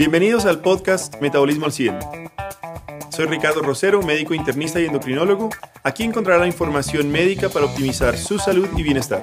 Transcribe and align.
Bienvenidos 0.00 0.46
al 0.46 0.62
podcast 0.62 1.20
Metabolismo 1.20 1.66
al 1.66 1.72
100. 1.72 1.98
Soy 3.10 3.26
Ricardo 3.26 3.60
Rosero, 3.60 4.00
médico 4.00 4.32
internista 4.32 4.80
y 4.80 4.86
endocrinólogo. 4.86 5.50
Aquí 5.82 6.04
encontrará 6.04 6.46
información 6.46 7.12
médica 7.12 7.50
para 7.50 7.66
optimizar 7.66 8.16
su 8.16 8.38
salud 8.38 8.66
y 8.78 8.82
bienestar. 8.82 9.22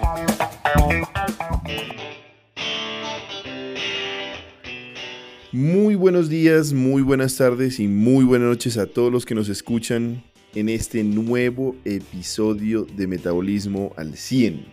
Muy 5.51 5.95
buenos 5.95 6.29
días, 6.29 6.73
muy 6.73 7.01
buenas 7.01 7.35
tardes 7.37 7.79
y 7.79 7.87
muy 7.87 8.23
buenas 8.23 8.49
noches 8.49 8.77
a 8.77 8.85
todos 8.85 9.11
los 9.11 9.25
que 9.25 9.33
nos 9.33 9.49
escuchan 9.49 10.23
en 10.53 10.69
este 10.69 11.03
nuevo 11.03 11.75
episodio 11.85 12.85
de 12.85 13.07
Metabolismo 13.07 13.93
al 13.97 14.15
100. 14.15 14.63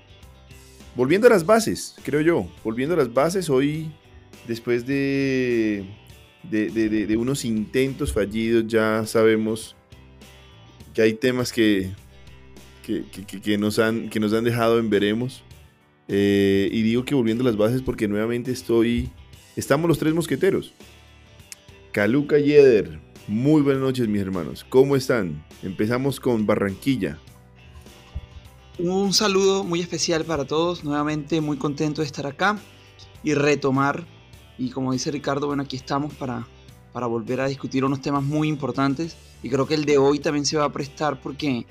Volviendo 0.96 1.28
a 1.28 1.30
las 1.30 1.46
bases, 1.46 1.96
creo 2.04 2.20
yo, 2.20 2.46
volviendo 2.62 2.94
a 2.94 2.98
las 2.98 3.14
bases, 3.14 3.48
hoy 3.48 3.90
después 4.46 4.86
de, 4.86 5.84
de, 6.50 7.16
unos 7.16 7.44
intentos 7.44 8.12
fallidos 8.12 8.66
ya 8.66 9.04
sabemos 9.06 9.74
que 10.92 11.02
hay 11.02 11.14
temas 11.14 11.52
que, 11.52 11.90
que, 12.84 13.58
nos, 13.58 13.78
han, 13.78 14.08
que 14.10 14.20
nos 14.20 14.32
han 14.32 14.44
dejado 14.44 14.78
en 14.78 14.90
veremos. 14.90 15.42
Eh, 16.06 16.68
y 16.70 16.82
digo 16.82 17.04
que 17.04 17.14
volviendo 17.14 17.42
a 17.42 17.46
las 17.46 17.56
bases 17.56 17.82
porque 17.82 18.08
nuevamente 18.08 18.52
estoy... 18.52 19.10
Estamos 19.56 19.88
los 19.88 19.98
tres 19.98 20.14
mosqueteros. 20.14 20.72
Caluca 21.92 22.38
y 22.38 22.52
Eder. 22.52 23.00
Muy 23.26 23.62
buenas 23.62 23.82
noches 23.82 24.08
mis 24.08 24.20
hermanos. 24.20 24.66
¿Cómo 24.68 24.96
están? 24.96 25.44
Empezamos 25.62 26.20
con 26.20 26.46
Barranquilla. 26.46 27.18
Un 28.78 29.12
saludo 29.12 29.64
muy 29.64 29.80
especial 29.80 30.24
para 30.24 30.44
todos. 30.44 30.84
Nuevamente 30.84 31.40
muy 31.40 31.56
contento 31.56 32.02
de 32.02 32.06
estar 32.06 32.26
acá 32.26 32.58
y 33.22 33.34
retomar 33.34 34.04
y 34.58 34.70
como 34.70 34.92
dice 34.92 35.10
Ricardo, 35.10 35.46
bueno, 35.46 35.62
aquí 35.62 35.76
estamos 35.76 36.14
para, 36.14 36.46
para 36.92 37.06
volver 37.06 37.40
a 37.40 37.46
discutir 37.46 37.84
unos 37.84 38.00
temas 38.00 38.22
muy 38.22 38.48
importantes. 38.48 39.16
Y 39.42 39.50
creo 39.50 39.66
que 39.66 39.74
el 39.74 39.84
de 39.84 39.98
hoy 39.98 40.18
también 40.20 40.46
se 40.46 40.56
va 40.56 40.64
a 40.64 40.72
prestar 40.72 41.20
porque 41.20 41.66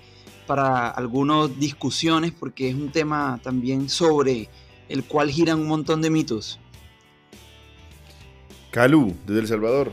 para 0.45 0.89
algunas 0.89 1.57
discusiones, 1.59 2.31
porque 2.31 2.69
es 2.69 2.75
un 2.75 2.91
tema 2.91 3.39
también 3.41 3.89
sobre 3.89 4.49
el 4.89 5.03
cual 5.05 5.31
giran 5.31 5.59
un 5.59 5.67
montón 5.67 6.01
de 6.01 6.09
mitos. 6.09 6.59
Calú, 8.71 9.15
desde 9.25 9.41
El 9.41 9.47
Salvador. 9.47 9.91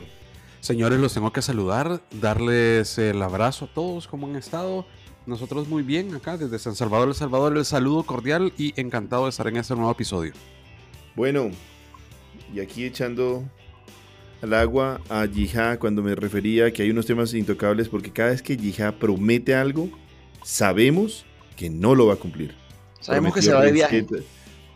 Señores, 0.59 0.99
los 0.99 1.13
tengo 1.13 1.31
que 1.31 1.41
saludar, 1.41 2.01
darles 2.19 2.97
el 2.97 3.21
abrazo 3.21 3.65
a 3.65 3.73
todos, 3.73 4.07
¿cómo 4.07 4.27
han 4.27 4.35
estado? 4.35 4.85
Nosotros 5.25 5.67
muy 5.67 5.81
bien 5.81 6.13
acá 6.13 6.37
desde 6.37 6.59
San 6.59 6.75
Salvador, 6.75 7.07
El 7.07 7.15
Salvador, 7.15 7.57
el 7.57 7.65
saludo 7.65 8.03
cordial 8.03 8.53
y 8.57 8.79
encantado 8.79 9.23
de 9.23 9.29
estar 9.29 9.47
en 9.47 9.57
este 9.57 9.75
nuevo 9.75 9.91
episodio. 9.91 10.33
Bueno, 11.15 11.51
y 12.53 12.59
aquí 12.59 12.85
echando 12.85 13.43
al 14.41 14.53
agua 14.53 15.01
a 15.09 15.25
Yihá 15.25 15.77
cuando 15.77 16.01
me 16.01 16.15
refería 16.15 16.67
a 16.67 16.71
que 16.71 16.83
hay 16.83 16.89
unos 16.89 17.05
temas 17.05 17.33
intocables 17.33 17.89
porque 17.89 18.11
cada 18.11 18.31
vez 18.31 18.41
que 18.41 18.57
Yihá 18.57 18.93
promete 18.93 19.55
algo, 19.55 19.89
sabemos 20.43 21.25
que 21.55 21.69
no 21.69 21.95
lo 21.95 22.07
va 22.07 22.15
a 22.15 22.17
cumplir. 22.17 22.55
Sabemos 22.99 23.33
que 23.33 23.41
se 23.41 23.53
va 23.53 23.63
de 23.63 23.71
viaje. 23.71 24.05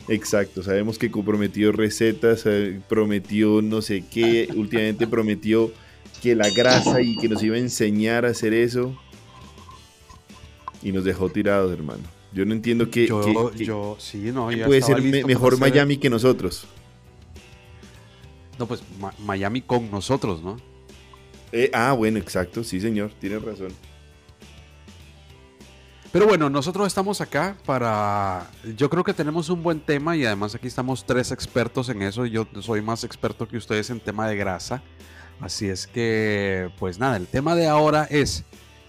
Exacto, 0.07 0.61
sabemos 0.61 0.99
que 0.99 1.09
comprometió 1.09 1.71
recetas, 1.71 2.43
eh, 2.45 2.79
prometió 2.87 3.63
no 3.63 3.81
sé 3.81 4.03
qué, 4.09 4.47
últimamente 4.55 5.07
prometió 5.07 5.71
que 6.21 6.35
la 6.35 6.49
grasa 6.51 7.01
y 7.01 7.17
que 7.17 7.27
nos 7.27 7.41
iba 7.41 7.55
a 7.55 7.59
enseñar 7.59 8.25
a 8.25 8.29
hacer 8.29 8.53
eso. 8.53 8.95
Y 10.83 10.91
nos 10.91 11.03
dejó 11.03 11.29
tirados, 11.29 11.71
hermano. 11.73 12.03
Yo 12.31 12.45
no 12.45 12.53
entiendo 12.53 12.91
qué, 12.91 13.07
yo, 13.07 13.97
sí, 13.97 14.31
no, 14.31 14.49
puede 14.65 14.81
ser 14.81 15.01
mejor 15.01 15.57
Miami 15.57 15.97
que 15.97 16.09
nosotros. 16.09 16.67
No, 18.57 18.65
pues 18.65 18.83
Miami 19.19 19.61
con 19.61 19.91
nosotros, 19.91 20.41
¿no? 20.41 20.57
Eh, 21.51 21.69
ah, 21.73 21.93
bueno, 21.93 22.19
exacto, 22.19 22.63
sí, 22.63 22.79
señor, 22.79 23.11
tiene 23.19 23.39
razón. 23.39 23.73
Pero 26.11 26.27
bueno, 26.27 26.49
nosotros 26.49 26.87
estamos 26.87 27.19
acá 27.19 27.57
para... 27.65 28.49
Yo 28.77 28.89
creo 28.89 29.03
que 29.03 29.13
tenemos 29.13 29.49
un 29.49 29.61
buen 29.61 29.81
tema 29.81 30.15
y 30.15 30.25
además 30.25 30.55
aquí 30.55 30.67
estamos 30.67 31.05
tres 31.05 31.31
expertos 31.31 31.89
en 31.89 32.01
eso. 32.01 32.25
Yo 32.25 32.47
soy 32.61 32.81
más 32.81 33.03
experto 33.03 33.45
que 33.47 33.57
ustedes 33.57 33.89
en 33.89 33.99
tema 33.99 34.25
de 34.29 34.37
grasa. 34.37 34.81
Así 35.41 35.67
es 35.67 35.87
que, 35.87 36.71
pues 36.79 36.99
nada, 36.99 37.17
el 37.17 37.27
tema 37.27 37.53
de 37.53 37.67
ahora 37.67 38.07
es, 38.09 38.45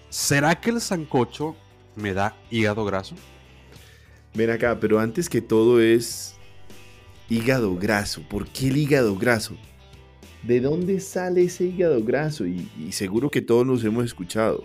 ¿será 0.09 0.55
que 0.61 0.71
el 0.71 0.81
sancocho 0.81 1.57
me 1.97 2.15
da 2.15 2.37
hígado 2.49 2.85
graso? 2.85 3.17
Ven 4.33 4.51
acá, 4.51 4.79
pero 4.79 5.01
antes 5.01 5.29
que 5.29 5.41
todo 5.41 5.81
es 5.81 6.36
Hígado 7.29 7.75
graso. 7.77 8.23
¿Por 8.29 8.47
qué 8.47 8.69
el 8.69 8.77
hígado 8.77 9.17
graso? 9.17 9.57
¿De 10.45 10.61
dónde 10.61 11.01
sale 11.01 11.43
ese 11.43 11.65
hígado 11.65 12.03
graso? 12.05 12.47
Y, 12.47 12.69
seguro 12.93 13.31
que 13.31 13.43
todos 13.43 13.67
nos 13.67 13.83
hemos 13.85 14.05
escuchado. 14.05 14.63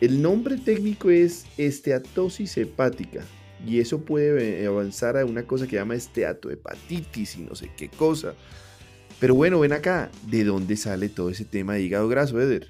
el 0.00 0.20
nombre 0.20 0.58
técnico 0.58 1.08
es 1.10 1.46
esteatosis 1.56 2.56
hepática. 2.58 3.24
Y 3.66 3.80
eso 3.80 4.04
puede 4.04 4.66
avanzar 4.66 5.16
a 5.16 5.24
una 5.24 5.46
cosa 5.46 5.64
que 5.64 5.70
se 5.70 5.76
llama 5.76 5.94
esteatohepatitis 5.94 7.36
y 7.36 7.42
no 7.42 7.54
sé 7.54 7.70
qué 7.74 7.88
cosa. 7.88 8.34
Pero 9.18 9.34
bueno, 9.34 9.60
ven 9.60 9.72
acá, 9.72 10.10
¿de 10.26 10.44
dónde 10.44 10.76
sale 10.76 11.08
todo 11.08 11.30
ese 11.30 11.46
tema 11.46 11.74
de 11.74 11.82
hígado 11.82 12.08
graso, 12.08 12.38
Eder? 12.38 12.68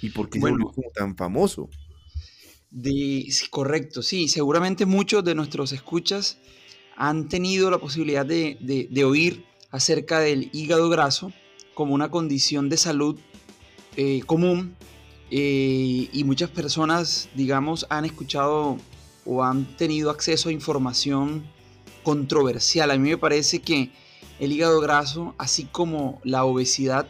¿Y 0.00 0.10
por 0.10 0.30
qué 0.30 0.38
es 0.38 0.92
tan 0.94 1.14
famoso? 1.14 1.68
De, 2.70 3.26
correcto, 3.50 4.02
sí, 4.02 4.28
seguramente 4.28 4.86
muchos 4.86 5.22
de 5.24 5.34
nuestros 5.34 5.72
escuchas 5.72 6.38
han 6.96 7.28
tenido 7.28 7.70
la 7.70 7.78
posibilidad 7.78 8.24
de, 8.24 9.04
oír 9.04 9.44
acerca 9.70 10.20
del 10.20 10.50
hígado 10.52 10.88
graso 10.88 11.32
como 11.74 11.94
una 11.94 12.10
condición 12.10 12.68
de 12.68 12.76
salud 12.76 13.18
eh, 13.96 14.22
común 14.26 14.76
eh, 15.30 16.08
y 16.12 16.24
muchas 16.24 16.50
personas, 16.50 17.28
digamos, 17.34 17.86
han 17.90 18.04
escuchado 18.04 18.78
o 19.24 19.42
han 19.42 19.76
tenido 19.76 20.10
acceso 20.10 20.48
a 20.48 20.52
información 20.52 21.44
controversial. 22.02 22.90
A 22.90 22.98
mí 22.98 23.10
me 23.10 23.18
parece 23.18 23.60
que 23.60 23.90
el 24.38 24.52
hígado 24.52 24.80
graso, 24.80 25.34
así 25.38 25.64
como 25.64 26.20
la 26.22 26.44
obesidad, 26.44 27.08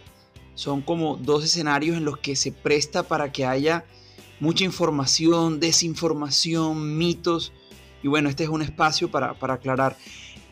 son 0.54 0.82
como 0.82 1.16
dos 1.16 1.44
escenarios 1.44 1.96
en 1.96 2.04
los 2.04 2.18
que 2.18 2.36
se 2.36 2.52
presta 2.52 3.02
para 3.02 3.32
que 3.32 3.44
haya 3.44 3.84
mucha 4.40 4.64
información, 4.64 5.60
desinformación, 5.60 6.96
mitos 6.96 7.52
y 8.04 8.08
bueno, 8.08 8.28
este 8.28 8.44
es 8.44 8.50
un 8.50 8.60
espacio 8.60 9.10
para, 9.10 9.34
aclarar. 9.40 9.96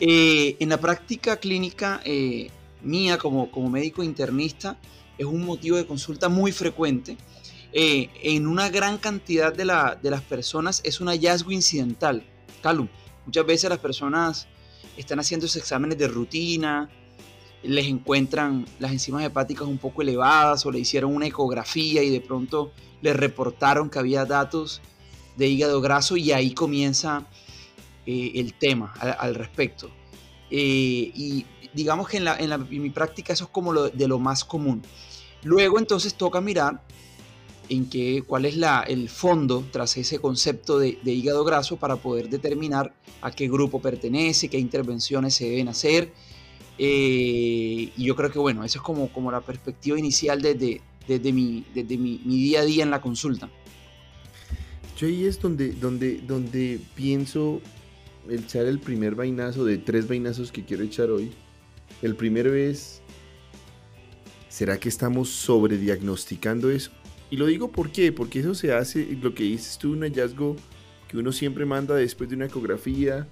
Eh, 0.01 0.57
en 0.59 0.71
la 0.71 0.81
práctica 0.81 1.37
clínica 1.37 2.01
eh, 2.03 2.51
mía 2.83 3.19
como, 3.19 3.51
como 3.51 3.69
médico 3.69 4.03
internista, 4.03 4.79
es 5.19 5.27
un 5.27 5.45
motivo 5.45 5.77
de 5.77 5.87
consulta 5.87 6.31
muy 6.31 6.51
frecuente. 6.51 7.19
Eh, 7.75 8.09
en 8.23 8.47
una 8.47 8.71
gran 8.71 8.97
cantidad 8.97 9.53
de, 9.55 9.67
las 9.67 10.23
personas 10.23 10.81
es 10.83 11.03
un 11.03 11.09
hallazgo 11.09 11.53
incidental. 11.53 12.25
Calum, 12.63 12.89
muchas 13.27 13.45
veces 13.45 13.69
las 13.69 13.81
personas 13.81 14.49
están 14.97 15.21
haciendo 15.21 15.45
esos 15.45 15.61
exámenes 15.61 15.99
de 15.99 16.09
rutina, 16.09 16.89
les 17.63 17.85
encuentran 17.85 18.65
las 18.79 18.93
enzimas 18.93 19.25
hepáticas 19.25 19.69
un 19.69 19.77
poco 19.77 20.01
elevadas 20.01 20.65
o 20.65 20.71
le 20.71 20.79
hicieron 20.79 21.15
una 21.15 21.27
ecografía 21.27 22.03
y 22.03 22.09
de 22.09 22.23
pronto 22.23 22.73
les 23.03 23.15
reportaron 23.15 23.91
que 23.91 23.99
había 23.99 24.25
datos 24.25 24.81
de 25.37 25.49
hígado 25.49 25.81
graso 25.81 26.17
y 26.17 26.33
ahí 26.33 26.53
comienza 26.53 27.27
eh, 28.07 28.33
el 28.37 28.55
tema 28.55 28.93
al, 28.99 29.35
respecto. 29.35 29.91
Eh, 30.51 31.13
y 31.15 31.47
digamos 31.73 32.09
que 32.09 32.19
en, 32.19 32.83
mi 32.83 32.91
práctica 32.91 33.33
eso 33.33 33.45
es 33.45 33.51
como 33.51 33.73
lo, 33.73 33.89
de 33.89 34.09
lo 34.09 34.19
más 34.19 34.45
común. 34.45 34.83
Luego 35.43 35.79
entonces 35.79 36.15
toca 36.15 36.41
mirar 36.41 36.83
en 37.69 37.89
qué, 37.89 38.23
cuál 38.27 38.45
es 38.45 38.57
la, 38.57 38.83
el 38.83 39.09
fondo 39.09 39.65
tras 39.71 39.97
ese 39.97 40.19
concepto 40.19 40.79
de, 40.79 40.99
hígado 41.05 41.45
graso 41.45 41.77
para 41.77 41.97
poder 41.97 42.29
determinar 42.29 42.93
a 43.21 43.31
qué 43.31 43.49
grupo 43.49 43.81
pertenece, 43.81 44.49
qué 44.49 44.59
intervenciones 44.59 45.35
se 45.35 45.49
deben 45.49 45.69
hacer. 45.69 46.13
Eh, 46.79 47.93
y 47.97 48.05
yo 48.05 48.17
creo 48.17 48.31
que 48.31 48.39
bueno, 48.39 48.65
eso 48.65 48.79
es 48.79 48.83
como, 48.83 49.13
como 49.13 49.31
la 49.31 49.41
perspectiva 49.41 49.99
inicial 49.99 50.43
desde, 50.43 50.81
desde, 51.07 51.33
mi, 51.33 51.65
desde 51.75 51.97
mi, 51.97 52.21
mi 52.25 52.37
día 52.37 52.61
a 52.61 52.65
día 52.65 52.83
en 52.83 52.91
la 52.91 53.01
consulta. 53.01 53.51
Yo 54.97 55.07
ahí 55.07 55.25
es 55.25 55.41
donde, 55.41 55.73
donde, 55.73 56.21
donde 56.21 56.81
pienso 56.95 57.61
echar 58.29 58.67
el 58.67 58.79
primer 58.79 59.15
vainazo 59.15 59.65
de 59.65 59.79
tres 59.79 60.09
vainazos 60.09 60.53
que 60.53 60.65
quiero 60.65 60.85
echar 60.85 61.11
hoy. 61.11 61.33
El 62.03 62.17
primero 62.17 62.55
es, 62.55 63.03
¿será 64.49 64.79
que 64.79 64.89
estamos 64.89 65.29
sobrediagnosticando 65.29 66.71
eso? 66.71 66.91
Y 67.31 67.37
lo 67.37 67.47
digo 67.47 67.73
por 67.73 67.91
qué, 67.91 68.13
porque 68.13 68.41
eso 68.41 68.55
se 68.55 68.73
hace, 68.73 69.17
lo 69.21 69.35
que 69.35 69.45
dices 69.45 69.79
tú, 69.79 69.93
un 69.93 70.03
hallazgo 70.03 70.57
que 71.09 71.17
uno 71.17 71.33
siempre 71.33 71.65
manda 71.65 71.95
después 71.95 72.29
de 72.29 72.37
una 72.37 72.47
ecografía 72.47 73.27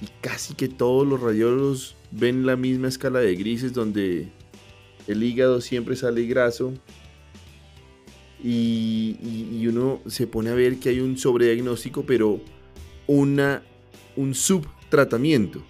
y 0.00 0.06
casi 0.20 0.54
que 0.54 0.68
todos 0.68 1.06
los 1.06 1.20
radiólogos 1.20 1.96
ven 2.10 2.46
la 2.46 2.56
misma 2.56 2.88
escala 2.88 3.20
de 3.20 3.34
grises 3.36 3.72
donde 3.72 4.28
el 5.06 5.22
hígado 5.22 5.60
siempre 5.60 5.96
sale 5.96 6.26
graso 6.26 6.74
y, 8.42 9.16
y 9.52 9.66
uno 9.66 10.00
se 10.06 10.26
pone 10.26 10.50
a 10.50 10.54
ver 10.54 10.78
que 10.78 10.90
hay 10.90 11.00
un 11.00 11.18
sobrediagnóstico, 11.18 12.04
pero 12.04 12.40
una 13.06 13.62
un 14.18 14.34
subtratamiento. 14.34 15.62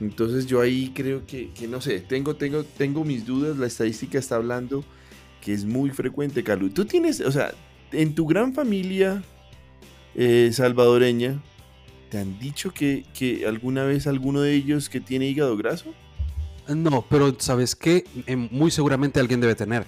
Entonces 0.00 0.46
yo 0.46 0.60
ahí 0.60 0.92
creo 0.94 1.26
que, 1.26 1.52
que, 1.52 1.68
no 1.68 1.80
sé, 1.80 2.00
tengo, 2.00 2.34
tengo, 2.34 2.64
tengo 2.64 3.04
mis 3.04 3.24
dudas, 3.26 3.56
la 3.58 3.66
estadística 3.66 4.18
está 4.18 4.36
hablando 4.36 4.82
que 5.42 5.52
es 5.52 5.64
muy 5.64 5.90
frecuente, 5.90 6.42
Carlos. 6.42 6.72
Tú 6.72 6.86
tienes, 6.86 7.20
o 7.20 7.30
sea, 7.30 7.52
en 7.92 8.14
tu 8.14 8.26
gran 8.26 8.54
familia 8.54 9.22
eh, 10.14 10.50
salvadoreña, 10.52 11.42
¿te 12.08 12.18
han 12.18 12.38
dicho 12.38 12.72
que, 12.72 13.04
que, 13.12 13.46
alguna 13.46 13.84
vez 13.84 14.06
alguno 14.06 14.40
de 14.40 14.54
ellos 14.54 14.88
que 14.88 15.00
tiene 15.00 15.26
hígado 15.26 15.56
graso? 15.56 15.92
No, 16.66 17.04
pero 17.10 17.36
¿sabes 17.38 17.76
qué? 17.76 18.04
Em, 18.26 18.48
muy 18.50 18.70
seguramente 18.70 19.20
alguien 19.20 19.40
debe 19.40 19.54
tener. 19.54 19.84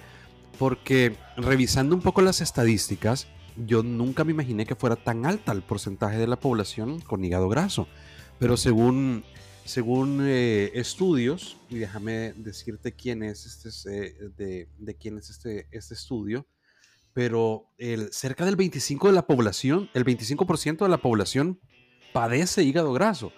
Porque 0.59 1.15
revisando 1.37 1.95
un 1.95 2.01
poco 2.01 2.21
las 2.21 2.39
estadísticas, 2.41 3.27
yo 3.57 3.83
nunca 3.83 4.23
me 4.23 4.31
imaginé 4.31 4.65
que 4.65 4.75
fuera 4.75 4.95
tan 4.95 5.25
alta 5.25 5.51
el 5.51 5.61
porcentaje 5.61 6.17
de 6.17 6.27
la 6.27 6.39
población 6.39 6.99
con 6.99 7.23
hígado 7.23 7.49
graso. 7.49 7.87
Pero 8.39 8.57
según, 8.57 9.23
según 9.63 10.19
eh, 10.23 10.71
estudios, 10.73 11.57
y 11.69 11.77
déjame 11.77 12.33
decirte 12.33 12.93
quién 12.93 13.23
es 13.23 13.45
este, 13.45 14.07
eh, 14.07 14.15
de, 14.37 14.67
de, 14.77 14.95
quién 14.95 15.17
es 15.17 15.29
este, 15.29 15.67
este 15.71 15.93
estudio, 15.93 16.47
pero 17.13 17.71
el, 17.77 18.11
cerca 18.11 18.45
del 18.45 18.57
25% 18.57 19.07
de 19.07 19.13
la 19.13 19.25
población, 19.25 19.89
el 19.93 20.03
25% 20.03 20.79
de 20.79 20.89
la 20.89 20.97
población 20.97 21.61
padece 22.11 22.63
hígado 22.63 22.91
graso. 22.91 23.31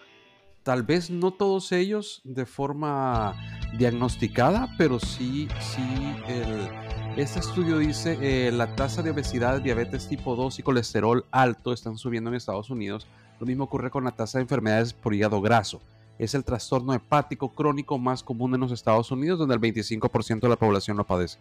Tal 0.63 0.84
vez 0.84 1.10
no 1.10 1.31
todos 1.31 1.72
ellos 1.72 2.22
de 2.25 2.46
forma 2.46 3.36
diagnosticada, 3.78 4.68
pero 4.78 5.00
sí, 5.00 5.48
sí, 5.62 6.16
el, 6.28 6.87
este 7.19 7.40
estudio 7.40 7.80
dice 7.80 8.18
eh, 8.22 8.52
la 8.52 8.75
tasa 8.75 9.02
de 9.02 9.10
obesidad, 9.10 9.60
diabetes 9.60 10.08
tipo 10.08 10.36
2 10.36 10.60
y 10.60 10.62
colesterol 10.64 11.25
alto 11.31 11.74
están 11.74 11.98
subiendo 11.98 12.30
en 12.30 12.36
Estados 12.36 12.69
Unidos. 12.69 13.08
Lo 13.40 13.48
mismo 13.48 13.64
ocurre 13.64 13.90
con 13.90 14.04
la 14.04 14.12
tasa 14.12 14.38
de 14.38 14.44
enfermedades 14.44 14.94
por 14.94 15.16
hígado 15.16 15.42
graso. 15.42 15.81
Es 16.19 16.36
el 16.36 16.44
trastorno 16.44 16.94
hepático 16.94 17.50
crónico 17.50 17.98
más 17.98 18.22
común 18.22 18.54
en 18.54 18.62
los 18.62 18.72
Estados 18.72 19.10
Unidos, 19.10 19.40
donde 19.40 19.56
el 19.56 19.62
25% 19.62 20.42
de 20.42 20.50
la 20.50 20.58
población 20.58 20.98
lo 20.98 21.06
padece. 21.06 21.40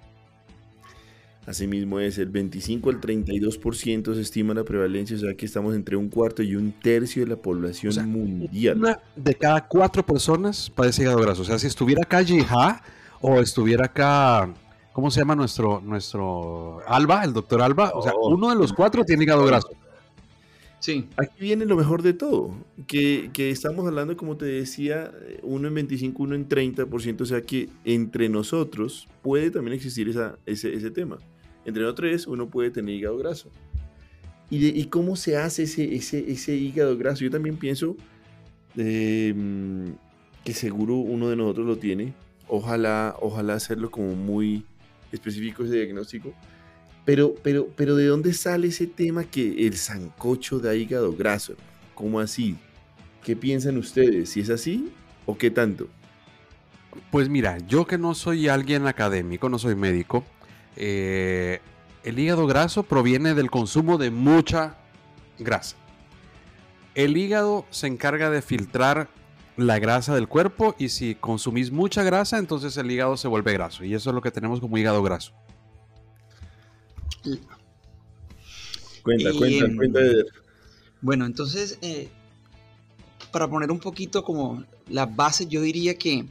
Asimismo 1.46 2.00
es 2.00 2.16
el 2.16 2.30
25 2.30 2.88
al 2.88 3.00
32% 3.00 4.14
se 4.14 4.20
estima 4.20 4.54
la 4.54 4.64
prevalencia, 4.64 5.14
o 5.16 5.20
sea 5.20 5.34
que 5.34 5.44
estamos 5.44 5.74
entre 5.74 5.96
un 5.96 6.08
cuarto 6.08 6.42
y 6.42 6.56
un 6.56 6.72
tercio 6.72 7.22
de 7.22 7.30
la 7.30 7.36
población 7.36 8.10
mundial. 8.10 8.78
Una 8.78 8.98
de 9.14 9.34
cada 9.34 9.66
cuatro 9.68 10.04
personas 10.04 10.70
padece 10.70 11.02
hígado 11.02 11.18
graso. 11.18 11.42
O 11.42 11.44
sea, 11.44 11.58
si 11.58 11.66
estuviera 11.66 12.02
acá 12.02 12.24
Jiha 12.24 12.82
o 13.20 13.40
estuviera 13.40 13.84
acá, 13.84 14.52
¿cómo 14.96 15.10
se 15.10 15.20
llama 15.20 15.36
nuestro, 15.36 15.82
nuestro 15.82 16.80
Alba, 16.88 17.22
el 17.22 17.34
doctor 17.34 17.60
Alba? 17.60 17.92
O 17.94 18.00
sea, 18.00 18.12
oh. 18.18 18.34
uno 18.34 18.48
de 18.48 18.54
los 18.54 18.72
cuatro 18.72 19.04
tiene 19.04 19.24
hígado 19.24 19.44
graso. 19.44 19.68
Sí. 20.78 21.06
Aquí 21.18 21.34
viene 21.38 21.66
lo 21.66 21.76
mejor 21.76 22.00
de 22.00 22.14
todo, 22.14 22.56
que, 22.86 23.28
que, 23.34 23.50
estamos 23.50 23.86
hablando, 23.86 24.16
como 24.16 24.38
te 24.38 24.46
decía, 24.46 25.12
uno 25.42 25.68
en 25.68 25.74
25, 25.74 26.22
uno 26.22 26.34
en 26.34 26.48
30%, 26.48 27.20
o 27.20 27.26
sea 27.26 27.42
que 27.42 27.68
entre 27.84 28.30
nosotros 28.30 29.06
puede 29.20 29.50
también 29.50 29.74
existir 29.74 30.08
esa, 30.08 30.38
ese, 30.46 30.72
ese 30.72 30.90
tema. 30.90 31.18
Entre 31.66 31.84
otros, 31.84 32.26
uno 32.26 32.48
puede 32.48 32.70
tener 32.70 32.94
hígado 32.94 33.18
graso. 33.18 33.50
¿Y, 34.48 34.66
y 34.68 34.86
cómo 34.86 35.14
se 35.16 35.36
hace 35.36 35.64
ese, 35.64 35.94
ese, 35.94 36.24
ese, 36.32 36.56
hígado 36.56 36.96
graso? 36.96 37.22
Yo 37.22 37.30
también 37.30 37.58
pienso 37.58 37.96
eh, 38.78 39.34
que 40.42 40.54
seguro 40.54 40.94
uno 40.94 41.28
de 41.28 41.36
nosotros 41.36 41.66
lo 41.66 41.76
tiene. 41.76 42.14
Ojalá, 42.48 43.14
ojalá 43.20 43.52
hacerlo 43.52 43.90
como 43.90 44.14
muy 44.14 44.64
específico 45.12 45.64
ese 45.64 45.74
diagnóstico. 45.74 46.32
Pero, 47.04 47.34
pero, 47.42 47.68
pero 47.76 47.94
¿de 47.94 48.06
dónde 48.06 48.32
sale 48.32 48.68
ese 48.68 48.86
tema 48.86 49.24
que 49.24 49.66
el 49.66 49.76
sancocho 49.76 50.58
da 50.58 50.74
hígado 50.74 51.12
graso? 51.14 51.54
¿Cómo 51.94 52.18
así? 52.20 52.56
¿Qué 53.22 53.36
piensan 53.36 53.76
ustedes? 53.76 54.30
¿Si 54.30 54.40
es 54.40 54.50
así 54.50 54.92
o 55.24 55.38
qué 55.38 55.50
tanto? 55.50 55.88
Pues 57.10 57.28
mira, 57.28 57.58
yo 57.58 57.86
que 57.86 57.98
no 57.98 58.14
soy 58.14 58.48
alguien 58.48 58.86
académico, 58.86 59.48
no 59.48 59.58
soy 59.58 59.74
médico, 59.76 60.24
eh, 60.76 61.60
el 62.02 62.18
hígado 62.18 62.46
graso 62.46 62.82
proviene 62.82 63.34
del 63.34 63.50
consumo 63.50 63.98
de 63.98 64.10
mucha 64.10 64.76
grasa. 65.38 65.76
El 66.94 67.16
hígado 67.16 67.66
se 67.70 67.86
encarga 67.86 68.30
de 68.30 68.42
filtrar 68.42 69.08
la 69.56 69.78
grasa 69.78 70.14
del 70.14 70.28
cuerpo 70.28 70.74
y 70.78 70.90
si 70.90 71.14
consumís 71.14 71.70
mucha 71.70 72.02
grasa, 72.02 72.38
entonces 72.38 72.76
el 72.76 72.90
hígado 72.90 73.16
se 73.16 73.28
vuelve 73.28 73.52
graso. 73.52 73.84
Y 73.84 73.94
eso 73.94 74.10
es 74.10 74.14
lo 74.14 74.22
que 74.22 74.30
tenemos 74.30 74.60
como 74.60 74.76
hígado 74.78 75.02
graso. 75.02 75.32
Cuenta, 79.02 79.32
cuenta, 79.32 79.66
cuenta. 79.76 80.00
Bueno, 81.00 81.26
entonces, 81.26 81.78
eh, 81.82 82.08
para 83.32 83.48
poner 83.48 83.70
un 83.70 83.78
poquito 83.78 84.24
como 84.24 84.64
las 84.88 85.14
bases, 85.14 85.48
yo 85.48 85.60
diría 85.62 85.96
que 85.96 86.26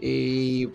eh, 0.00 0.68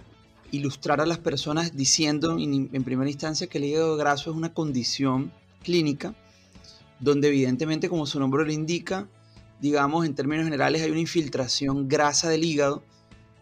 ilustrar 0.52 1.02
a 1.02 1.06
las 1.06 1.18
personas 1.18 1.76
diciendo 1.76 2.38
en, 2.40 2.84
primera 2.84 3.10
instancia 3.10 3.48
que 3.48 3.58
el 3.58 3.66
hígado 3.66 3.98
graso 3.98 4.32
es 4.32 4.38
una 4.38 4.54
condición 4.54 5.32
clínica 5.64 6.16
donde 7.00 7.28
evidentemente 7.28 7.90
como 7.90 8.06
su 8.06 8.20
nombre 8.20 8.46
lo 8.46 8.52
indica, 8.52 9.08
digamos 9.62 10.06
en 10.06 10.16
términos 10.16 10.46
generales 10.46 10.82
hay 10.82 10.92
una 10.92 11.00
infiltración 11.00 11.88
grasa 11.88 12.30
del 12.30 12.44
hígado. 12.44 12.84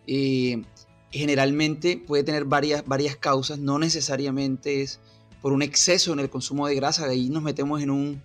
Eh, 0.07 0.63
generalmente 1.11 1.97
puede 1.97 2.23
tener 2.23 2.45
varias, 2.45 2.85
varias 2.85 3.15
causas, 3.15 3.59
no 3.59 3.79
necesariamente 3.79 4.81
es 4.81 4.99
por 5.41 5.53
un 5.53 5.61
exceso 5.61 6.11
en 6.13 6.19
el 6.19 6.29
consumo 6.29 6.67
de 6.67 6.75
grasa, 6.75 7.05
ahí 7.05 7.29
nos 7.29 7.43
metemos 7.43 7.81
en 7.81 7.89
un 7.89 8.21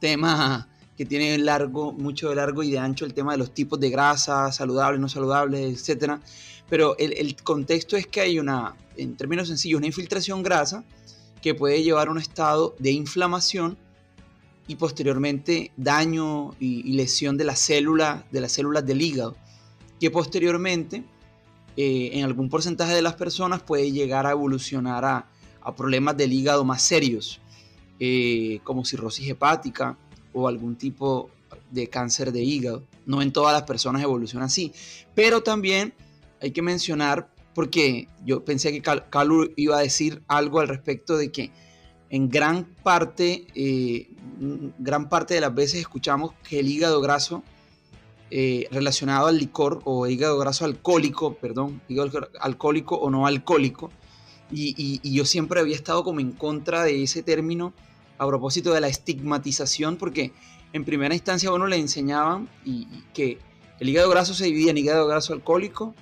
tema 0.00 0.68
que 0.96 1.06
tiene 1.06 1.38
largo, 1.38 1.92
mucho 1.92 2.28
de 2.28 2.34
largo 2.34 2.62
y 2.62 2.70
de 2.70 2.78
ancho 2.78 3.06
el 3.06 3.14
tema 3.14 3.32
de 3.32 3.38
los 3.38 3.54
tipos 3.54 3.80
de 3.80 3.88
grasa, 3.88 4.52
saludables, 4.52 5.00
no 5.00 5.08
saludables, 5.08 5.80
etcétera 5.80 6.20
pero 6.70 6.96
el, 6.98 7.36
contexto 7.42 7.96
es 7.96 8.06
que 8.06 8.20
hay 8.20 8.38
una, 8.38 8.76
en 8.96 9.16
términos 9.16 9.48
sencillos, 9.48 9.78
una 9.78 9.88
infiltración 9.88 10.42
grasa 10.44 10.84
que 11.42 11.52
puede 11.52 11.82
llevar 11.82 12.06
a 12.06 12.12
un 12.12 12.18
estado 12.18 12.76
de 12.78 12.92
inflamación 12.92 13.76
y 14.70 14.76
posteriormente 14.76 15.72
daño 15.76 16.54
y, 16.60 16.92
lesión 16.92 17.36
de 17.36 17.42
las 17.42 17.58
células, 17.58 18.22
de 18.30 18.40
las 18.40 18.52
células 18.52 18.86
del 18.86 19.02
hígado, 19.02 19.34
que 19.98 20.12
posteriormente 20.12 21.02
eh, 21.76 22.10
en 22.12 22.24
algún 22.24 22.48
porcentaje 22.48 22.94
de 22.94 23.02
las 23.02 23.14
personas 23.14 23.62
puede 23.62 23.90
llegar 23.90 24.28
a 24.28 24.30
evolucionar 24.30 25.04
a, 25.04 25.26
problemas 25.76 26.16
del 26.16 26.32
hígado 26.32 26.64
más 26.64 26.82
serios, 26.82 27.40
eh, 27.98 28.60
como 28.62 28.84
cirrosis 28.84 29.28
hepática 29.28 29.98
o 30.32 30.46
algún 30.46 30.76
tipo 30.76 31.30
de 31.72 31.88
cáncer 31.88 32.30
de 32.30 32.42
hígado. 32.44 32.84
No 33.06 33.22
en 33.22 33.32
todas 33.32 33.52
las 33.52 33.64
personas 33.64 34.04
evoluciona 34.04 34.44
así, 34.44 34.72
pero 35.16 35.42
también 35.42 35.94
hay 36.40 36.52
que 36.52 36.62
mencionar, 36.62 37.28
porque 37.56 38.06
yo 38.24 38.44
pensé 38.44 38.70
que 38.70 38.82
Calu 38.82 39.52
iba 39.56 39.78
a 39.78 39.80
decir 39.80 40.22
algo 40.28 40.60
al 40.60 40.68
respecto 40.68 41.16
de 41.16 41.32
que 41.32 41.50
en 42.10 42.28
gran 42.28 42.64
parte, 42.64 43.46
eh, 43.54 44.08
gran 44.78 45.08
parte 45.08 45.34
de 45.34 45.40
las 45.40 45.54
veces 45.54 45.80
escuchamos 45.80 46.32
que 46.48 46.58
el 46.58 46.68
hígado 46.68 47.00
graso 47.00 47.42
eh, 48.32 48.68
relacionado 48.70 49.28
al 49.28 49.38
licor 49.38 49.80
o 49.84 50.06
hígado 50.06 50.38
graso 50.38 50.64
alcohólico, 50.64 51.34
perdón, 51.34 51.80
hígado 51.88 52.28
alcohólico 52.40 52.96
o 52.96 53.10
no 53.10 53.26
alcohólico, 53.26 53.90
y, 54.52 55.00
yo 55.08 55.24
siempre 55.24 55.60
había 55.60 55.76
estado 55.76 56.02
como 56.02 56.18
en 56.18 56.32
contra 56.32 56.82
de 56.82 57.04
ese 57.04 57.22
término 57.22 57.72
a 58.18 58.26
propósito 58.26 58.74
de 58.74 58.80
la 58.80 58.88
estigmatización, 58.88 59.96
porque 59.96 60.32
en 60.72 60.84
primera 60.84 61.14
instancia 61.14 61.52
uno 61.52 61.68
le 61.68 61.76
enseñaban 61.76 62.48
y 62.64 62.86
que 63.14 63.38
el 63.78 63.88
hígado 63.88 64.10
graso 64.10 64.34
se 64.34 64.46
dividía 64.46 64.72
en 64.72 64.78
hígado 64.78 65.06
graso 65.06 65.32
alcohólico 65.32 65.94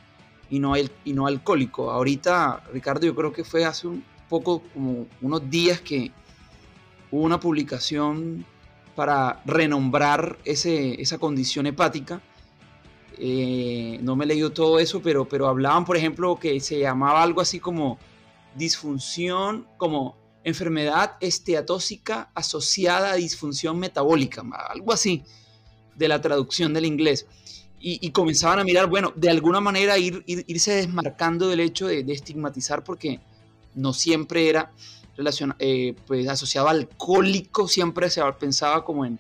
y 0.50 0.59
no, 0.59 0.77
el, 0.77 0.91
y 1.05 1.12
no 1.12 1.27
alcohólico. 1.27 1.91
Ahorita, 1.91 2.65
Ricardo, 2.73 3.07
yo 3.07 3.15
creo 3.15 3.33
que 3.33 3.45
fue 3.45 3.65
hace 3.65 3.87
un 3.87 4.03
poco, 4.28 4.62
como 4.75 5.06
unos 5.20 5.50
días 5.50 5.80
que 5.80 6.12
hubo 7.11 7.23
una 7.23 7.40
publicación 7.40 8.44
para 8.94 9.42
renombrar 9.44 10.38
ese, 10.44 11.00
esa 11.00 11.18
condición 11.18 11.66
hepática. 11.66 12.20
Eh, 13.16 13.99
no 14.02 14.16
me 14.16 14.25
he 14.26 14.50
todo 14.50 14.78
eso, 14.78 15.02
pero, 15.02 15.28
pero 15.28 15.49
hablaban, 15.49 15.85
por 15.85 15.97
ejemplo, 15.97 16.38
que 16.38 16.61
se 16.61 16.80
llamaba 16.80 17.23
algo 17.23 17.40
así 17.40 17.58
como 17.58 17.99
disfunción, 18.54 19.66
como 19.76 20.16
enfermedad 20.44 21.16
esteatóxica 21.20 22.30
asociada 22.35 23.12
a 23.12 23.16
disfunción 23.16 23.78
metabólica, 23.78 24.42
algo 24.68 24.92
así 24.92 25.25
de 25.97 26.08
la 26.08 26.20
traducción 26.20 26.73
del 26.73 26.87
inglés 26.87 27.26
y, 27.80 28.11
comenzaban 28.11 28.58
a 28.58 28.64
mirar, 28.64 28.87
bueno, 28.88 29.12
de 29.14 29.30
alguna 29.30 29.61
manera 29.61 29.99
ir, 29.99 30.25
irse 30.26 30.73
desmarcando 30.73 31.49
del 31.49 31.61
hecho 31.61 31.87
de, 31.87 32.04
estigmatizar 32.08 32.82
porque 32.82 33.20
no 33.78 33.92
siempre 33.92 34.49
era 34.49 34.73
eh, 35.58 35.97
pues 36.06 36.28
asociado 36.28 36.68
al 36.68 36.78
alcohólico, 36.78 37.68
siempre 37.68 38.11
se 38.11 38.23
pensaba 38.38 38.85
como 38.85 39.04
en... 39.04 39.18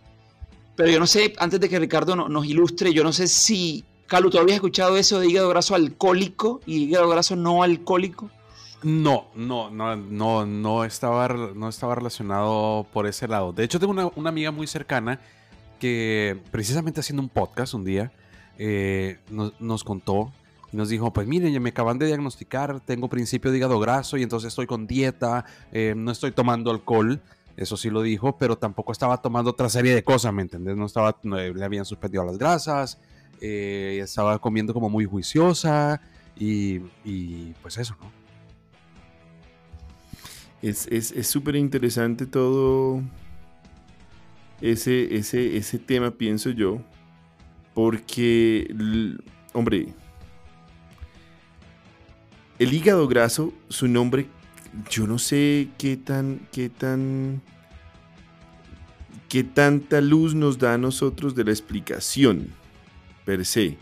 Pero 0.76 0.90
yo 0.90 1.00
no 1.00 1.06
sé, 1.06 1.32
antes 1.38 1.58
de 1.58 1.68
que 1.68 1.78
Ricardo 1.78 2.14
nos 2.14 2.46
ilustre, 2.46 2.92
yo 2.92 3.02
no 3.02 3.12
sé 3.12 3.26
si, 3.26 3.84
Calu, 4.06 4.30
¿tú 4.30 4.38
habías 4.38 4.56
escuchado 4.56 4.96
eso 4.96 5.18
de 5.18 5.28
hígado 5.28 5.48
graso 5.48 5.74
alcohólico 5.74 6.60
y 6.66 6.84
hígado 6.84 7.08
graso 7.08 7.34
no 7.34 7.64
alcohólico? 7.64 8.30
No, 8.84 9.26
no, 9.34 9.70
no, 9.70 9.96
no, 9.96 10.46
no 10.46 10.84
estaba, 10.84 11.26
no 11.28 11.68
estaba 11.68 11.96
relacionado 11.96 12.86
por 12.92 13.08
ese 13.08 13.26
lado. 13.26 13.52
De 13.52 13.64
hecho, 13.64 13.80
tengo 13.80 13.90
una, 13.90 14.08
una 14.14 14.28
amiga 14.28 14.52
muy 14.52 14.68
cercana 14.68 15.20
que 15.80 16.40
precisamente 16.52 17.00
haciendo 17.00 17.22
un 17.22 17.28
podcast 17.28 17.74
un 17.74 17.84
día, 17.84 18.12
eh, 18.58 19.18
nos, 19.60 19.84
contó 19.84 20.32
y 20.72 20.76
nos 20.76 20.88
dijo, 20.88 21.12
pues 21.12 21.26
miren, 21.26 21.52
ya 21.52 21.60
me 21.60 21.70
acaban 21.70 21.98
de 21.98 22.06
diagnosticar, 22.06 22.80
tengo 22.80 23.08
principio 23.08 23.50
de 23.50 23.58
hígado 23.58 23.78
graso 23.80 24.16
y 24.16 24.22
entonces 24.22 24.48
estoy 24.48 24.66
con 24.66 24.86
dieta, 24.86 25.44
eh, 25.72 25.94
no 25.96 26.10
estoy 26.10 26.32
tomando 26.32 26.70
alcohol, 26.70 27.20
eso 27.56 27.76
sí 27.76 27.90
lo 27.90 28.02
dijo, 28.02 28.36
pero 28.36 28.56
tampoco 28.56 28.92
estaba 28.92 29.20
tomando 29.20 29.50
otra 29.50 29.68
serie 29.68 29.94
de 29.94 30.04
cosas, 30.04 30.32
¿me 30.32 30.42
entendés? 30.42 30.76
No 30.76 30.86
estaba, 30.86 31.18
le 31.22 31.64
habían 31.64 31.84
suspendido 31.84 32.24
las 32.24 32.38
grasas, 32.38 33.00
eh, 33.40 34.00
estaba 34.02 34.38
comiendo 34.38 34.74
como 34.74 34.90
muy 34.90 35.06
juiciosa 35.06 36.00
y, 36.36 36.78
pues 37.62 37.78
eso, 37.78 37.96
¿no? 38.00 38.12
Es 40.60 41.28
súper 41.28 41.56
interesante 41.56 42.26
todo 42.26 43.00
ese, 44.60 45.16
ese, 45.16 45.56
ese 45.56 45.78
tema, 45.78 46.10
pienso 46.10 46.50
yo, 46.50 46.78
porque, 47.74 48.72
hombre, 49.52 49.94
el 52.58 52.72
hígado 52.72 53.06
graso, 53.06 53.52
su 53.68 53.88
nombre, 53.88 54.26
yo 54.90 55.06
no 55.06 55.18
sé 55.18 55.68
qué 55.78 55.96
tan, 55.96 56.48
qué 56.52 56.68
tan, 56.68 57.40
qué 59.28 59.44
tanta 59.44 60.00
luz 60.00 60.34
nos 60.34 60.58
da 60.58 60.74
a 60.74 60.78
nosotros 60.78 61.34
de 61.34 61.44
la 61.44 61.50
explicación 61.50 62.48
per 63.24 63.44
se. 63.44 63.76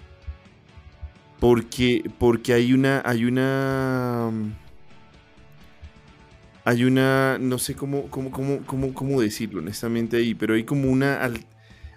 Porque, 1.41 2.11
porque 2.19 2.53
hay 2.55 2.73
una, 2.73 3.03
hay 3.05 3.25
una, 3.25 4.31
hay 6.65 6.85
una, 6.85 7.39
no 7.39 7.59
sé 7.59 7.75
cómo, 7.75 8.09
cómo, 8.09 8.31
cómo, 8.31 8.61
cómo, 8.67 8.95
cómo 8.95 9.21
decirlo 9.21 9.61
honestamente 9.61 10.17
ahí, 10.17 10.35
pero 10.35 10.55
hay 10.55 10.65
como 10.65 10.91
una, 10.91 11.31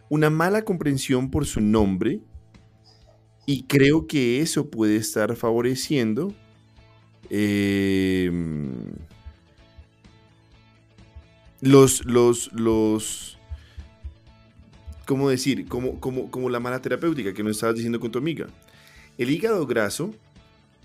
una 0.10 0.30
mala 0.30 0.64
comprensión 0.64 1.32
por 1.32 1.46
su 1.46 1.62
nombre 1.62 2.20
y 3.46 3.64
creo 3.64 4.08
que 4.08 4.42
eso 4.42 4.70
puede 4.70 4.98
estar 4.98 5.36
favoreciendo 5.36 6.36
em, 7.30 8.92
los, 11.62 12.06
los, 12.06 12.52
los, 12.54 13.38
¿cómo 15.06 15.30
decir? 15.30 15.68
Como, 15.68 16.00
como, 16.00 16.32
como 16.32 16.50
la 16.50 16.60
mala 16.60 16.82
terapéutica 16.82 17.34
que 17.34 17.44
nos 17.44 17.58
estabas 17.58 17.76
diciendo 17.76 18.00
con 18.00 18.12
tu 18.12 18.20
amiga. 18.20 18.48
El 19.18 19.30
hígado 19.30 19.66
graso, 19.68 20.14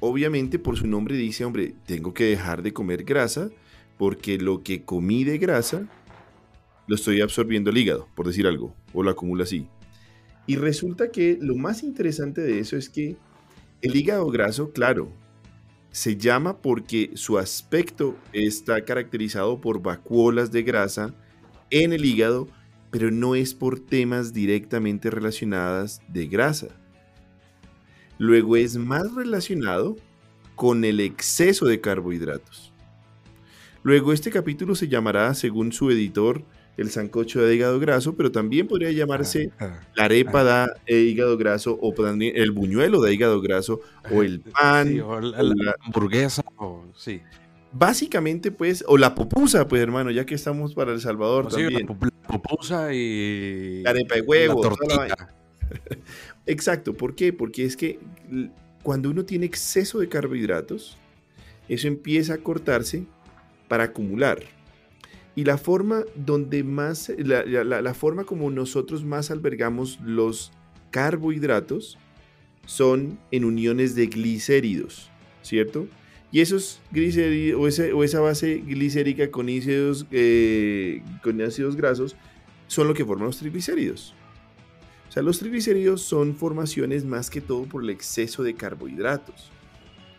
obviamente 0.00 0.58
por 0.58 0.76
su 0.76 0.86
nombre 0.86 1.16
dice, 1.16 1.44
hombre, 1.44 1.74
tengo 1.86 2.12
que 2.14 2.24
dejar 2.24 2.62
de 2.62 2.72
comer 2.72 3.04
grasa 3.04 3.50
porque 3.96 4.38
lo 4.38 4.62
que 4.62 4.82
comí 4.82 5.24
de 5.24 5.38
grasa 5.38 5.88
lo 6.86 6.96
estoy 6.96 7.20
absorbiendo 7.20 7.70
el 7.70 7.78
hígado, 7.78 8.08
por 8.14 8.26
decir 8.26 8.46
algo, 8.46 8.74
o 8.92 9.02
lo 9.02 9.10
acumula 9.10 9.44
así. 9.44 9.66
Y 10.46 10.56
resulta 10.56 11.10
que 11.10 11.38
lo 11.40 11.54
más 11.54 11.82
interesante 11.82 12.42
de 12.42 12.58
eso 12.58 12.76
es 12.76 12.90
que 12.90 13.16
el 13.80 13.96
hígado 13.96 14.26
graso, 14.26 14.72
claro, 14.72 15.10
se 15.94 16.16
llama 16.16 16.58
porque 16.60 17.12
su 17.14 17.38
aspecto 17.38 18.18
está 18.32 18.84
caracterizado 18.84 19.60
por 19.60 19.80
vacuolas 19.80 20.50
de 20.50 20.64
grasa 20.64 21.14
en 21.70 21.92
el 21.92 22.04
hígado, 22.04 22.48
pero 22.90 23.12
no 23.12 23.36
es 23.36 23.54
por 23.54 23.78
temas 23.78 24.32
directamente 24.32 25.08
relacionadas 25.08 26.02
de 26.08 26.26
grasa. 26.26 26.66
Luego 28.18 28.56
es 28.56 28.76
más 28.76 29.14
relacionado 29.14 29.94
con 30.56 30.84
el 30.84 30.98
exceso 30.98 31.64
de 31.66 31.80
carbohidratos. 31.80 32.72
Luego 33.84 34.12
este 34.12 34.32
capítulo 34.32 34.74
se 34.74 34.88
llamará, 34.88 35.32
según 35.34 35.70
su 35.70 35.92
editor, 35.92 36.44
el 36.76 36.90
sancocho 36.90 37.43
de 37.43 37.54
hígado 37.54 37.78
graso, 37.78 38.16
pero 38.16 38.33
también 38.33 38.66
podría 38.66 38.90
llamarse 38.90 39.50
la 39.95 40.04
arepa 40.04 40.69
de 40.87 41.02
hígado 41.02 41.37
graso 41.37 41.78
o 41.81 41.95
el 42.07 42.50
buñuelo 42.50 43.00
de 43.00 43.14
hígado 43.14 43.40
graso 43.40 43.81
o 44.11 44.23
el 44.23 44.40
pan 44.40 45.00
o 45.00 45.21
la, 45.21 45.75
hamburguesa 45.81 46.43
o 46.57 46.85
sí. 46.97 47.21
Básicamente, 47.76 48.52
pues, 48.52 48.85
o 48.87 48.97
la 48.97 49.16
pupusa, 49.16 49.66
pues, 49.66 49.83
hermano, 49.83 50.12
ya 50.12 50.25
que 50.25 50.37
estamos 50.37 50.75
para 50.75 50.93
El 50.93 51.00
Salvador 51.00 51.49
también. 51.49 51.88
la 51.88 52.28
pupusa 52.28 52.95
y 52.95 53.83
la 53.83 53.90
arepa 53.90 54.14
de 54.14 54.21
huevo, 54.21 54.62
Exacto, 56.47 56.95
¿por 56.95 57.16
qué? 57.16 57.33
Porque 57.33 57.64
es 57.64 57.76
que 57.76 57.99
cuando 58.85 59.11
uno 59.11 59.25
tiene 59.25 59.47
exceso 59.47 59.99
de 59.99 60.09
carbohidratos, 60.09 60.99
eso 61.69 61.88
empieza 61.88 62.35
a 62.35 62.38
cortarse 62.38 63.07
para 63.66 63.85
acumular. 63.85 64.40
Y 65.36 65.44
la 65.44 65.58
forma 65.58 66.04
donde 66.14 66.62
más, 66.62 67.12
la, 67.18 67.94
forma 67.94 68.24
como 68.24 68.50
nosotros 68.50 69.04
más 69.04 69.30
albergamos 69.30 69.98
los 70.00 70.52
carbohidratos 70.90 71.98
son 72.66 73.18
en 73.32 73.44
uniones 73.44 73.94
de 73.96 74.06
glicéridos, 74.06 75.10
¿cierto? 75.42 75.88
Y 76.30 76.40
esos 76.40 76.80
glicéridos, 76.92 77.78
o, 77.94 78.04
esa 78.04 78.20
base 78.20 78.62
glicérica 78.64 79.30
con 79.30 79.48
ácidos, 79.48 80.06
eh, 80.12 81.02
con 81.22 81.40
ácidos 81.40 81.76
grasos, 81.76 82.16
son 82.68 82.88
lo 82.88 82.94
que 82.94 83.04
forman 83.04 83.26
los 83.26 83.38
triglicéridos. 83.38 84.14
O 85.08 85.12
sea, 85.12 85.22
los 85.22 85.38
triglicéridos 85.38 86.02
son 86.02 86.34
formaciones 86.34 87.04
más 87.04 87.30
que 87.30 87.40
todo 87.40 87.64
por 87.64 87.82
el 87.82 87.90
exceso 87.90 88.42
de 88.42 88.54
carbohidratos. 88.54 89.50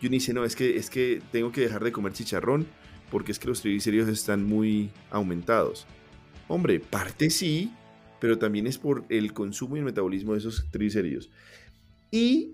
Y 0.00 0.06
uno 0.06 0.14
dice, 0.14 0.32
no, 0.32 0.44
es 0.44 0.56
que, 0.56 0.76
es 0.76 0.88
que 0.90 1.20
tengo 1.32 1.52
que 1.52 1.62
dejar 1.62 1.84
de 1.84 1.92
comer 1.92 2.12
chicharrón 2.12 2.66
porque 3.10 3.32
es 3.32 3.38
que 3.38 3.48
los 3.48 3.60
triglicéridos 3.60 4.08
están 4.08 4.44
muy 4.44 4.90
aumentados. 5.10 5.86
Hombre, 6.48 6.80
parte 6.80 7.30
sí, 7.30 7.72
pero 8.20 8.38
también 8.38 8.66
es 8.66 8.78
por 8.78 9.04
el 9.08 9.32
consumo 9.32 9.76
y 9.76 9.80
el 9.80 9.84
metabolismo 9.84 10.32
de 10.32 10.38
esos 10.38 10.66
triglicéridos. 10.70 11.30
Y 12.10 12.52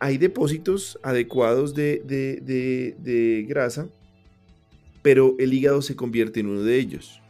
hay 0.00 0.18
depósitos 0.18 0.98
adecuados 1.02 1.74
de, 1.74 3.46
grasa, 3.48 3.88
pero 5.02 5.34
el 5.38 5.52
hígado 5.52 5.82
se 5.82 5.96
convierte 5.96 6.40
en 6.40 6.46
uno 6.46 6.62
de 6.62 6.78
ellos. 6.78 7.20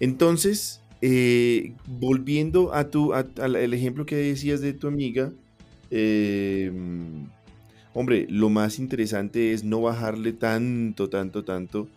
Entonces, 0.00 0.82
eh, 1.00 1.74
volviendo 1.86 2.74
a 2.74 2.90
tu, 2.90 3.12
al 3.14 3.74
ejemplo 3.74 4.06
que 4.06 4.16
decías 4.16 4.60
de 4.60 4.72
tu 4.72 4.88
amiga, 4.88 5.32
eh, 5.90 6.72
Hombre, 7.94 8.26
lo 8.30 8.48
más 8.48 8.78
interesante 8.78 9.52
es 9.52 9.64
no 9.64 9.82
bajarle 9.82 10.32
tanto, 10.32 11.10
tanto, 11.10 11.44
tanto 11.44 11.88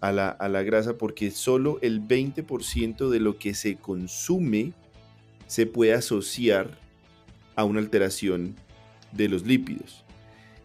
a 0.00 0.12
la, 0.12 0.62
grasa 0.62 0.98
porque 0.98 1.30
solo 1.30 1.78
el 1.80 2.06
20% 2.06 3.08
de 3.08 3.20
lo 3.20 3.38
que 3.38 3.54
se 3.54 3.76
consume 3.76 4.72
se 5.46 5.66
puede 5.66 5.94
asociar 5.94 6.78
a 7.56 7.64
una 7.64 7.80
alteración 7.80 8.54
de 9.12 9.28
los 9.28 9.46
lípidos. 9.46 10.04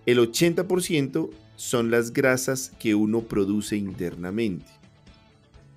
El 0.05 0.17
80% 0.19 1.29
son 1.55 1.91
las 1.91 2.11
grasas 2.11 2.71
que 2.79 2.95
uno 2.95 3.21
produce 3.21 3.77
internamente. 3.77 4.65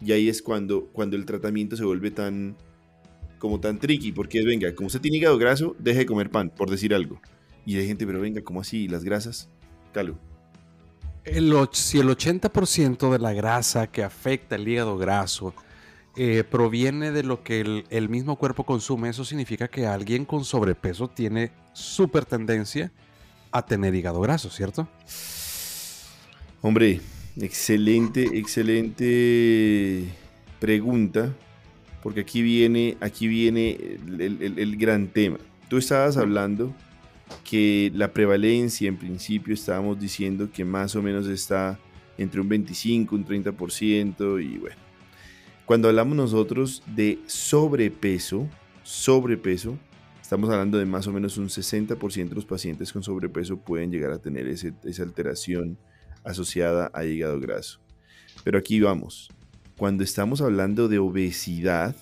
Y 0.04 0.12
ahí 0.12 0.28
es 0.28 0.42
cuando, 0.42 0.86
cuando 0.86 1.16
el 1.16 1.26
tratamiento 1.26 1.76
se 1.76 1.84
vuelve 1.84 2.10
tan 2.10 2.56
como 3.38 3.58
tan 3.58 3.78
tricky, 3.78 4.12
porque 4.12 4.38
es, 4.38 4.44
venga, 4.44 4.72
como 4.74 4.86
usted 4.86 5.00
tiene 5.00 5.16
hígado 5.16 5.36
graso, 5.36 5.74
deje 5.80 6.00
de 6.00 6.06
comer 6.06 6.30
pan, 6.30 6.48
por 6.48 6.70
decir 6.70 6.94
algo. 6.94 7.20
Y 7.64 7.76
hay 7.78 7.86
gente, 7.86 8.06
pero 8.06 8.20
venga, 8.20 8.42
¿cómo 8.42 8.60
así? 8.60 8.88
¿Las 8.88 9.04
grasas? 9.04 9.48
Calo. 9.92 10.18
El, 11.24 11.54
si 11.72 11.98
el 12.00 12.08
80% 12.08 13.12
de 13.12 13.18
la 13.18 13.32
grasa 13.32 13.86
que 13.86 14.02
afecta 14.02 14.56
el 14.56 14.66
hígado 14.66 14.98
graso 14.98 15.54
eh, 16.16 16.42
proviene 16.48 17.12
de 17.12 17.22
lo 17.22 17.44
que 17.44 17.84
el, 17.88 18.08
mismo 18.08 18.36
cuerpo 18.36 18.64
consume, 18.64 19.08
eso 19.08 19.24
significa 19.24 19.68
que 19.68 19.86
alguien 19.86 20.24
con 20.24 20.44
sobrepeso 20.44 21.08
tiene 21.08 21.52
súper 21.72 22.24
tendencia 22.24 22.90
a 23.52 23.64
tener 23.64 23.94
hígado 23.94 24.20
graso, 24.20 24.50
¿cierto? 24.50 24.88
Hombre, 26.60 27.00
excelente, 27.40 28.38
excelente 28.38 30.08
pregunta, 30.58 31.32
porque 32.02 32.20
aquí 32.20 32.42
viene, 32.42 32.96
aquí 33.00 33.28
viene 33.28 33.70
el, 33.70 34.58
el 34.58 34.76
gran 34.76 35.06
tema. 35.06 35.38
Tú 35.68 35.78
estabas 35.78 36.16
hablando 36.16 36.74
que 37.44 37.90
la 37.94 38.12
prevalencia 38.12 38.88
en 38.88 38.96
principio 38.96 39.54
estábamos 39.54 39.98
diciendo 40.00 40.50
que 40.52 40.64
más 40.64 40.96
o 40.96 41.02
menos 41.02 41.26
está 41.26 41.78
entre 42.18 42.40
un 42.40 42.48
25, 42.48 43.14
un 43.14 43.26
30% 43.26 44.44
y 44.44 44.58
bueno. 44.58 44.76
Cuando 45.64 45.88
hablamos 45.88 46.16
nosotros 46.16 46.82
de 46.86 47.18
sobrepeso, 47.26 48.48
sobrepeso, 48.82 49.78
estamos 50.20 50.50
hablando 50.50 50.78
de 50.78 50.86
más 50.86 51.06
o 51.06 51.12
menos 51.12 51.36
un 51.38 51.48
60% 51.48 52.28
de 52.28 52.34
los 52.34 52.44
pacientes 52.44 52.92
con 52.92 53.02
sobrepeso 53.02 53.58
pueden 53.58 53.90
llegar 53.90 54.12
a 54.12 54.18
tener 54.18 54.48
esa 54.48 55.02
alteración 55.02 55.78
asociada 56.24 56.90
a 56.94 57.04
hígado 57.04 57.38
graso. 57.40 57.80
Pero 58.44 58.58
aquí 58.58 58.80
vamos. 58.80 59.30
Cuando 59.76 60.04
estamos 60.04 60.40
hablando 60.40 60.88
de 60.88 60.98
obesidad, 60.98 61.96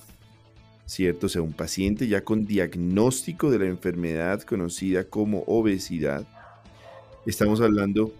¿cierto? 0.90 1.26
O 1.26 1.28
sea, 1.28 1.40
un 1.40 1.52
paciente 1.52 2.08
ya 2.08 2.24
con 2.24 2.46
diagnóstico 2.46 3.48
de 3.48 3.60
la 3.60 3.66
enfermedad 3.66 4.42
conocida 4.42 5.04
como 5.04 5.44
obesidad, 5.46 6.26
estamos 7.24 7.60
hablando 7.60 8.12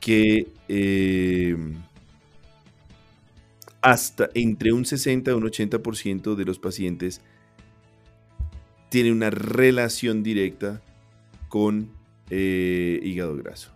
que 0.00 0.48
eh, 0.68 1.54
hasta 3.82 4.30
entre 4.32 4.72
un 4.72 4.86
60 4.86 5.30
y 5.30 5.34
un 5.34 5.42
80% 5.42 6.36
de 6.36 6.44
los 6.46 6.58
pacientes 6.58 7.20
tiene 8.88 9.12
una 9.12 9.28
relación 9.28 10.22
directa 10.22 10.80
con 11.50 11.90
eh, 12.30 12.98
hígado 13.02 13.36
graso. 13.36 13.72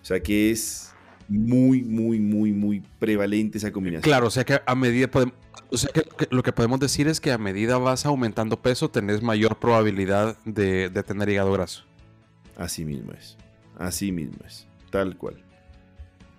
O 0.00 0.04
sea 0.04 0.20
que 0.20 0.52
es 0.52 0.92
muy, 1.26 1.82
muy, 1.82 2.20
muy, 2.20 2.52
muy 2.52 2.80
prevalente 3.00 3.58
esa 3.58 3.72
combinación. 3.72 4.02
Claro, 4.02 4.28
o 4.28 4.30
sea 4.30 4.44
que 4.44 4.60
a 4.64 4.74
medida 4.76 5.10
podemos, 5.10 5.34
o 5.70 5.76
sea 5.76 5.90
que, 5.92 6.04
lo 6.30 6.42
que 6.42 6.52
podemos 6.52 6.80
decir 6.80 7.08
es 7.08 7.20
que 7.20 7.32
a 7.32 7.38
medida 7.38 7.78
vas 7.78 8.06
aumentando 8.06 8.60
peso, 8.60 8.90
tenés 8.90 9.22
mayor 9.22 9.58
probabilidad 9.58 10.36
de, 10.44 10.90
tener 11.06 11.28
hígado 11.28 11.52
graso. 11.52 11.84
Así 12.56 12.84
mismo 12.84 13.12
es. 13.12 13.36
Así 13.78 14.12
mismo 14.12 14.38
es. 14.46 14.66
Tal 14.90 15.16
cual. 15.16 15.42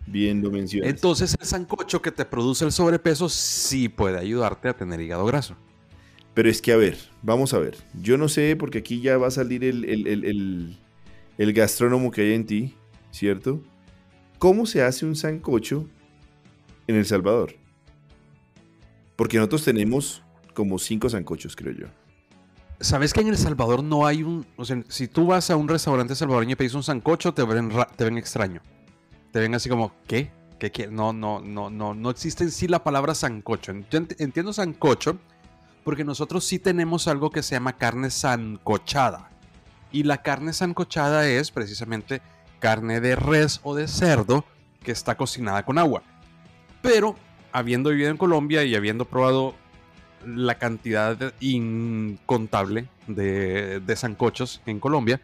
Bien 0.06 0.42
lo 0.42 0.52
mencionas. 0.52 0.90
Entonces 0.90 1.36
el 1.40 1.46
sancocho 1.46 2.02
que 2.02 2.12
te 2.12 2.26
produce 2.26 2.66
el 2.66 2.72
sobrepeso 2.72 3.30
sí 3.30 3.88
puede 3.90 4.18
ayudarte 4.20 4.70
a 4.70 4.74
tener 4.74 5.00
hígado 5.00 5.26
graso. 5.26 5.56
Pero 6.34 6.50
es 6.50 6.62
que, 6.62 6.72
a 6.72 6.78
ver, 6.78 6.98
vamos 7.22 7.54
a 7.54 7.60
ver. 7.60 7.78
Yo 7.94 8.18
no 8.18 8.30
sé, 8.30 8.56
porque 8.56 8.80
aquí 8.80 9.02
ya 9.02 9.18
va 9.18 9.28
a 9.28 9.32
salir 9.32 9.64
el, 9.64 9.86
el, 9.86 10.78
el 11.38 11.54
gastrónomo 11.54 12.12
que 12.12 12.22
hay 12.22 12.34
en 12.34 12.46
ti, 12.46 12.76
¿cierto? 13.12 13.62
¿Cómo 14.38 14.66
se 14.66 14.82
hace 14.82 15.06
un 15.06 15.16
sancocho 15.16 15.88
en 16.88 16.96
El 16.96 17.06
Salvador? 17.06 17.61
Porque 19.22 19.38
nosotros 19.38 19.64
tenemos 19.64 20.24
como 20.56 20.80
cinco 20.80 21.08
sancochos, 21.08 21.56
creo 21.56 21.76
yo. 21.76 21.86
¿Sabes 22.80 23.14
que 23.14 23.22
en 23.22 23.28
El 23.28 23.38
Salvador 23.38 23.84
no 23.84 24.08
hay 24.08 24.24
un... 24.24 24.48
O 24.58 24.66
sea, 24.66 24.82
si 24.88 25.08
tú 25.08 25.28
vas 25.28 25.52
a 25.52 25.58
un 25.58 25.68
restaurante 25.68 26.16
salvadoreño 26.16 26.54
y 26.54 26.56
pedís 26.56 26.74
un 26.74 26.82
sancocho, 26.82 27.32
te 27.32 27.44
ven, 27.44 27.72
te 27.96 28.04
ven 28.04 28.18
extraño. 28.18 28.64
Te 29.32 29.40
ven 29.40 29.54
así 29.54 29.70
como, 29.70 29.94
¿qué? 30.08 30.32
¿Qué, 30.58 30.72
qué? 30.72 30.88
No, 30.88 31.14
no, 31.14 31.40
no, 31.40 31.70
no, 31.70 31.94
no 31.94 32.10
existe 32.10 32.46
en 32.46 32.50
sí 32.50 32.68
la 32.68 32.84
palabra 32.84 33.14
sancocho. 33.14 33.74
Yo 33.92 34.00
entiendo 34.18 34.54
sancocho 34.54 35.20
porque 35.84 36.04
nosotros 36.04 36.44
sí 36.44 36.58
tenemos 36.58 37.08
algo 37.08 37.30
que 37.30 37.44
se 37.44 37.54
llama 37.54 37.74
carne 37.74 38.10
sancochada. 38.10 39.30
Y 39.92 40.02
la 40.02 40.24
carne 40.24 40.52
sancochada 40.52 41.28
es 41.28 41.52
precisamente 41.52 42.24
carne 42.58 43.00
de 43.00 43.16
res 43.16 43.60
o 43.62 43.76
de 43.76 43.88
cerdo 43.88 44.46
que 44.82 44.92
está 44.92 45.16
cocinada 45.16 45.64
con 45.64 45.78
agua. 45.78 46.02
Pero 46.82 47.16
habiendo 47.52 47.90
vivido 47.90 48.10
en 48.10 48.18
Colombia 48.18 48.64
y 48.64 48.76
habiendo 48.76 49.06
probado 49.06 49.56
la 50.26 50.56
cantidad 50.56 51.34
incontable 51.40 52.88
de, 53.08 53.96
sancochos 53.96 54.62
en 54.66 54.80
Colombia, 54.80 55.20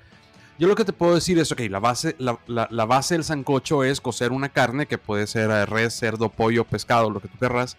yo 0.60 0.68
lo 0.68 0.76
que 0.76 0.86
te 0.86 0.94
puedo 0.94 1.14
decir 1.14 1.38
es, 1.38 1.52
ok, 1.52 1.62
la 1.70 1.80
base, 1.80 2.16
la, 2.18 2.86
base 2.86 3.14
del 3.14 3.24
sancocho 3.24 3.84
es 3.84 4.02
cocer 4.02 4.32
una 4.32 4.50
carne 4.50 4.88
que 4.88 4.98
puede 4.98 5.28
ser 5.28 5.50
res, 5.70 5.94
cerdo, 5.94 6.30
pollo, 6.30 6.64
pescado, 6.64 7.12
lo 7.12 7.20
que 7.20 7.28
tú 7.28 7.38
querrás. 7.38 7.78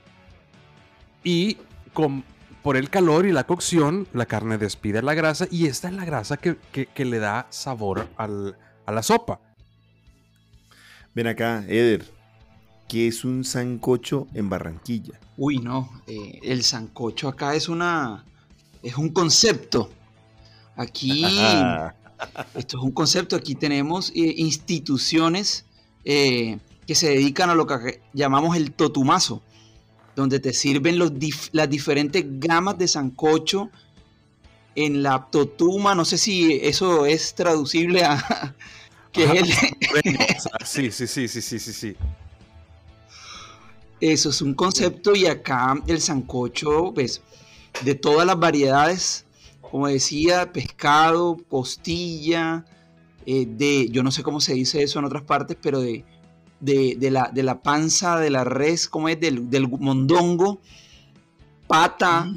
Y 1.25 1.59
con, 1.93 2.23
por 2.63 2.77
el 2.77 2.89
calor 2.89 3.27
y 3.27 3.33
la 3.33 3.45
cocción, 3.45 4.07
la 4.13 4.27
carne 4.27 4.59
despide 4.59 5.03
la 5.03 5.15
grasa 5.15 5.49
y 5.51 5.67
esta 5.67 5.89
es 5.89 5.95
la 5.95 6.05
grasa 6.05 6.37
que, 6.37 6.57
le 7.05 7.19
da 7.19 7.47
sabor 7.51 8.07
a 8.17 8.29
la 8.29 9.03
sopa. 9.03 9.41
Ven 11.15 11.27
acá, 11.27 11.65
Eder. 11.67 12.18
¿Qué 12.89 13.07
es 13.07 13.25
un 13.25 13.45
sancocho 13.45 14.27
en 14.33 14.49
Barranquilla? 14.49 15.21
Uy, 15.37 15.59
no. 15.59 16.03
Eh, 16.07 16.41
el 16.43 16.65
sancocho 16.65 17.29
acá 17.29 17.55
es 17.55 17.69
una. 17.69 18.25
Es 18.83 18.97
un 18.97 19.11
concepto. 19.11 19.91
Aquí. 20.75 21.23
esto 22.55 22.79
es 22.79 22.83
un 22.83 22.93
concepto. 22.93 23.37
Aquí 23.37 23.55
tenemos 23.55 24.11
eh, 24.11 24.35
instituciones 24.39 25.67
eh, 26.05 26.59
que 26.87 26.95
se 26.95 27.11
dedican 27.11 27.51
a 27.51 27.55
lo 27.55 27.67
que 27.67 28.01
llamamos 28.15 28.57
el 28.57 28.73
totumazo, 28.73 29.43
donde 30.17 30.41
te 30.41 30.55
sirven 30.55 30.99
los 30.99 31.13
las 31.53 31.69
diferentes 31.69 32.25
gamas 32.27 32.79
de 32.79 32.89
sancocho 32.89 33.71
en 34.75 35.03
la 35.03 35.29
totuma. 35.31 35.95
No 35.95 36.07
sé 36.07 36.17
si 36.17 36.55
eso 36.63 37.05
es 37.05 37.35
traducible 37.35 38.05
a, 38.05 38.55
sí, 40.65 40.91
sí, 40.91 41.07
sí, 41.07 41.29
sí, 41.29 41.43
sí, 41.43 41.59
sí, 41.59 41.97
Eso 44.01 44.31
es 44.31 44.43
un 44.43 44.55
concepto 44.55 45.15
y 45.15 45.27
acá 45.27 45.75
el 45.87 46.01
sancocho, 46.01 46.93
pues, 46.95 47.23
de 47.83 47.95
todas 47.95 48.27
las 48.27 48.39
variedades, 48.39 49.25
como 49.61 49.89
decía, 49.89 50.53
pescado, 50.53 51.37
postilla, 51.37 52.65
eh, 53.27 53.47
de, 53.47 53.89
yo 53.91 54.03
no 54.03 54.11
sé 54.11 54.23
cómo 54.23 54.41
se 54.41 54.55
dice 54.55 54.83
eso 54.83 54.99
en 54.99 55.05
otras 55.05 55.25
partes, 55.25 55.57
pero 55.61 55.81
de, 55.81 56.05
de, 56.61 57.11
la, 57.11 57.31
de 57.33 57.43
la, 57.43 57.61
panza 57.61 58.19
de 58.19 58.31
la 58.31 58.45
res, 58.45 58.89
como 58.89 59.09
es? 59.09 59.21
Del, 59.21 59.51
del 59.51 59.69
mondongo, 59.69 60.61
pata, 61.67 62.33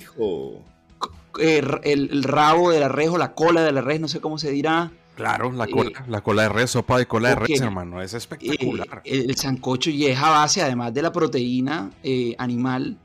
eh, 1.39 1.61
el, 1.83 2.09
el, 2.11 2.23
rabo 2.23 2.71
de 2.71 2.79
la 2.79 2.89
res 2.89 3.09
o 3.09 3.17
la 3.17 3.33
cola 3.33 3.63
de 3.63 3.71
la 3.71 3.81
res, 3.81 4.01
no 4.01 4.07
sé 4.07 4.19
cómo 4.19 4.37
se 4.37 4.51
dirá. 4.51 4.91
Claro, 5.21 5.51
la 5.51 5.67
cola, 5.67 6.03
la 6.07 6.21
cola 6.21 6.43
de 6.43 6.49
res, 6.49 6.71
sopa 6.71 6.97
de 6.97 7.05
cola 7.05 7.29
de 7.29 7.35
res, 7.35 7.61
hermano, 7.61 8.01
es 8.01 8.13
espectacular. 8.13 9.01
Eh, 9.05 9.25
el, 9.27 9.35
sancocho 9.35 9.89
y 9.89 10.07
es 10.07 10.17
a 10.17 10.29
base, 10.29 10.61
además 10.61 10.93
de 10.93 11.01
la 11.01 11.11
proteína 11.11 11.91
eh, 12.01 12.35
animal, 12.37 12.97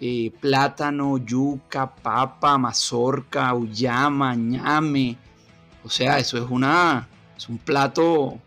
eh, 0.00 0.32
plátano, 0.40 1.18
yuca, 1.18 1.94
papa, 1.94 2.56
mazorca, 2.56 3.52
uyama, 3.54 4.34
ñame. 4.34 5.16
O 5.84 5.90
sea, 5.90 6.18
eso 6.18 6.38
es 6.38 6.44
una 6.48 7.08
es 7.36 7.48
un 7.48 7.58
plato 7.58 8.40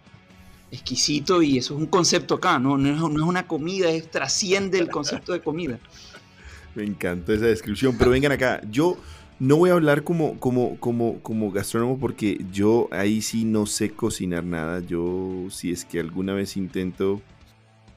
exquisito 0.72 1.42
y 1.42 1.58
eso 1.58 1.76
es 1.76 1.80
un 1.82 1.88
concepto 1.88 2.36
acá, 2.36 2.60
no, 2.60 2.78
no, 2.78 2.90
es, 2.90 2.98
no 2.98 3.24
es 3.24 3.28
una 3.28 3.46
comida, 3.46 3.90
es, 3.90 4.10
trasciende 4.10 4.80
el 4.80 4.90
concepto 4.90 5.34
de 5.34 5.42
comida. 5.42 5.80
Me 6.76 6.84
encanta 6.84 7.34
esa 7.34 7.46
descripción, 7.46 7.96
pero 7.98 8.12
vengan 8.12 8.34
acá, 8.34 8.62
yo 8.70 8.98
no 9.40 9.58
voy 9.58 9.70
a 9.70 9.74
hablar 9.74 10.04
como, 10.04 10.40
como, 10.40 10.78
como, 10.80 11.20
como 11.22 11.52
gastrónomo 11.52 12.00
porque 12.00 12.44
yo 12.52 12.88
ahí 12.92 13.22
sí 13.22 13.44
no 13.44 13.66
sé 13.66 13.92
cocinar 13.92 14.44
nada. 14.44 14.80
Yo 14.80 15.48
si 15.50 15.72
es 15.72 15.84
que 15.84 16.00
alguna 16.00 16.34
vez 16.34 16.56
intento 16.56 17.22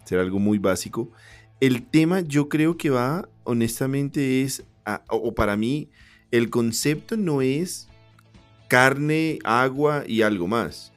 hacer 0.03 0.19
algo 0.19 0.39
muy 0.39 0.59
básico. 0.59 1.11
El 1.61 1.83
tema 1.83 2.21
yo 2.21 2.49
creo 2.49 2.77
que 2.77 2.91
va, 2.91 3.29
honestamente, 3.45 4.43
es, 4.43 4.65
o 5.09 5.35
para 5.35 5.57
mí, 5.57 5.89
el 6.31 6.51
concepto 6.51 7.17
no 7.17 7.43
es 7.43 7.89
carne, 8.69 9.39
agua 9.45 10.05
y 10.07 10.23
algo 10.23 10.47
más. 10.47 10.93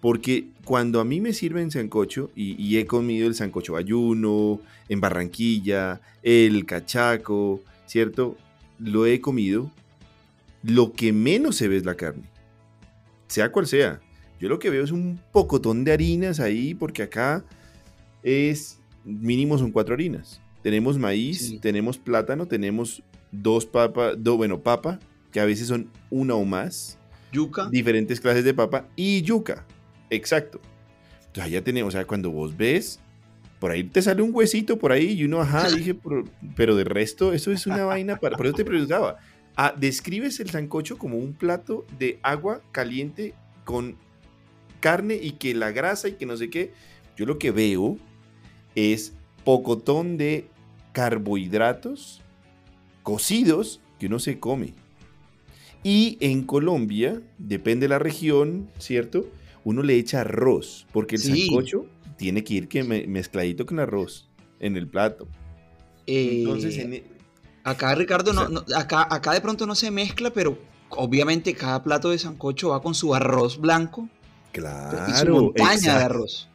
Porque 0.00 0.48
cuando 0.64 1.00
a 1.00 1.04
mí 1.04 1.20
me 1.20 1.32
sirven 1.32 1.70
sancocho, 1.70 2.30
y, 2.34 2.60
y 2.62 2.78
he 2.78 2.86
comido 2.86 3.28
el 3.28 3.34
sancocho 3.34 3.76
ayuno, 3.76 4.60
en 4.88 5.00
Barranquilla, 5.00 6.00
el 6.22 6.66
cachaco, 6.66 7.60
¿cierto? 7.86 8.36
Lo 8.78 9.06
he 9.06 9.20
comido 9.20 9.70
lo 10.62 10.92
que 10.92 11.12
menos 11.12 11.56
se 11.56 11.68
ve 11.68 11.76
es 11.76 11.84
la 11.84 11.96
carne. 11.96 12.30
Sea 13.28 13.50
cual 13.50 13.66
sea. 13.66 14.00
Yo 14.40 14.48
lo 14.48 14.58
que 14.58 14.70
veo 14.70 14.84
es 14.84 14.90
un 14.90 15.20
pocotón 15.32 15.84
de 15.84 15.92
harinas 15.92 16.40
ahí, 16.40 16.74
porque 16.74 17.02
acá 17.02 17.44
es 18.22 18.80
mínimo 19.04 19.58
son 19.58 19.70
cuatro 19.70 19.94
harinas. 19.94 20.40
Tenemos 20.62 20.98
maíz, 20.98 21.60
tenemos 21.60 21.98
plátano, 21.98 22.46
tenemos 22.46 23.02
dos 23.32 23.66
papas, 23.66 24.14
dos, 24.18 24.36
bueno, 24.36 24.60
papa, 24.60 25.00
que 25.32 25.40
a 25.40 25.44
veces 25.44 25.68
son 25.68 25.90
una 26.10 26.34
o 26.34 26.44
más. 26.44 26.98
Yuca. 27.32 27.68
Diferentes 27.70 28.20
clases 28.20 28.44
de 28.44 28.54
papa 28.54 28.86
y 28.94 29.22
yuca. 29.22 29.66
Exacto. 30.10 30.60
Entonces 31.26 31.52
ya 31.52 31.62
tenemos, 31.62 31.94
o 31.94 31.96
sea, 31.96 32.06
cuando 32.06 32.30
vos 32.30 32.56
ves, 32.56 33.00
por 33.58 33.70
ahí 33.70 33.84
te 33.84 34.02
sale 34.02 34.22
un 34.22 34.34
huesito 34.34 34.78
por 34.78 34.92
ahí 34.92 35.12
y 35.12 35.24
uno, 35.24 35.40
ajá, 35.40 35.70
dije, 35.76 35.96
pero, 36.54 36.76
de 36.76 36.84
resto, 36.84 37.32
eso 37.32 37.50
es 37.50 37.66
una 37.66 37.84
vaina 37.84 38.16
para. 38.16 38.36
Por 38.36 38.46
eso 38.46 38.56
te 38.56 38.64
preguntaba, 38.64 39.18
Ah, 39.56 39.74
describes 39.76 40.40
el 40.40 40.50
sancocho 40.50 40.96
como 40.98 41.18
un 41.18 41.34
plato 41.34 41.86
de 41.98 42.18
agua 42.22 42.62
caliente 42.72 43.34
con 43.64 43.96
carne 44.80 45.14
y 45.14 45.32
que 45.32 45.54
la 45.54 45.70
grasa 45.72 46.08
y 46.08 46.12
que 46.12 46.26
no 46.26 46.36
sé 46.36 46.50
qué. 46.50 46.72
Yo 47.16 47.26
lo 47.26 47.38
que 47.38 47.50
veo 47.50 47.98
es 48.74 49.12
pocotón 49.44 50.16
de 50.16 50.46
carbohidratos 50.92 52.22
cocidos 53.02 53.80
que 53.98 54.06
uno 54.06 54.18
se 54.18 54.38
come. 54.38 54.74
Y 55.84 56.16
en 56.20 56.44
Colombia, 56.44 57.20
depende 57.38 57.84
de 57.84 57.88
la 57.88 57.98
región, 57.98 58.70
¿cierto? 58.78 59.28
Uno 59.64 59.82
le 59.82 59.96
echa 59.96 60.20
arroz, 60.20 60.86
porque 60.92 61.16
el 61.16 61.22
sancocho 61.22 61.86
tiene 62.16 62.44
que 62.44 62.54
ir 62.54 62.68
que 62.68 62.84
mezcladito 62.84 63.66
con 63.66 63.80
arroz 63.80 64.30
en 64.60 64.76
el 64.76 64.86
plato. 64.86 65.26
Entonces, 66.06 66.78
en, 66.78 66.92
e 66.94 67.04
Acá, 67.64 67.94
Ricardo, 67.94 68.32
no, 68.32 68.64
acá, 68.76 69.06
acá 69.08 69.32
de 69.32 69.40
pronto 69.40 69.66
no 69.66 69.74
se 69.74 69.90
mezcla, 69.90 70.30
pero 70.30 70.58
obviamente 70.90 71.54
cada 71.54 71.82
plato 71.82 72.10
de 72.10 72.18
sancocho 72.18 72.70
va 72.70 72.82
con 72.82 72.94
su 72.94 73.14
arroz 73.14 73.60
blanco. 73.60 74.08
Claro. 74.52 75.06
Y 75.08 75.12
su 75.12 75.28
montaña 75.28 75.98
de 75.98 76.04
arroz. 76.04 76.48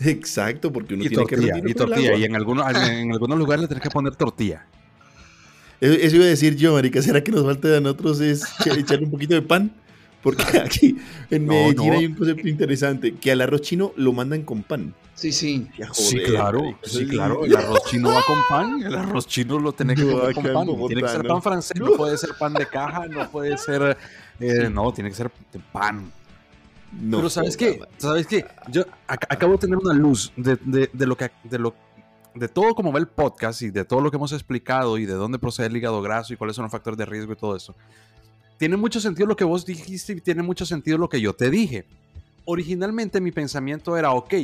Exacto, 0.00 0.72
porque 0.72 0.94
uno 0.94 1.04
y 1.04 1.08
tiene 1.08 1.24
tortilla, 1.24 1.60
que 1.60 1.70
Y 1.70 1.74
tortilla, 1.74 2.14
y 2.16 2.24
en 2.24 2.36
algunos, 2.36 2.66
en, 2.74 3.12
algunos 3.12 3.38
lugares 3.38 3.62
le 3.62 3.68
tienes 3.68 3.82
que 3.82 3.90
poner 3.90 4.16
tortilla. 4.16 4.66
Eso 5.80 6.16
iba 6.16 6.24
a 6.24 6.28
decir 6.28 6.56
yo, 6.56 6.74
marica, 6.74 7.02
¿será 7.02 7.22
que 7.24 7.32
nos 7.32 7.44
falta 7.44 7.68
de 7.68 7.80
nosotros 7.80 8.20
es 8.20 8.44
echarle 8.64 9.04
un 9.04 9.10
poquito 9.10 9.34
de 9.34 9.42
pan? 9.42 9.72
Porque 10.22 10.44
aquí 10.64 10.96
en 11.30 11.46
Medellín 11.46 11.92
hay 11.92 12.06
un 12.06 12.14
concepto 12.14 12.48
interesante, 12.48 13.14
que 13.14 13.32
al 13.32 13.40
arroz 13.40 13.62
chino 13.62 13.92
lo 13.96 14.12
mandan 14.12 14.42
con 14.42 14.62
pan. 14.62 14.94
Sí, 15.14 15.30
sí. 15.30 15.68
sí, 15.92 16.18
claro, 16.20 16.76
sí, 16.82 17.06
claro. 17.06 17.44
El 17.44 17.54
arroz 17.54 17.84
chino 17.84 18.10
va 18.10 18.22
con 18.26 18.38
pan. 18.48 18.82
El 18.82 18.94
arroz 18.94 19.26
chino 19.26 19.58
lo 19.58 19.72
tiene 19.72 19.94
que 19.94 20.02
comer 20.02 20.34
con 20.34 20.44
pan. 20.44 20.86
tiene 20.86 21.02
que 21.02 21.08
ser 21.08 21.26
pan 21.26 21.42
francés, 21.42 21.80
no 21.80 21.92
puede 21.92 22.16
ser 22.16 22.30
pan 22.38 22.54
de 22.54 22.66
caja, 22.66 23.06
no 23.06 23.30
puede 23.30 23.56
ser. 23.58 23.96
Eh, 24.40 24.68
no, 24.70 24.92
tiene 24.92 25.10
que 25.10 25.16
ser 25.16 25.30
pan. 25.72 26.10
No, 27.00 27.18
Pero 27.18 27.30
sabes 27.30 27.56
qué, 27.56 27.80
sabes 27.96 28.26
qué, 28.26 28.44
yo 28.68 28.84
acabo 29.06 29.52
de 29.52 29.58
tener 29.58 29.78
una 29.78 29.94
luz 29.94 30.30
de, 30.36 30.58
de, 30.62 30.90
de, 30.92 31.06
lo 31.06 31.16
que 31.16 31.30
de 31.44 31.58
lo 31.58 31.74
de 32.34 32.48
todo 32.48 32.74
como 32.74 32.92
va 32.92 32.98
el 32.98 33.08
podcast 33.08 33.62
y 33.62 33.70
de 33.70 33.86
todo 33.86 34.02
lo 34.02 34.10
que 34.10 34.18
hemos 34.18 34.32
explicado 34.32 34.98
y 34.98 35.06
de 35.06 35.14
dónde 35.14 35.38
procede 35.38 35.68
el 35.68 35.76
hígado 35.76 36.02
graso 36.02 36.34
y 36.34 36.36
cuáles 36.36 36.54
son 36.54 36.64
los 36.64 36.72
factores 36.72 36.98
de 36.98 37.06
riesgo 37.06 37.32
y 37.32 37.36
todo 37.36 37.56
eso. 37.56 37.74
Tiene 38.58 38.76
mucho 38.76 39.00
sentido 39.00 39.26
lo 39.26 39.36
que 39.36 39.44
vos 39.44 39.64
dijiste 39.64 40.12
y 40.12 40.20
tiene 40.20 40.42
mucho 40.42 40.66
sentido 40.66 40.98
lo 40.98 41.08
que 41.08 41.20
yo 41.20 41.32
te 41.32 41.50
dije. 41.50 41.86
Originalmente 42.44 43.20
mi 43.20 43.32
pensamiento 43.32 43.96
era, 43.96 44.12
ok, 44.12 44.34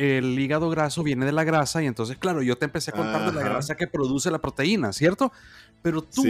el 0.00 0.38
hígado 0.38 0.70
graso 0.70 1.02
viene 1.02 1.26
de 1.26 1.32
la 1.32 1.44
grasa 1.44 1.82
y 1.82 1.86
entonces, 1.86 2.16
claro, 2.16 2.40
yo 2.40 2.56
te 2.56 2.64
empecé 2.64 2.90
a 2.90 2.94
contar 2.94 3.26
de 3.26 3.38
la 3.38 3.46
grasa 3.46 3.76
que 3.76 3.86
produce 3.86 4.30
la 4.30 4.38
proteína, 4.38 4.94
¿cierto? 4.94 5.30
Pero 5.82 6.00
tú 6.00 6.24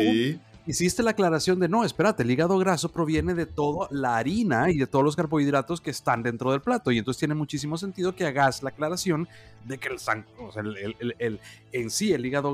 hiciste 0.67 1.05
la 1.05 1.13
aclaración 1.13 1.61
de, 1.61 1.69
no, 1.69 1.85
espérate, 1.85 2.25
el 2.25 2.31
hígado 2.33 2.59
graso 2.59 2.91
proviene 2.91 3.33
de 3.33 3.47
toda 3.47 3.87
la 3.93 4.17
harina 4.17 4.71
y 4.71 4.79
de 4.79 4.89
todos 4.89 5.05
los 5.05 5.15
carbohidratos 5.15 5.81
que 5.81 5.91
están 5.91 6.25
dentro 6.25 6.51
del 6.51 6.63
plato. 6.63 6.91
Y 6.91 6.99
entonces 6.99 7.21
tiene 7.21 7.37
muchísimo 7.37 7.79
sentido 7.79 8.13
que 8.17 8.27
hagas 8.27 8.65
la 8.65 8.71
aclaración 8.71 9.29
de 9.65 9.79
que 9.79 9.87
el, 9.87 9.95
o 9.95 10.53
sea, 10.53 10.65
el, 10.65 11.41
en 11.71 11.91
sí 11.91 12.13
el 12.13 12.27
hígado, 12.27 12.53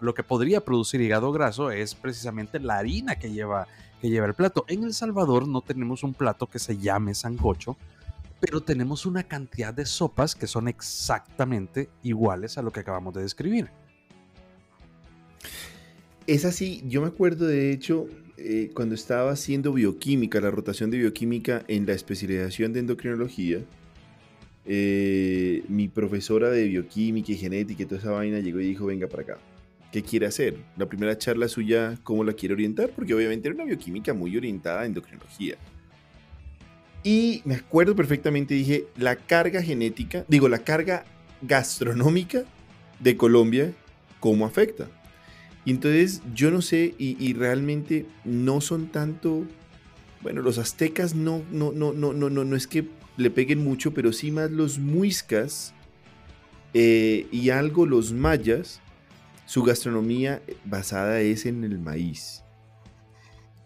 lo 0.00 0.14
que 0.14 0.22
podría 0.22 0.64
producir 0.64 1.02
hígado 1.02 1.32
graso 1.32 1.70
es 1.70 1.94
precisamente 1.94 2.60
la 2.60 2.78
harina 2.78 3.16
que 3.16 3.30
lleva, 3.30 3.68
que 4.00 4.08
lleva 4.08 4.26
el 4.26 4.34
plato. 4.34 4.64
En 4.68 4.84
El 4.84 4.94
Salvador 4.94 5.46
no 5.46 5.60
tenemos 5.60 6.02
un 6.02 6.14
plato 6.14 6.46
que 6.46 6.58
se 6.58 6.78
llame 6.78 7.14
sancocho 7.14 7.76
pero 8.40 8.62
tenemos 8.62 9.06
una 9.06 9.24
cantidad 9.24 9.74
de 9.74 9.86
sopas 9.86 10.34
que 10.34 10.46
son 10.46 10.68
exactamente 10.68 11.88
iguales 12.02 12.58
a 12.58 12.62
lo 12.62 12.72
que 12.72 12.80
acabamos 12.80 13.14
de 13.14 13.22
describir. 13.22 13.70
Es 16.26 16.44
así, 16.44 16.82
yo 16.86 17.00
me 17.00 17.08
acuerdo 17.08 17.46
de 17.46 17.72
hecho 17.72 18.06
eh, 18.36 18.70
cuando 18.74 18.94
estaba 18.94 19.32
haciendo 19.32 19.72
bioquímica, 19.72 20.40
la 20.40 20.50
rotación 20.50 20.90
de 20.90 20.98
bioquímica 20.98 21.64
en 21.66 21.86
la 21.86 21.94
especialización 21.94 22.72
de 22.72 22.80
endocrinología, 22.80 23.60
eh, 24.64 25.64
mi 25.68 25.88
profesora 25.88 26.50
de 26.50 26.68
bioquímica 26.68 27.32
y 27.32 27.36
genética 27.36 27.82
y 27.82 27.86
toda 27.86 28.00
esa 28.00 28.10
vaina 28.10 28.38
llegó 28.40 28.60
y 28.60 28.66
dijo, 28.66 28.86
venga 28.86 29.08
para 29.08 29.22
acá, 29.22 29.38
¿qué 29.90 30.02
quiere 30.02 30.26
hacer? 30.26 30.56
La 30.76 30.86
primera 30.86 31.16
charla 31.16 31.48
suya, 31.48 31.98
¿cómo 32.04 32.22
la 32.22 32.34
quiere 32.34 32.54
orientar? 32.54 32.90
Porque 32.90 33.14
obviamente 33.14 33.48
era 33.48 33.54
una 33.54 33.64
bioquímica 33.64 34.14
muy 34.14 34.36
orientada 34.36 34.82
a 34.82 34.86
endocrinología. 34.86 35.56
Y 37.02 37.42
me 37.44 37.54
acuerdo 37.54 37.94
perfectamente, 37.94 38.54
dije, 38.54 38.86
la 38.96 39.16
carga 39.16 39.62
genética, 39.62 40.24
digo, 40.28 40.48
la 40.48 40.58
carga 40.58 41.04
gastronómica 41.42 42.44
de 42.98 43.16
Colombia, 43.16 43.72
¿cómo 44.20 44.46
afecta? 44.46 44.88
Y 45.64 45.70
entonces 45.70 46.22
yo 46.34 46.50
no 46.50 46.62
sé, 46.62 46.94
y, 46.98 47.32
realmente 47.34 48.06
no 48.24 48.60
son 48.60 48.88
tanto, 48.88 49.44
bueno, 50.22 50.42
los 50.42 50.58
aztecas 50.58 51.14
no, 51.14 51.42
no, 51.52 51.72
no, 51.72 51.92
no, 51.92 52.12
no, 52.12 52.30
no, 52.30 52.44
no 52.44 52.56
es 52.56 52.66
que 52.66 52.86
le 53.16 53.30
peguen 53.30 53.62
mucho, 53.62 53.92
pero 53.92 54.12
sí 54.12 54.30
más 54.30 54.50
los 54.50 54.78
muiscas 54.78 55.74
eh, 56.74 57.26
y 57.30 57.50
algo 57.50 57.86
los 57.86 58.12
mayas, 58.12 58.80
su 59.46 59.62
gastronomía 59.62 60.42
basada 60.64 61.20
es 61.20 61.46
en 61.46 61.64
el 61.64 61.78
maíz. 61.78 62.42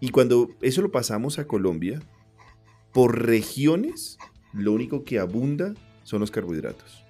Y 0.01 0.09
cuando 0.09 0.51
eso 0.61 0.83
lo 0.83 0.91
pasamos 0.91 1.39
a 1.39 1.47
Colombia, 1.47 2.01
por 2.93 3.27
regiones, 3.27 4.19
lo 4.53 4.73
único 4.73 5.05
que 5.05 5.19
abunda 5.19 5.75
son 6.05 6.21
los 6.21 6.31
carbohidratos. 6.31 7.05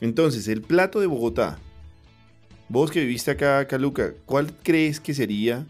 Entonces, 0.00 0.48
el 0.48 0.62
plato 0.62 1.00
de 1.00 1.06
Bogotá, 1.06 1.58
vos 2.68 2.90
que 2.90 3.00
viviste 3.00 3.30
acá, 3.30 3.66
Caluca, 3.66 4.12
¿cuál 4.26 4.52
crees 4.62 5.00
que 5.00 5.14
sería 5.14 5.66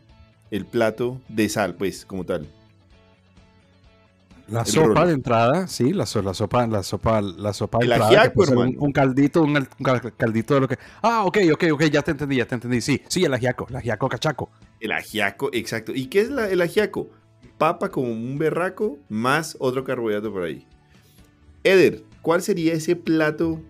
el 0.51 0.67
plato 0.67 1.21
de 1.29 1.49
sal, 1.49 1.75
pues, 1.75 2.05
como 2.05 2.25
tal? 2.25 2.47
La 4.49 4.65
sopa 4.65 5.05
de 5.05 5.13
entrada, 5.13 5.67
sí, 5.67 5.93
la, 5.93 6.07
la, 6.25 6.35
sopa, 6.35 6.67
la 6.67 6.83
sopa, 6.83 7.21
la 7.21 7.53
sopa 7.53 7.79
de 7.79 7.85
el 7.85 7.93
entrada. 7.93 8.33
un, 8.79 8.93
caldito, 8.93 9.43
un, 9.43 9.69
caldito 10.17 10.55
de 10.55 10.61
lo 10.61 10.69
que. 10.69 10.79
Ah, 11.03 11.25
ok, 11.27 11.39
ok, 11.53 11.65
ok, 11.73 11.83
ya 11.85 12.01
te 12.01 12.13
entendí, 12.13 12.37
ya 12.37 12.47
te 12.47 12.55
entendí. 12.55 12.81
Sí, 12.81 13.03
sí, 13.09 13.25
el 13.25 13.35
ajiaco, 13.35 13.67
el 13.69 13.77
ajiaco 13.77 14.09
cachaco. 14.09 14.51
El 14.81 14.93
ajiaco, 14.93 15.51
exacto. 15.53 15.93
¿Y 15.95 16.07
qué 16.07 16.23
es 16.23 16.31
el 16.31 16.63
ajiaco? 16.63 17.11
Papa 17.59 17.91
como 17.91 18.09
un 18.09 18.39
berraco, 18.39 18.99
más 19.09 19.57
otro 19.59 19.85
carbohidrato 19.85 20.33
por 20.33 20.45
ahí. 20.45 20.67
Eder, 21.65 22.05
¿cuál 22.23 22.43
sería 22.43 22.73
ese 22.73 22.97
plato 22.97 23.61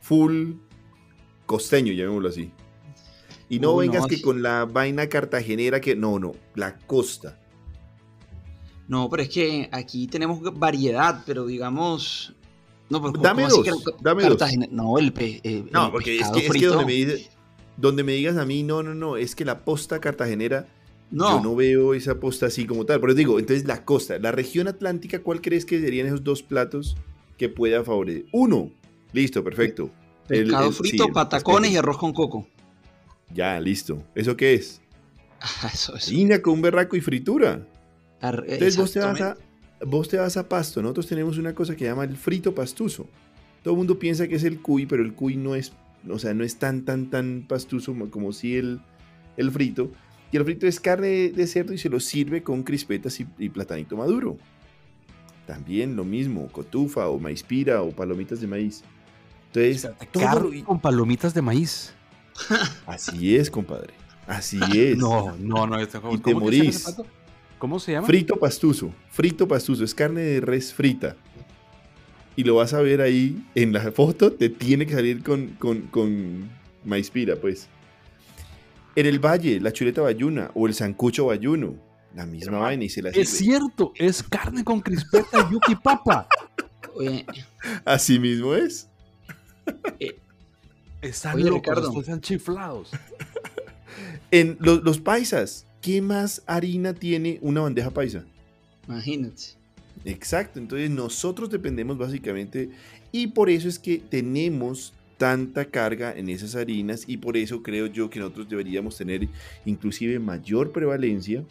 full 0.00 0.52
costeño, 1.44 1.92
llamémoslo 1.92 2.28
así? 2.28 2.50
Y 3.48 3.60
no 3.60 3.76
vengas 3.76 4.06
que 4.06 4.20
con 4.20 4.42
la 4.42 4.64
vaina 4.64 5.08
cartagenera 5.08 5.80
que... 5.80 5.94
No, 5.94 6.18
no, 6.18 6.32
la 6.54 6.76
costa. 6.78 7.38
No, 8.88 9.08
pero 9.08 9.22
es 9.22 9.28
que 9.28 9.68
aquí 9.70 10.06
tenemos 10.06 10.40
variedad, 10.58 11.22
pero 11.26 11.46
digamos... 11.46 12.34
No, 12.88 13.00
dame 13.00 13.42
dos, 13.48 13.66
dame 14.00 14.24
dos. 14.24 14.40
No, 14.70 14.98
el, 14.98 15.12
eh, 15.16 15.64
No, 15.72 15.90
porque 15.90 16.18
es 16.18 16.28
que, 16.30 16.46
es 16.46 16.52
que 16.52 16.66
donde, 16.66 16.84
me 16.84 17.28
donde 17.76 18.04
me 18.04 18.12
digas 18.12 18.36
a 18.36 18.44
mí, 18.44 18.62
no, 18.62 18.84
no, 18.84 18.94
no, 18.94 19.16
es 19.16 19.34
que 19.34 19.44
la 19.44 19.64
posta 19.64 20.00
cartagenera 20.00 20.68
no. 21.10 21.36
Yo 21.36 21.42
no 21.42 21.54
veo 21.54 21.94
esa 21.94 22.18
posta 22.18 22.46
así 22.46 22.66
como 22.66 22.84
tal. 22.84 23.00
Pero 23.00 23.14
digo, 23.14 23.38
entonces 23.38 23.66
la 23.66 23.84
costa, 23.84 24.18
la 24.18 24.32
región 24.32 24.68
atlántica, 24.68 25.22
¿cuál 25.22 25.40
crees 25.40 25.64
que 25.64 25.80
serían 25.80 26.06
esos 26.06 26.24
dos 26.24 26.42
platos 26.42 26.96
que 27.38 27.48
pueda 27.48 27.84
favorecer? 27.84 28.26
Uno, 28.32 28.70
listo, 29.12 29.44
perfecto. 29.44 29.90
Pescado 30.26 30.72
frito, 30.72 31.08
patacones 31.08 31.70
y 31.70 31.76
arroz 31.76 31.98
con 31.98 32.12
coco. 32.12 32.46
Ya, 33.32 33.58
listo. 33.60 34.02
¿Eso 34.14 34.36
qué 34.36 34.54
es? 34.54 34.80
Eso 35.72 35.94
con 36.42 36.54
un 36.54 36.62
berraco 36.62 36.96
y 36.96 37.00
fritura. 37.00 37.66
entonces 38.20 38.76
vos 38.76 38.92
te, 38.92 39.00
vas 39.00 39.20
a, 39.20 39.36
vos 39.84 40.08
te 40.08 40.16
vas 40.16 40.36
a 40.36 40.48
pasto. 40.48 40.82
Nosotros 40.82 41.06
tenemos 41.06 41.38
una 41.38 41.54
cosa 41.54 41.74
que 41.74 41.80
se 41.80 41.90
llama 41.90 42.04
el 42.04 42.16
frito 42.16 42.54
pastuso. 42.54 43.06
Todo 43.62 43.74
el 43.74 43.78
mundo 43.78 43.98
piensa 43.98 44.26
que 44.28 44.36
es 44.36 44.44
el 44.44 44.60
cuy, 44.60 44.86
pero 44.86 45.02
el 45.02 45.12
cuy 45.12 45.36
no 45.36 45.54
es, 45.54 45.72
o 46.08 46.18
sea, 46.18 46.34
no 46.34 46.44
es 46.44 46.56
tan, 46.56 46.84
tan, 46.84 47.10
tan 47.10 47.44
pastuso 47.48 47.94
como 48.10 48.32
si 48.32 48.56
el, 48.56 48.80
el 49.36 49.50
frito. 49.50 49.90
Y 50.36 50.38
el 50.38 50.44
frito 50.44 50.66
es 50.66 50.78
carne 50.78 51.30
de 51.30 51.46
cerdo 51.46 51.72
y 51.72 51.78
se 51.78 51.88
lo 51.88 51.98
sirve 51.98 52.42
con 52.42 52.62
crispetas 52.62 53.18
y, 53.38 53.48
platanito 53.48 53.96
maduro. 53.96 54.36
También 55.46 55.96
lo 55.96 56.04
mismo, 56.04 56.46
cotufa 56.48 57.08
o 57.08 57.18
maíz 57.18 57.42
pira 57.42 57.80
o 57.80 57.90
palomitas 57.90 58.42
de 58.42 58.46
maíz. 58.46 58.84
Entonces, 59.46 59.90
carne 60.12 60.62
con 60.62 60.78
palomitas 60.78 61.32
de 61.32 61.40
maíz. 61.40 61.94
Así 62.86 63.34
es, 63.34 63.50
compadre. 63.50 63.94
Así 64.26 64.60
es. 64.74 64.98
No, 64.98 65.34
no, 65.38 65.66
no. 65.66 65.80
y 65.80 66.18
te 66.18 66.34
morís. 66.34 66.84
¿Cómo 67.58 67.80
se 67.80 67.92
llama? 67.92 68.06
Frito 68.06 68.36
pastuso. 68.36 68.92
Frito 69.08 69.48
pastuso. 69.48 69.84
Es 69.84 69.94
carne 69.94 70.20
de 70.20 70.42
res 70.42 70.74
frita. 70.74 71.16
Y 72.36 72.44
lo 72.44 72.56
vas 72.56 72.74
a 72.74 72.82
ver 72.82 73.00
ahí 73.00 73.42
en 73.54 73.72
la 73.72 73.90
foto. 73.90 74.30
Te 74.34 74.50
tiene 74.50 74.84
que 74.84 74.92
salir 74.92 75.22
con, 75.22 75.56
con, 75.58 75.80
con 75.86 76.50
maíz 76.84 77.08
pira, 77.08 77.36
pues. 77.36 77.70
En 78.96 79.04
el 79.04 79.18
valle, 79.18 79.60
la 79.60 79.72
chuleta 79.72 80.00
bayuna 80.00 80.50
o 80.54 80.66
el 80.66 80.74
sancucho 80.74 81.26
bayuno. 81.26 81.74
La 82.14 82.24
misma 82.24 82.58
vaina 82.58 82.84
y 82.84 82.88
se 82.88 83.02
la 83.02 83.10
Es 83.10 83.28
cierto, 83.28 83.92
es 83.94 84.22
carne 84.22 84.64
con 84.64 84.80
crispeta 84.80 85.50
yuki 85.50 85.76
papa. 85.76 86.26
Así 87.84 88.18
mismo 88.18 88.54
es. 88.54 88.88
Eh, 89.98 90.18
están 91.02 91.44
locos, 91.44 91.96
están 91.98 92.20
chiflados. 92.22 92.90
En 94.30 94.56
los, 94.60 94.98
paisas, 94.98 95.66
¿qué 95.80 96.00
más 96.02 96.42
harina 96.46 96.94
tiene 96.94 97.38
una 97.42 97.60
bandeja 97.60 97.90
paisa? 97.90 98.24
Imagínate. 98.88 99.56
Exacto, 100.04 100.58
entonces 100.58 100.90
nosotros 100.90 101.50
dependemos 101.50 101.98
básicamente 101.98 102.70
y 103.12 103.28
por 103.28 103.50
eso 103.50 103.68
es 103.68 103.78
que 103.78 103.98
tenemos 103.98 104.92
tanta 105.16 105.66
carga 105.66 106.16
en 106.16 106.28
esas 106.28 106.54
harinas 106.54 107.04
y 107.06 107.16
por 107.16 107.36
eso 107.36 107.62
creo 107.62 107.86
yo 107.86 108.10
que 108.10 108.20
nosotros 108.20 108.48
deberíamos 108.48 108.96
tener 108.96 109.28
inclusive 109.64 110.18
mayor 110.18 110.72
prevalencia 110.72 111.44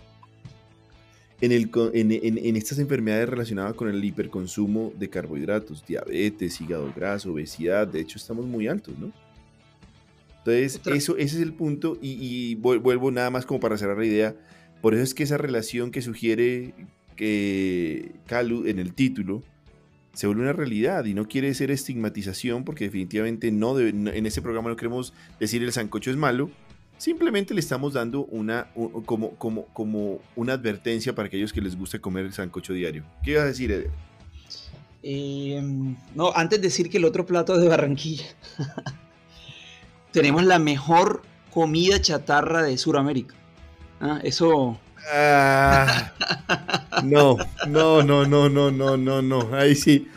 en, 1.42 1.52
el, 1.52 1.70
en, 1.94 2.56
estas 2.56 2.80
enfermedades 2.80 3.28
relacionadas 3.28 3.74
con 3.74 3.90
el 3.90 4.04
hiperconsumo 4.04 4.94
de 4.98 5.10
carbohidratos, 5.10 5.86
diabetes, 5.86 6.62
hígado 6.62 6.92
graso, 6.96 7.34
obesidad, 7.34 7.88
de 7.88 8.00
hecho 8.00 8.18
estamos 8.18 8.46
muy 8.46 8.68
altos, 8.68 8.98
¿no? 8.98 9.12
Entonces, 10.40 10.80
eso, 10.86 11.18
ese 11.18 11.38
es 11.38 11.42
el 11.42 11.54
punto 11.54 11.98
y, 12.02 12.18
y, 12.22 12.56
vuelvo 12.56 13.12
nada 13.12 13.32
más 13.32 13.46
como 13.46 13.60
para 13.60 13.78
cerrar 13.78 13.98
la 13.98 14.06
idea, 14.06 14.36
por 14.82 14.94
eso 14.94 15.04
es 15.04 15.14
que 15.14 15.24
esa 15.24 15.38
relación 15.38 15.92
que 15.92 16.02
sugiere 16.02 16.74
que 17.16 18.12
Calu 18.28 18.68
en 18.68 18.80
el 18.80 18.94
título, 18.94 19.42
se 20.16 20.26
vuelve 20.26 20.42
una 20.42 20.54
realidad 20.54 21.06
y 21.06 21.14
no 21.14 21.28
quiere 21.28 21.54
ser 21.54 21.70
estigmatización 21.70 22.64
porque 22.64 22.86
definitivamente 22.86 23.52
no 23.52 23.78
en 23.80 24.26
ese 24.26 24.42
programa 24.42 24.70
no 24.70 24.76
queremos 24.76 25.14
decir 25.40 25.62
el 25.64 25.72
sancocho 25.72 26.10
es 26.10 26.18
malo, 26.18 26.50
Simplemente 26.98 27.54
le 27.54 27.60
estamos 27.60 27.94
dando 27.94 28.24
una, 28.26 28.72
como, 29.06 29.32
como, 29.32 29.66
como 29.68 30.22
una 30.36 30.54
advertencia 30.54 31.14
para 31.14 31.28
aquellos 31.28 31.52
que 31.52 31.60
les 31.60 31.78
guste 31.78 32.00
comer 32.00 32.32
sancocho 32.32 32.72
diario. 32.72 33.04
¿Qué 33.22 33.32
ibas 33.32 33.44
a 33.44 33.48
decir, 33.48 33.72
Eder? 33.72 33.92
Em, 35.04 35.96
no, 36.16 36.32
antes 36.34 36.60
de 36.62 36.68
decir 36.68 36.90
que 36.90 36.98
el 36.98 37.06
otro 37.06 37.26
plato 37.26 37.58
de 37.58 37.68
Barranquilla. 37.68 38.26
Tenemos 40.14 40.46
la 40.46 40.58
mejor 40.58 41.24
comida 41.52 42.02
chatarra 42.02 42.64
de 42.64 42.78
Sudamérica. 42.78 43.36
Ah, 44.00 44.22
eso. 44.24 44.80
Ah, 45.12 46.12
no, 47.04 47.38
no, 47.68 48.04
no, 48.04 48.26
no, 48.26 48.50
no, 48.50 48.72
no, 48.72 48.98
no, 48.98 49.22
no. 49.22 49.56
Ahí 49.56 49.76
sí. 49.76 50.08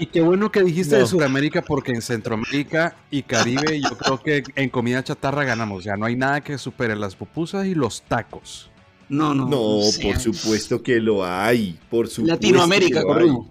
Y, 0.00 0.06
qué 0.06 0.20
bueno 0.20 0.52
que 0.52 0.62
dijiste 0.62 0.96
de 0.96 1.06
Sudamérica 1.06 1.62
porque 1.62 1.92
en 1.92 2.02
Centroamérica 2.02 2.94
y 3.10 3.22
Caribe 3.22 3.80
yo 3.80 3.96
creo 3.96 4.22
que 4.22 4.44
en 4.54 4.68
comida 4.68 5.02
chatarra 5.02 5.44
ganamos. 5.44 5.84
Ya 5.84 5.96
no 5.96 6.04
hay 6.04 6.14
nada 6.14 6.42
que 6.42 6.58
supere 6.58 6.94
las 6.94 7.16
pupusas 7.16 7.66
y 7.66 7.74
los 7.74 8.02
tacos. 8.02 8.70
No, 9.08 9.34
no. 9.34 9.48
No, 9.48 9.80
por 10.02 10.18
supuesto 10.18 10.82
que 10.82 11.00
lo 11.00 11.24
hay. 11.24 11.78
Por 11.90 12.08
supuesto 12.08 12.34
Latinoamérica, 12.34 13.02
correcto. 13.02 13.50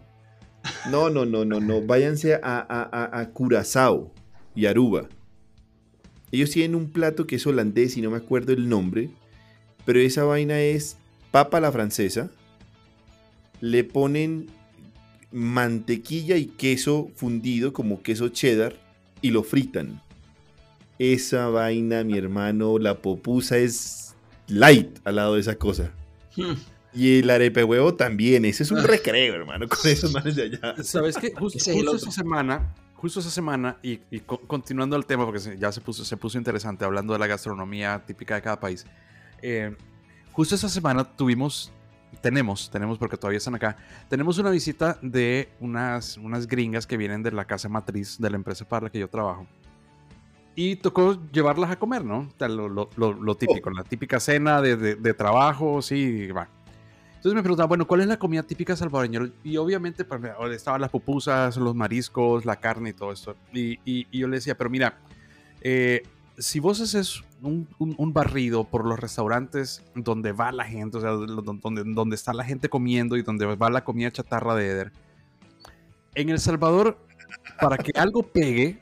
No, 0.89 1.10
no, 1.10 1.26
no, 1.26 1.43
no, 1.43 1.60
no. 1.60 1.82
Váyanse 1.82 2.36
a, 2.36 2.39
a, 2.43 3.19
a, 3.19 3.30
Curazao 3.30 4.12
y 4.56 4.65
Aruba. 4.65 5.10
Ellos 6.32 6.52
tienen 6.52 6.76
un 6.76 6.89
plato 6.89 7.28
que 7.28 7.36
es 7.36 7.46
holandés 7.46 7.98
y 7.98 8.02
no 8.02 8.12
me 8.12 8.17
acuerdo 8.17 8.54
el 8.54 8.69
nombre. 8.69 9.10
Pero 9.86 10.00
esa 10.00 10.24
vaina 10.24 10.60
es 10.60 10.98
papa 11.32 11.60
la 11.60 11.72
francesa. 11.72 12.30
Le 13.62 13.84
ponen 13.84 14.48
mantequilla 15.32 16.38
y 16.38 16.46
queso 16.46 17.10
fundido 17.15 17.74
como 17.74 18.02
queso 18.02 18.30
cheddar 18.30 18.76
y 19.22 19.32
lo 19.32 19.43
fritan. 19.43 20.02
Esa 21.00 21.48
vaina, 21.48 22.04
mi 22.04 22.17
hermano, 22.17 22.78
la 22.78 23.02
popusa 23.02 23.58
es 23.58 24.15
light 24.48 25.00
al 25.06 25.15
lado 25.15 25.36
de 25.36 25.41
esa 25.41 25.56
cosa. 25.56 25.91
Hmm. 26.36 26.54
Y 26.93 27.19
el 27.19 27.30
arepe 27.30 27.63
huevo 27.63 27.96
también, 27.96 28.46
ese 28.46 28.63
es 28.63 28.72
un 28.72 28.80
ah. 28.80 28.84
recreo, 28.84 29.34
hermano, 29.34 29.67
con 29.67 29.89
esos 29.89 30.13
manes 30.13 30.36
de 30.36 30.43
allá. 30.43 30.76
¿Sabes 30.84 31.17
qué? 31.17 31.34
Justo, 31.34 31.58
esa 31.96 32.12
semana, 32.12 32.76
justo 32.93 33.19
esa 33.19 33.32
semana, 33.32 33.78
y, 33.82 33.98
continuando 34.19 34.96
el 34.96 35.06
tema, 35.06 35.26
porque 35.26 35.58
ya 35.58 35.72
se 35.72 35.82
puso, 35.82 36.06
se 36.06 36.15
puso 36.17 36.38
interesante 36.38 36.86
hablando 36.86 37.13
de 37.13 37.19
la 37.19 37.26
gastronomía 37.26 38.04
típica 38.06 38.36
de 38.36 38.43
cada 38.43 38.60
país. 38.60 38.86
Eh, 39.45 39.75
justo 40.32 40.56
esa 40.56 40.69
semana 40.69 41.03
tuvimos 41.03 41.71
tenemos, 42.21 42.69
tenemos 42.69 42.97
porque 42.97 43.17
todavía 43.17 43.38
están 43.38 43.56
acá, 43.56 43.75
tenemos 44.10 44.38
una 44.38 44.49
visita 44.49 44.97
de 45.01 45.49
unas, 45.60 46.17
unas 46.17 46.47
gringas 46.47 46.88
que 46.88 46.95
vienen 46.95 47.21
de 47.21 47.32
la 47.32 47.45
casa 47.45 47.67
matriz 47.67 48.17
de 48.17 48.29
la 48.29 48.38
empresa 48.38 48.65
para 48.65 48.86
la 48.86 48.89
que 48.89 48.99
yo 48.99 49.10
trabajo. 49.10 49.45
Y 50.56 50.77
tocó 50.77 51.19
llevarlas 51.32 51.71
a 51.71 51.77
comer, 51.77 52.06
¿no? 52.06 52.29
Lo, 52.39 52.69
lo, 52.69 52.89
lo, 52.95 53.36
típico, 53.36 53.71
la 53.71 53.84
típica 53.84 54.19
cena 54.19 54.62
de, 54.62 54.77
de, 54.77 55.13
trabajo, 55.13 55.82
sí, 55.82 56.27
va. 56.27 56.47
Entonces 57.15 57.34
me 57.34 57.41
preguntaban, 57.41 57.69
bueno, 57.69 57.88
¿cuál 57.88 58.01
es 58.01 58.08
la 58.08 58.19
comida 58.19 58.43
típica 58.43 58.75
salvadoreña? 58.75 59.32
Y 59.43 59.58
obviamente 59.58 60.06
pues, 60.06 60.21
estaban 60.51 60.79
las 60.79 60.91
pupusas, 60.91 61.58
los 61.58 61.73
mariscos, 61.73 62.45
la 62.45 62.58
carne 62.58 62.91
y 62.91 62.93
todo 62.93 63.12
esto. 63.12 63.36
Y, 63.51 63.73
y, 63.84 64.08
y 64.12 64.19
yo 64.19 64.27
le 64.27 64.36
decía, 64.36 64.56
pero 64.56 64.69
mira, 64.69 64.99
eh, 65.62 66.03
si 66.38 66.60
vos 66.60 66.79
haces 66.82 67.23
un, 67.43 68.13
barrido 68.13 68.63
por 68.63 68.86
los 68.86 68.99
restaurantes 68.99 69.84
donde 69.95 70.32
va 70.32 70.51
la 70.51 70.65
gente, 70.65 70.97
o 70.97 71.01
sea, 71.01 71.12
donde, 71.12 71.84
donde 71.86 72.15
está 72.15 72.34
la 72.34 72.43
gente 72.43 72.69
comiendo 72.69 73.17
y 73.17 73.21
donde 73.21 73.45
va 73.45 73.69
la 73.69 73.84
comida 73.84 74.12
chatarra 74.12 74.56
de 74.56 74.69
Eder, 74.69 74.91
en 76.15 76.29
El 76.29 76.39
Salvador, 76.39 76.97
para 77.60 77.77
que 77.77 77.91
algo 77.99 78.23
pegue, 78.23 78.79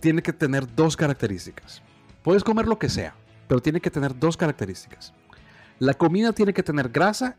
tiene 0.00 0.22
que 0.22 0.32
tener 0.32 0.74
dos 0.74 0.96
características. 0.96 1.82
Puedes 2.22 2.42
comer 2.42 2.66
lo 2.66 2.78
que 2.78 2.88
sea, 2.88 3.14
pero 3.48 3.60
tiene 3.60 3.80
que 3.80 3.90
tener 3.90 4.18
dos 4.18 4.36
características. 4.36 5.12
La 5.78 5.94
comida 5.94 6.32
tiene 6.32 6.52
que 6.52 6.62
tener 6.62 6.88
grasa 6.88 7.36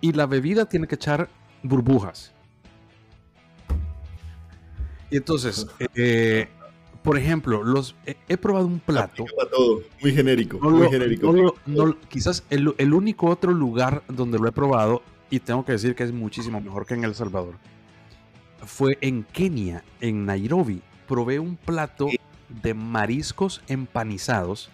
y 0.00 0.12
la 0.12 0.26
bebida 0.26 0.66
tiene 0.66 0.86
que 0.86 0.96
echar 0.96 1.28
burbujas. 1.62 2.32
Y 5.10 5.16
entonces, 5.16 5.66
eh, 5.94 6.48
por 7.06 7.16
ejemplo, 7.16 7.62
los 7.62 7.94
he, 8.04 8.36
probado 8.36 8.66
un 8.66 8.80
plato. 8.80 9.26
Todo, 9.52 9.82
muy 10.02 10.12
genérico. 10.12 10.58
muy 10.58 10.88
genérico. 10.88 11.54
quizás 12.08 12.42
el, 12.50 12.92
único 12.92 13.28
otro 13.28 13.52
lugar 13.52 14.02
donde 14.08 14.40
lo 14.40 14.48
he 14.48 14.52
probado, 14.52 15.02
y 15.30 15.38
tengo 15.38 15.64
que 15.64 15.70
decir 15.70 15.94
que 15.94 16.02
es 16.02 16.10
muchísimo 16.12 16.60
mejor 16.60 16.84
que 16.84 16.94
en 16.94 17.04
El 17.04 17.14
Salvador, 17.14 17.54
fue 18.64 18.98
en 19.02 19.22
Kenia, 19.22 19.84
en 20.00 20.26
Nairobi. 20.26 20.82
Probé 21.06 21.38
un 21.38 21.54
plato 21.54 22.08
de 22.48 22.74
mariscos 22.74 23.62
empanizados. 23.68 24.68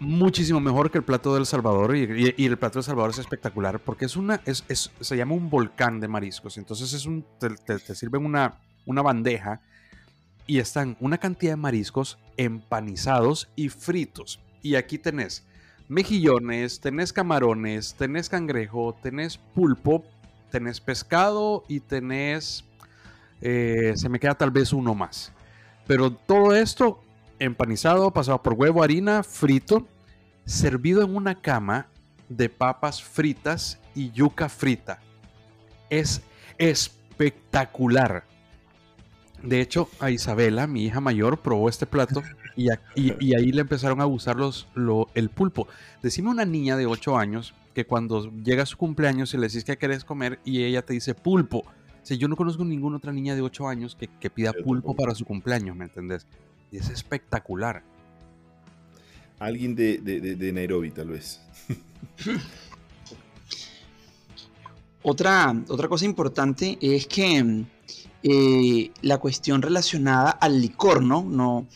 Muchísimo 0.00 0.58
mejor 0.58 0.90
que 0.90 0.98
el 0.98 1.04
plato 1.04 1.36
del 1.36 1.46
Salvador. 1.46 1.94
Y, 1.94 2.34
el 2.44 2.58
plato 2.58 2.80
del 2.80 2.84
Salvador 2.84 3.10
es 3.10 3.18
espectacular 3.18 3.78
porque 3.78 4.06
es 4.06 4.16
una. 4.16 4.40
Es, 4.44 4.64
se 4.98 5.16
llama 5.16 5.34
un 5.34 5.50
volcán 5.50 6.00
de 6.00 6.08
mariscos. 6.08 6.58
Entonces 6.58 6.92
es 6.92 7.06
un. 7.06 7.24
Te, 7.38 7.78
te 7.78 7.94
sirven 7.94 8.24
una, 8.24 8.58
una 8.86 9.02
bandeja 9.02 9.60
y 10.50 10.58
están 10.58 10.96
una 10.98 11.16
cantidad 11.16 11.52
de 11.52 11.56
mariscos 11.58 12.18
empanizados 12.36 13.48
y 13.54 13.68
fritos. 13.68 14.40
Y 14.62 14.74
aquí 14.74 14.98
tenés 14.98 15.46
mejillones, 15.86 16.80
tenés 16.80 17.12
camarones, 17.12 17.94
tenés 17.94 18.28
cangrejo, 18.28 18.98
tenés 19.00 19.38
pulpo, 19.38 20.04
tenés 20.50 20.80
pescado 20.80 21.62
y 21.68 21.78
tenés... 21.78 22.64
Eh, 23.40 23.92
se 23.94 24.08
me 24.08 24.18
queda 24.18 24.34
tal 24.34 24.50
vez 24.50 24.72
uno 24.72 24.92
más. 24.92 25.32
Pero 25.86 26.10
todo 26.10 26.52
esto 26.52 27.00
empanizado, 27.38 28.10
pasado 28.10 28.42
por 28.42 28.54
huevo, 28.54 28.82
harina, 28.82 29.22
frito, 29.22 29.86
servido 30.46 31.04
en 31.04 31.14
una 31.14 31.40
cama 31.40 31.86
de 32.28 32.48
papas 32.48 33.00
fritas 33.00 33.78
y 33.94 34.10
yuca 34.10 34.48
frita. 34.48 34.98
Es 35.90 36.22
espectacular. 36.58 38.24
De 39.42 39.60
hecho, 39.60 39.88
a 40.00 40.10
Isabela, 40.10 40.66
mi 40.66 40.84
hija 40.84 41.00
mayor, 41.00 41.38
probó 41.38 41.68
este 41.68 41.86
plato 41.86 42.22
y, 42.56 42.68
y, 42.94 43.34
ahí 43.34 43.52
le 43.52 43.62
empezaron 43.62 44.00
a 44.00 44.04
gustar 44.04 44.36
los, 44.36 44.66
el 45.14 45.30
pulpo. 45.30 45.66
Decime 46.02 46.28
una 46.30 46.44
niña 46.44 46.76
de 46.76 46.86
8 46.86 47.16
años 47.16 47.54
que 47.74 47.86
cuando 47.86 48.30
llega 48.42 48.66
su 48.66 48.76
cumpleaños 48.76 49.32
y 49.32 49.38
le 49.38 49.46
decís 49.46 49.64
que 49.64 49.78
querés 49.78 50.04
comer 50.04 50.40
y 50.44 50.62
ella 50.64 50.82
te 50.82 50.92
dice 50.92 51.14
pulpo. 51.14 51.64
O 52.10 52.14
yo 52.14 52.28
no 52.28 52.36
conozco 52.36 52.64
ninguna 52.64 52.98
otra 52.98 53.12
niña 53.12 53.34
de 53.34 53.40
8 53.40 53.68
años 53.68 53.94
que, 53.94 54.08
que 54.08 54.30
pida 54.30 54.52
pulpo 54.52 54.94
para 54.94 55.14
su 55.14 55.24
cumpleaños, 55.24 55.76
¿me 55.76 55.84
entendés? 55.84 56.26
Y 56.70 56.76
es 56.76 56.90
espectacular. 56.90 57.82
Alguien 59.38 59.74
de, 59.74 59.98
de 59.98 60.52
Nairobi, 60.52 60.90
tal 60.90 61.08
vez. 61.08 61.40
otra, 65.02 65.54
otra 65.68 65.88
cosa 65.88 66.04
importante 66.04 66.76
es 66.80 67.06
que 67.06 67.64
eh, 68.22 68.90
la 69.02 69.18
cuestión 69.18 69.62
relacionada 69.62 70.30
al 70.30 70.60
licor, 70.60 71.02
¿no? 71.02 71.22
no 71.22 71.66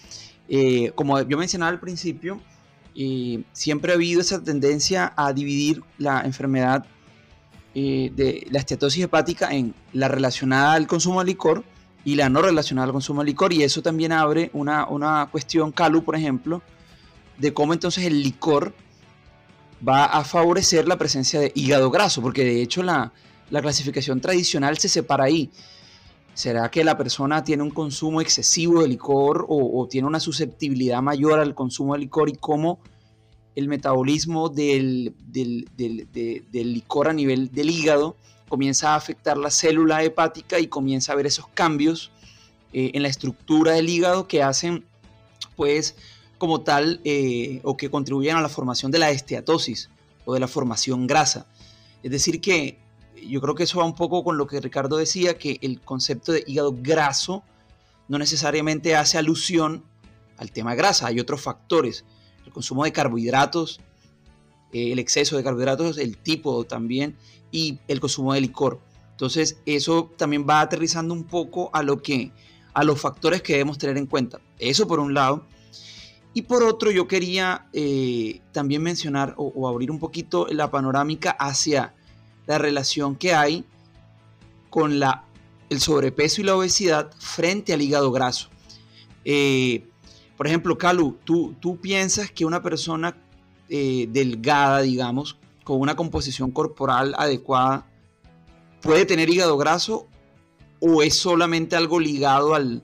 eh, 0.48 0.92
como 0.94 1.20
yo 1.22 1.38
mencionaba 1.38 1.70
al 1.70 1.80
principio, 1.80 2.40
eh, 2.94 3.42
siempre 3.52 3.92
ha 3.92 3.94
habido 3.94 4.20
esa 4.20 4.42
tendencia 4.42 5.12
a 5.16 5.32
dividir 5.32 5.82
la 5.98 6.22
enfermedad 6.22 6.86
de 7.74 8.46
la 8.52 8.60
esteatosis 8.60 9.02
hepática 9.02 9.52
en 9.52 9.74
la 9.92 10.06
relacionada 10.06 10.74
al 10.74 10.86
consumo 10.86 11.18
de 11.18 11.26
licor 11.26 11.64
y 12.04 12.14
la 12.14 12.28
no 12.28 12.40
relacionada 12.40 12.86
al 12.86 12.92
consumo 12.92 13.22
de 13.22 13.26
licor. 13.26 13.52
Y 13.52 13.64
eso 13.64 13.82
también 13.82 14.12
abre 14.12 14.50
una, 14.52 14.86
una 14.86 15.28
cuestión, 15.32 15.72
Calu, 15.72 16.04
por 16.04 16.14
ejemplo, 16.14 16.62
de 17.38 17.52
cómo 17.52 17.72
entonces 17.72 18.04
el 18.04 18.22
licor 18.22 18.74
va 19.86 20.04
a 20.04 20.22
favorecer 20.24 20.86
la 20.86 20.98
presencia 20.98 21.40
de 21.40 21.52
hígado 21.54 21.90
graso, 21.90 22.22
porque 22.22 22.44
de 22.44 22.62
hecho 22.62 22.82
la, 22.82 23.12
la 23.50 23.60
clasificación 23.60 24.20
tradicional 24.20 24.78
se 24.78 24.88
separa 24.88 25.24
ahí. 25.24 25.50
¿Será 26.34 26.68
que 26.68 26.82
la 26.82 26.98
persona 26.98 27.44
tiene 27.44 27.62
un 27.62 27.70
consumo 27.70 28.20
excesivo 28.20 28.82
de 28.82 28.88
licor 28.88 29.46
o, 29.48 29.86
tiene 29.88 30.08
una 30.08 30.18
susceptibilidad 30.18 31.00
mayor 31.00 31.38
al 31.38 31.54
consumo 31.54 31.94
de 31.94 32.00
licor 32.00 32.28
y 32.28 32.34
cómo 32.34 32.80
el 33.54 33.68
metabolismo 33.68 34.48
del, 34.48 35.14
licor 36.52 37.08
a 37.08 37.12
nivel 37.12 37.52
del 37.52 37.70
hígado 37.70 38.16
comienza 38.48 38.92
a 38.92 38.96
afectar 38.96 39.36
la 39.38 39.50
célula 39.50 40.02
hepática 40.02 40.58
y 40.58 40.66
comienza 40.66 41.12
a 41.12 41.16
ver 41.16 41.26
esos 41.26 41.46
cambios 41.54 42.10
eh, 42.72 42.90
en 42.94 43.02
la 43.02 43.08
estructura 43.08 43.72
del 43.72 43.88
hígado 43.88 44.26
que 44.26 44.42
hacen, 44.42 44.84
pues, 45.54 45.94
como 46.38 46.62
tal, 46.62 47.00
eh, 47.04 47.60
o 47.62 47.76
que 47.76 47.90
contribuyen 47.90 48.36
a 48.36 48.42
la 48.42 48.48
formación 48.48 48.90
de 48.90 48.98
la 48.98 49.10
esteatosis 49.10 49.88
o 50.24 50.34
de 50.34 50.40
la 50.40 50.48
formación 50.48 51.06
grasa. 51.06 51.46
Es 52.02 52.10
decir, 52.10 52.40
que 52.40 52.83
yo 53.28 53.40
creo 53.40 53.54
que 53.54 53.64
eso 53.64 53.78
va 53.78 53.84
un 53.84 53.94
poco 53.94 54.24
con 54.24 54.36
lo 54.36 54.46
que 54.46 54.60
Ricardo 54.60 54.96
decía, 54.96 55.38
que 55.38 55.58
el 55.62 55.80
concepto 55.80 56.32
de 56.32 56.44
hígado 56.46 56.74
graso 56.76 57.42
no 58.08 58.18
necesariamente 58.18 58.96
hace 58.96 59.18
alusión 59.18 59.84
al 60.36 60.50
tema 60.50 60.74
grasa, 60.74 61.06
hay 61.06 61.20
otros 61.20 61.40
factores, 61.40 62.04
el 62.44 62.52
consumo 62.52 62.84
de 62.84 62.92
carbohidratos, 62.92 63.80
eh, 64.72 64.92
el 64.92 64.98
exceso 64.98 65.36
de 65.36 65.44
carbohidratos, 65.44 65.98
el 65.98 66.18
tipo 66.18 66.64
también, 66.64 67.16
y 67.50 67.78
el 67.88 68.00
consumo 68.00 68.34
de 68.34 68.40
licor. 68.40 68.80
Entonces, 69.12 69.58
eso 69.64 70.10
también 70.16 70.44
va 70.48 70.60
aterrizando 70.60 71.14
un 71.14 71.24
poco 71.24 71.70
a 71.72 71.82
lo 71.82 72.02
que 72.02 72.32
a 72.74 72.82
los 72.82 73.00
factores 73.00 73.40
que 73.40 73.52
debemos 73.52 73.78
tener 73.78 73.96
en 73.96 74.06
cuenta. 74.06 74.40
Eso 74.58 74.88
por 74.88 74.98
un 74.98 75.14
lado. 75.14 75.46
Y 76.34 76.42
por 76.42 76.64
otro, 76.64 76.90
yo 76.90 77.06
quería 77.06 77.68
eh, 77.72 78.40
también 78.50 78.82
mencionar 78.82 79.34
o, 79.36 79.68
abrir 79.68 79.92
un 79.92 80.00
poquito 80.00 80.48
la 80.50 80.72
panorámica 80.72 81.30
hacia 81.30 81.93
la 82.46 82.58
relación 82.58 83.16
que 83.16 83.34
hay 83.34 83.64
con 84.70 84.98
la, 84.98 85.24
el 85.70 85.80
sobrepeso 85.80 86.40
y 86.40 86.44
la 86.44 86.56
obesidad 86.56 87.10
frente 87.18 87.72
al 87.72 87.82
hígado 87.82 88.10
graso. 88.10 88.48
Eh, 89.24 89.86
por 90.36 90.46
ejemplo, 90.46 90.76
Calu, 90.76 91.16
¿tú, 91.24 91.54
tú 91.60 91.80
piensas 91.80 92.30
que 92.30 92.44
una 92.44 92.62
persona 92.62 93.16
eh, 93.68 94.08
delgada, 94.10 94.82
digamos, 94.82 95.38
con 95.62 95.80
una 95.80 95.96
composición 95.96 96.50
corporal 96.50 97.14
adecuada, 97.16 97.86
puede 98.82 99.06
tener 99.06 99.30
hígado 99.30 99.56
graso 99.56 100.06
o 100.80 101.02
es 101.02 101.16
solamente 101.16 101.76
algo 101.76 101.98
ligado 101.98 102.54
al, 102.54 102.82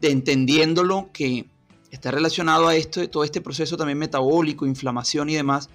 de 0.00 0.10
entendiéndolo 0.10 1.10
que 1.12 1.46
está 1.90 2.10
relacionado 2.10 2.68
a 2.68 2.76
esto, 2.76 3.08
todo 3.10 3.24
este 3.24 3.40
proceso 3.40 3.76
también 3.76 3.98
metabólico, 3.98 4.66
inflamación 4.66 5.28
y 5.28 5.34
demás, 5.34 5.68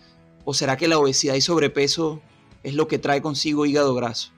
o 0.45 0.53
será 0.53 0.77
que 0.77 0.87
la 0.87 0.97
obesidad 0.97 1.35
y 1.35 1.41
sobrepeso 1.41 2.21
es 2.65 2.73
lo 2.73 2.87
que 2.87 2.97
trae 2.97 3.21
consigo 3.21 3.65
hígado 3.65 3.93
graso? 3.93 4.31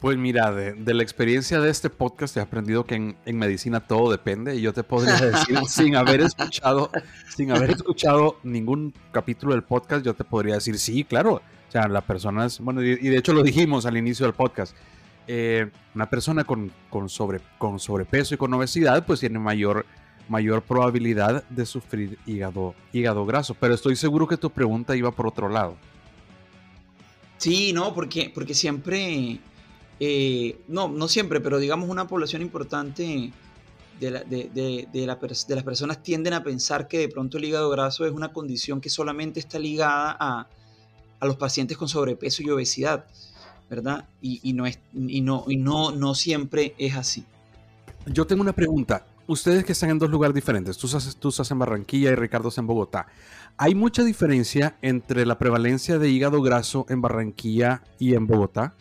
Pues 0.00 0.16
mira, 0.16 0.50
de, 0.50 0.94
la 0.94 1.02
experiencia 1.02 1.60
de 1.60 1.70
este 1.70 1.90
podcast 1.90 2.36
he 2.36 2.40
aprendido 2.40 2.84
que 2.84 2.94
en, 2.94 3.38
medicina 3.38 3.80
todo 3.80 4.10
depende 4.10 4.56
y 4.56 4.62
yo 4.62 4.72
te 4.72 4.82
podría 4.82 5.14
decir 5.20 5.58
sin 5.68 5.94
haber 5.94 6.22
escuchado, 6.22 6.90
sin 7.28 7.52
haber 7.52 7.70
escuchado 7.70 8.38
ningún 8.42 8.94
capítulo 9.12 9.52
del 9.52 9.62
podcast, 9.62 10.04
yo 10.04 10.14
te 10.14 10.24
podría 10.24 10.54
decir 10.54 10.78
sí, 10.78 11.04
claro. 11.04 11.34
O 11.34 11.70
sea, 11.70 11.86
la 11.86 12.00
persona 12.00 12.46
es, 12.46 12.58
bueno, 12.58 12.82
y, 12.82 12.96
de 12.96 13.16
hecho 13.16 13.32
lo 13.32 13.42
dijimos 13.42 13.86
al 13.86 13.96
inicio 13.96 14.26
del 14.26 14.34
podcast. 14.34 14.74
Eh, 15.28 15.70
una 15.94 16.08
persona 16.10 16.44
con, 16.44 16.72
sobre, 17.06 17.40
con 17.58 17.78
sobrepeso 17.78 18.34
y 18.34 18.38
con 18.38 18.52
obesidad, 18.54 19.06
pues 19.06 19.20
tiene 19.20 19.38
mayor, 19.38 19.84
mayor 20.28 20.62
probabilidad 20.62 21.44
de 21.50 21.66
sufrir 21.66 22.18
hígado, 22.26 22.74
hígado 22.92 23.26
graso. 23.26 23.54
Pero 23.54 23.74
estoy 23.74 23.94
seguro 23.96 24.26
que 24.26 24.38
tu 24.38 24.50
pregunta 24.50 24.96
iba 24.96 25.12
por 25.12 25.26
otro 25.28 25.48
lado. 25.48 25.76
Sí, 27.40 27.72
no, 27.72 27.94
porque, 27.94 28.30
porque 28.34 28.52
siempre 28.52 29.40
eh, 29.98 30.60
no, 30.68 30.88
no 30.88 31.08
siempre, 31.08 31.40
pero 31.40 31.58
digamos 31.58 31.88
una 31.88 32.06
población 32.06 32.42
importante 32.42 33.32
de, 33.98 34.86
de, 34.92 35.06
las 35.06 35.62
personas 35.64 36.02
tienden 36.02 36.34
a 36.34 36.44
pensar 36.44 36.86
que 36.86 36.98
de 36.98 37.08
pronto 37.08 37.38
el 37.38 37.46
hígado 37.46 37.70
graso 37.70 38.04
es 38.04 38.12
una 38.12 38.30
condición 38.34 38.82
que 38.82 38.90
solamente 38.90 39.40
está 39.40 39.58
ligada 39.58 40.14
a, 40.20 40.48
los 41.22 41.36
pacientes 41.36 41.78
con 41.78 41.88
sobrepeso 41.88 42.42
y 42.42 42.50
obesidad, 42.50 43.06
¿verdad? 43.70 44.06
Y, 44.20 44.52
no, 44.52 44.66
es, 44.66 44.78
y, 44.92 45.22
no, 45.22 45.46
y 45.48 45.56
no, 45.56 45.92
no 45.92 46.14
siempre 46.14 46.74
es 46.76 46.94
así. 46.94 47.24
Yo 48.04 48.26
tengo 48.26 48.42
una 48.42 48.54
pregunta. 48.54 49.06
Ustedes 49.30 49.64
que 49.64 49.70
están 49.70 49.90
en 49.90 49.98
dos 50.00 50.10
lugares 50.10 50.34
diferentes, 50.34 50.76
tú 50.76 50.88
estás, 50.88 51.50
en 51.52 51.58
Barranquilla 51.60 52.10
y 52.10 52.14
Ricardo 52.16 52.48
está 52.48 52.62
en 52.62 52.66
Bogotá. 52.66 53.06
¿Hay 53.56 53.76
mucha 53.76 54.02
diferencia 54.02 54.76
entre 54.82 55.24
la 55.24 55.38
prevalencia 55.38 56.00
de 56.00 56.10
hígado 56.10 56.42
graso 56.42 56.84
en 56.88 57.00
Barranquilla 57.00 57.84
y 58.00 58.14
en 58.14 58.26
Bogotá? 58.26 58.74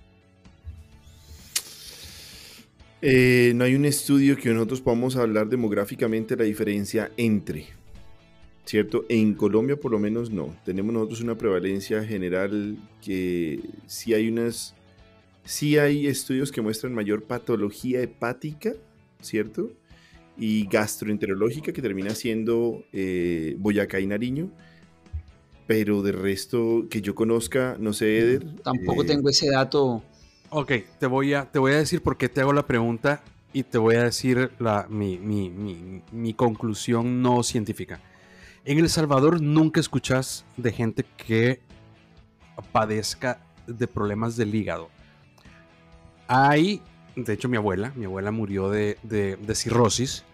Eh, 3.04 3.52
no 3.54 3.64
hay 3.64 3.76
un 3.76 3.86
estudio 3.86 4.38
que 4.38 4.50
nosotros 4.50 4.82
podamos 4.82 5.18
hablar 5.18 5.50
demográficamente 5.50 6.36
la 6.36 6.46
diferencia 6.46 7.12
entre, 7.16 7.68
¿cierto? 8.66 9.06
En 9.08 9.36
Colombia 9.36 9.80
por 9.80 9.92
lo 9.92 10.00
menos 10.00 10.32
no. 10.32 10.56
Tenemos 10.66 10.92
nosotros 10.92 11.22
una 11.22 11.36
prevalencia 11.36 12.04
general 12.04 12.76
que 13.04 13.60
sí 13.86 14.16
hay 14.16 14.28
unas, 14.28 14.74
sí 15.46 15.78
hay 15.78 16.08
estudios 16.08 16.52
que 16.52 16.62
muestran 16.62 16.96
mayor 16.96 17.22
patología 17.26 18.02
hepática, 18.02 18.74
¿cierto? 19.22 19.70
Y 20.40 20.66
gastroenterológica 20.68 21.74
que 21.74 21.82
termina 21.82 22.16
siendo 22.16 22.84
eh, 22.94 23.56
Boyacá 23.60 24.00
y 24.00 24.08
Nariño. 24.08 24.52
Pero 25.68 26.02
de 26.02 26.14
resto 26.14 26.88
que 26.90 27.02
yo 27.02 27.14
conozca, 27.14 27.76
no 27.80 27.94
sé, 27.94 28.20
Eder. 28.20 28.56
Tampoco 28.64 29.04
eh, 29.04 29.08
tengo 29.08 29.30
ese 29.30 29.52
dato 29.52 30.04
Ok, 30.52 30.72
te 30.98 31.06
voy, 31.06 31.36
a, 31.36 31.46
te 31.46 31.60
voy 31.60 31.74
a 31.74 31.78
decir 31.78 32.02
por 32.02 32.18
qué 32.18 32.28
te 32.28 32.42
hago 32.42 32.54
la 32.54 32.66
pregunta 32.66 33.22
y 33.54 33.62
te 33.62 33.78
voy 33.78 33.96
a 33.96 34.04
decir 34.04 34.52
la, 34.58 34.88
mi, 34.90 35.20
mi, 35.20 36.34
conclusión 36.34 37.22
no 37.22 37.44
científica. 37.44 38.00
En 38.66 38.80
El 38.80 38.90
Salvador 38.90 39.42
nunca 39.42 39.80
escuchas 39.80 40.46
de 40.58 40.72
gente 40.72 41.06
que 41.18 41.62
padezca 42.72 43.42
de 43.68 43.88
problemas 43.88 44.38
del 44.38 44.56
hígado. 44.56 44.90
Hay, 46.28 46.82
de 47.16 47.34
hecho 47.34 47.48
mi 47.48 47.58
abuela, 47.58 47.94
mi 47.96 48.06
abuela 48.06 48.32
murió 48.32 48.72
de, 48.72 48.98
de, 49.04 49.36
de 49.36 49.56
cirrosis 49.56 50.26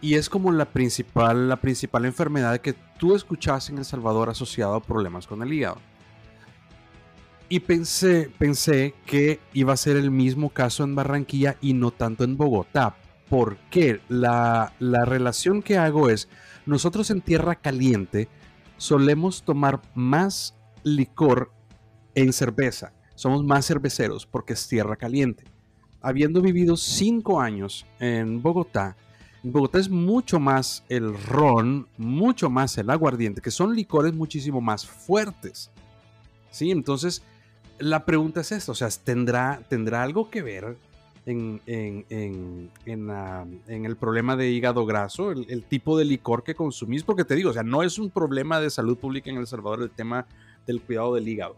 y 0.00 0.14
es 0.14 0.28
como 0.28 0.52
la 0.52 0.66
principal, 0.66 1.48
la 1.48 1.56
principal 1.56 2.04
enfermedad 2.04 2.58
que 2.58 2.74
tú 2.98 3.14
escuchas 3.14 3.70
en 3.70 3.78
El 3.78 3.84
Salvador 3.84 4.28
asociado 4.28 4.74
a 4.74 4.82
problemas 4.82 5.26
con 5.26 5.42
el 5.42 5.52
hígado. 5.52 5.78
Y 7.48 7.60
pensé, 7.60 8.30
pensé 8.38 8.94
que 9.06 9.40
iba 9.52 9.72
a 9.72 9.76
ser 9.76 9.96
el 9.96 10.10
mismo 10.10 10.50
caso 10.50 10.82
en 10.84 10.94
Barranquilla 10.94 11.56
y 11.60 11.74
no 11.74 11.92
tanto 11.92 12.24
en 12.24 12.36
Bogotá. 12.36 12.96
Porque 13.28 14.00
la, 14.08 14.72
la 14.78 15.04
relación 15.04 15.62
que 15.62 15.78
hago 15.78 16.10
es, 16.10 16.28
nosotros 16.64 17.10
en 17.10 17.20
Tierra 17.20 17.56
Caliente 17.56 18.28
solemos 18.76 19.42
tomar 19.42 19.80
más 19.94 20.56
licor 20.82 21.52
en 22.14 22.32
cerveza. 22.32 22.92
Somos 23.14 23.44
más 23.44 23.66
cerveceros 23.66 24.26
porque 24.26 24.52
es 24.52 24.68
Tierra 24.68 24.96
Caliente. 24.96 25.44
Habiendo 26.00 26.40
vivido 26.40 26.76
cinco 26.76 27.40
años 27.40 27.86
en 27.98 28.42
Bogotá, 28.42 28.96
en 29.46 29.52
Bogotá 29.52 29.78
es 29.78 29.88
mucho 29.88 30.40
más 30.40 30.82
el 30.88 31.16
ron, 31.16 31.86
mucho 31.98 32.50
más 32.50 32.76
el 32.78 32.90
aguardiente, 32.90 33.40
que 33.40 33.52
son 33.52 33.76
licores 33.76 34.12
muchísimo 34.12 34.60
más 34.60 34.84
fuertes. 34.84 35.70
¿Sí? 36.50 36.72
Entonces, 36.72 37.22
la 37.78 38.04
pregunta 38.04 38.40
es 38.40 38.50
esta, 38.50 38.72
o 38.72 38.74
sea, 38.74 38.88
¿tendrá, 39.04 39.62
tendrá 39.68 40.02
algo 40.02 40.30
que 40.30 40.42
ver 40.42 40.76
en, 41.26 41.60
el 43.68 43.96
problema 43.96 44.34
de 44.34 44.50
hígado 44.50 44.84
graso, 44.84 45.30
el, 45.30 45.62
tipo 45.62 45.96
de 45.96 46.06
licor 46.06 46.42
que 46.42 46.56
consumís? 46.56 47.04
Porque 47.04 47.24
te 47.24 47.36
digo, 47.36 47.50
o 47.50 47.52
sea, 47.52 47.62
no 47.62 47.84
es 47.84 48.00
un 48.00 48.10
problema 48.10 48.58
de 48.58 48.68
salud 48.68 48.98
pública 48.98 49.30
en 49.30 49.36
El 49.36 49.46
Salvador 49.46 49.80
el 49.80 49.90
tema 49.90 50.26
del 50.66 50.82
cuidado 50.82 51.14
del 51.14 51.28
hígado. 51.28 51.54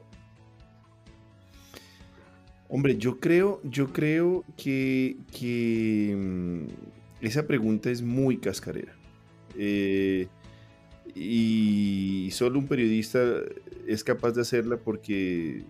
Hombre, 2.68 2.98
yo 2.98 3.18
creo, 3.18 3.62
yo 3.64 3.94
creo 3.94 4.44
que, 4.58 5.16
mm, 6.14 6.97
esa 7.20 7.46
pregunta 7.46 7.90
es 7.90 8.02
muy 8.02 8.38
cascarera. 8.38 8.94
Eh, 9.56 10.28
y 11.14 12.28
solo 12.32 12.58
un 12.58 12.66
periodista 12.66 13.20
es 13.86 14.04
capaz 14.04 14.32
de 14.32 14.42
hacerla 14.42 14.76
porque 14.76 15.64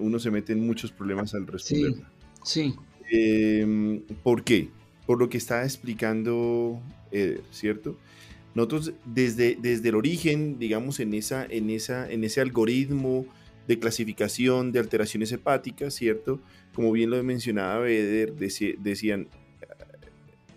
uno 0.00 0.18
se 0.18 0.30
mete 0.30 0.52
en 0.52 0.66
muchos 0.66 0.90
problemas 0.90 1.34
al 1.34 1.46
responderla. 1.46 2.10
Sí. 2.42 2.74
Em, 3.10 4.00
¿Por 4.22 4.42
qué? 4.42 4.70
Por 5.06 5.18
lo 5.18 5.28
que 5.28 5.38
está 5.38 5.64
explicando 5.64 6.80
Eder, 7.12 7.42
¿cierto? 7.50 7.96
Nosotros 8.54 8.92
desde, 9.04 9.56
desde 9.60 9.90
el 9.90 9.94
origen, 9.94 10.58
digamos, 10.58 11.00
en, 11.00 11.14
esa, 11.14 11.46
en, 11.46 11.70
esa, 11.70 12.10
en 12.10 12.24
ese 12.24 12.40
algoritmo 12.40 13.26
de 13.68 13.78
clasificación 13.78 14.72
de 14.72 14.80
alteraciones 14.80 15.30
hepáticas, 15.30 15.94
¿cierto? 15.94 16.40
Como 16.74 16.90
bien 16.90 17.10
lo 17.10 17.22
mencionaba 17.22 17.88
Eder, 17.88 18.34
decían 18.34 19.28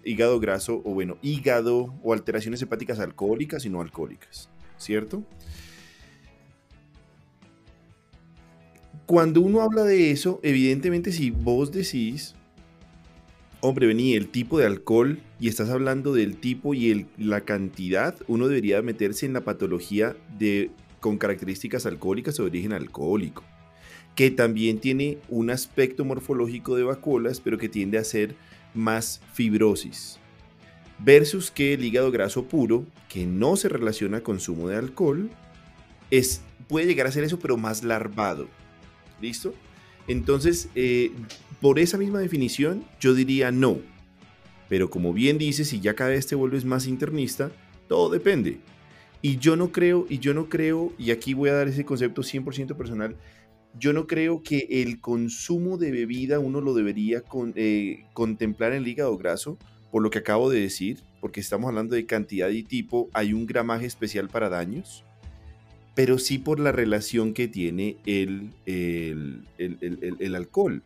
hígado 0.03 0.39
graso 0.39 0.81
o 0.83 0.93
bueno, 0.93 1.17
hígado 1.21 1.93
o 2.03 2.13
alteraciones 2.13 2.61
hepáticas 2.61 2.99
alcohólicas 2.99 3.65
y 3.65 3.69
no 3.69 3.81
alcohólicas, 3.81 4.49
¿cierto? 4.77 5.23
Cuando 9.05 9.41
uno 9.41 9.61
habla 9.61 9.83
de 9.83 10.11
eso, 10.11 10.39
evidentemente 10.41 11.11
si 11.11 11.31
vos 11.31 11.71
decís, 11.71 12.35
hombre, 13.59 13.87
vení, 13.87 14.13
el 14.13 14.29
tipo 14.29 14.57
de 14.57 14.65
alcohol 14.65 15.19
y 15.39 15.47
estás 15.47 15.69
hablando 15.69 16.13
del 16.13 16.37
tipo 16.37 16.73
y 16.73 17.07
la 17.17 17.41
cantidad, 17.41 18.15
uno 18.27 18.47
debería 18.47 18.81
meterse 18.81 19.25
en 19.25 19.33
la 19.33 19.41
patología 19.41 20.15
de, 20.37 20.71
con 20.99 21.17
características 21.17 21.85
alcohólicas 21.85 22.39
o 22.39 22.43
de 22.43 22.49
origen 22.49 22.73
alcohólico, 22.73 23.43
que 24.15 24.31
también 24.31 24.79
tiene 24.79 25.19
un 25.29 25.49
aspecto 25.49 26.05
morfológico 26.05 26.75
de 26.75 26.83
vacuolas, 26.83 27.39
pero 27.39 27.57
que 27.57 27.69
tiende 27.69 27.97
a 27.97 28.03
ser 28.03 28.35
más 28.73 29.21
fibrosis. 29.33 30.19
Versus 30.99 31.49
que 31.51 31.73
el 31.73 31.83
hígado 31.83 32.11
graso 32.11 32.45
puro, 32.45 32.85
que 33.09 33.25
no 33.25 33.55
se 33.55 33.69
relaciona 33.69 34.17
a 34.17 34.23
consumo 34.23 34.67
de 34.67 34.77
alcohol, 34.77 35.29
es, 36.11 36.41
puede 36.67 36.85
llegar 36.85 37.07
a 37.07 37.11
ser 37.11 37.23
eso, 37.23 37.39
pero 37.39 37.57
más 37.57 37.83
larvado. 37.83 38.47
¿Listo? 39.19 39.53
Entonces, 40.07 40.69
eh, 40.75 41.11
por 41.59 41.79
esa 41.79 41.97
misma 41.97 42.19
definición, 42.19 42.83
yo 42.99 43.13
diría 43.13 43.51
no. 43.51 43.79
Pero 44.69 44.89
como 44.89 45.13
bien 45.13 45.37
dices, 45.37 45.69
si 45.69 45.79
ya 45.79 45.95
cada 45.95 46.11
vez 46.11 46.27
te 46.27 46.35
vuelves 46.35 46.65
más 46.65 46.87
internista, 46.87 47.51
todo 47.87 48.09
depende. 48.09 48.59
Y 49.21 49.37
yo 49.37 49.55
no 49.55 49.71
creo, 49.71 50.07
y 50.09 50.19
yo 50.19 50.33
no 50.33 50.49
creo, 50.49 50.93
y 50.97 51.11
aquí 51.11 51.33
voy 51.33 51.49
a 51.49 51.53
dar 51.53 51.67
ese 51.67 51.85
concepto 51.85 52.21
100% 52.21 52.75
personal, 52.75 53.15
yo 53.79 53.93
no 53.93 54.07
creo 54.07 54.43
que 54.43 54.67
el 54.69 54.99
consumo 54.99 55.77
de 55.77 55.91
bebida 55.91 56.39
uno 56.39 56.61
lo 56.61 56.73
debería 56.73 57.23
eh, 57.55 58.05
contemplar 58.13 58.73
en 58.73 58.79
el 58.79 58.87
hígado 58.87 59.17
graso, 59.17 59.57
por 59.91 60.01
lo 60.03 60.09
que 60.09 60.19
acabo 60.19 60.49
de 60.49 60.61
decir. 60.61 60.99
porque 61.19 61.39
estamos 61.39 61.69
hablando 61.69 61.95
de 61.95 62.05
cantidad 62.05 62.49
y 62.49 62.63
tipo, 62.63 63.09
hay 63.13 63.33
un 63.33 63.45
gramaje 63.45 63.85
especial 63.85 64.27
para 64.27 64.49
daños, 64.49 65.03
pero 65.93 66.17
sí 66.17 66.39
por 66.39 66.59
la 66.59 66.71
relación 66.71 67.33
que 67.33 67.47
tiene 67.47 67.97
el, 68.05 68.49
el, 68.65 69.43
el, 69.59 70.17
el 70.19 70.35
alcohol, 70.35 70.81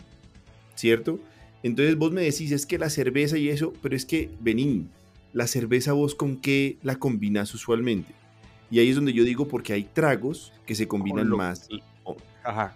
¿cierto? 0.76 1.20
Entonces 1.64 1.98
vos 1.98 2.12
me 2.12 2.22
decís, 2.22 2.52
es 2.52 2.66
que 2.66 2.78
la 2.78 2.90
cerveza 2.90 3.38
y 3.38 3.50
eso, 3.50 3.74
pero 3.82 3.96
es 3.96 4.06
que, 4.06 4.30
vení, 4.42 4.88
la 5.34 5.48
cerveza 5.48 5.94
vos 5.94 6.16
con 6.16 6.38
qué 6.38 6.78
la 6.84 6.98
combinas 6.98 7.54
usualmente. 7.54 8.14
Y 8.70 8.80
ahí 8.80 8.90
es 8.90 8.96
donde 8.96 9.14
yo 9.14 9.24
digo, 9.24 9.48
porque 9.48 9.74
hay 9.74 9.84
tragos 9.84 10.54
que 10.66 10.76
se 10.76 10.88
combinan 10.88 11.30
más. 11.30 11.68
Ajá. 12.46 12.76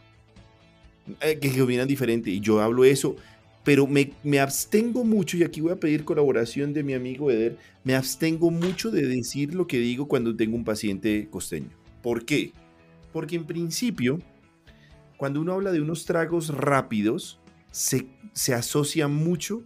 Eh, 1.21 1.39
que 1.39 1.57
combinan 1.57 1.87
diferente. 1.87 2.29
Y 2.29 2.39
yo 2.39 2.61
hablo 2.61 2.83
eso, 2.83 3.15
pero 3.63 3.87
me, 3.87 4.11
me, 4.23 4.39
abstengo 4.39 5.03
mucho, 5.03 5.37
y 5.37 5.43
aquí 5.43 5.61
voy 5.61 5.71
a 5.71 5.79
pedir 5.79 6.03
colaboración 6.03 6.73
de 6.73 6.83
mi 6.83 6.93
amigo 6.93 7.31
Eder, 7.31 7.57
me 7.83 7.95
abstengo 7.95 8.51
mucho 8.51 8.91
de 8.91 9.05
decir 9.05 9.53
lo 9.53 9.67
que 9.67 9.79
digo 9.79 10.07
cuando 10.07 10.35
tengo 10.35 10.55
un 10.55 10.63
paciente 10.63 11.27
costeño. 11.29 11.69
¿Por 12.01 12.25
qué? 12.25 12.51
Porque 13.11 13.35
en 13.35 13.45
principio, 13.45 14.19
cuando 15.17 15.41
uno 15.41 15.53
habla 15.53 15.71
de 15.71 15.81
unos 15.81 16.05
tragos 16.05 16.49
rápidos, 16.49 17.39
se, 17.71 18.07
se 18.33 18.53
asocia 18.53 19.07
mucho 19.07 19.63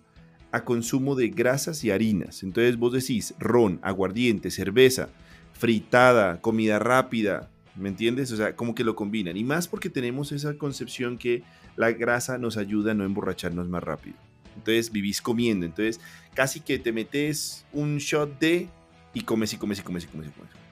a 0.51 0.63
consumo 0.63 1.15
de 1.15 1.29
grasas 1.29 1.83
y 1.83 1.91
harinas. 1.91 2.43
Entonces 2.43 2.77
vos 2.77 2.93
decís 2.93 3.33
ron, 3.39 3.79
aguardiente, 3.81 4.51
cerveza, 4.51 5.09
fritada, 5.53 6.41
comida 6.41 6.79
rápida, 6.79 7.49
¿me 7.75 7.89
entiendes? 7.89 8.31
O 8.31 8.37
sea, 8.37 8.55
como 8.55 8.75
que 8.75 8.83
lo 8.83 8.95
combinan. 8.95 9.37
Y 9.37 9.43
más 9.43 9.67
porque 9.67 9.89
tenemos 9.89 10.31
esa 10.31 10.57
concepción 10.57 11.17
que 11.17 11.43
la 11.75 11.91
grasa 11.91 12.37
nos 12.37 12.57
ayuda 12.57 12.91
a 12.91 12.93
no 12.95 13.03
emborracharnos 13.03 13.67
más 13.67 13.83
rápido. 13.83 14.15
Entonces 14.55 14.91
vivís 14.91 15.21
comiendo. 15.21 15.65
Entonces 15.65 15.99
casi 16.33 16.59
que 16.59 16.79
te 16.79 16.91
metes 16.91 17.65
un 17.73 17.97
shot 17.97 18.39
de 18.39 18.67
y 19.13 19.21
comes 19.21 19.53
y 19.53 19.57
comes 19.57 19.79
y 19.79 19.83
comes 19.83 20.03
y 20.03 20.07
comes 20.07 20.27
y 20.27 20.31
comes. 20.31 20.63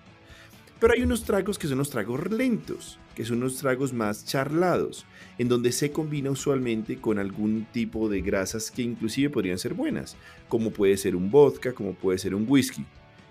Pero 0.79 0.93
hay 0.93 1.03
unos 1.03 1.23
tragos 1.23 1.59
que 1.59 1.67
son 1.67 1.77
los 1.77 1.91
tragos 1.91 2.31
lentos, 2.31 2.97
que 3.13 3.23
son 3.23 3.37
unos 3.37 3.57
tragos 3.57 3.93
más 3.93 4.25
charlados, 4.25 5.05
en 5.37 5.47
donde 5.47 5.71
se 5.71 5.91
combina 5.91 6.31
usualmente 6.31 6.97
con 6.97 7.19
algún 7.19 7.67
tipo 7.71 8.09
de 8.09 8.21
grasas 8.21 8.71
que 8.71 8.81
inclusive 8.81 9.29
podrían 9.29 9.59
ser 9.59 9.75
buenas, 9.75 10.17
como 10.49 10.71
puede 10.71 10.97
ser 10.97 11.15
un 11.15 11.29
vodka, 11.29 11.73
como 11.73 11.93
puede 11.93 12.17
ser 12.17 12.33
un 12.33 12.47
whisky. 12.49 12.83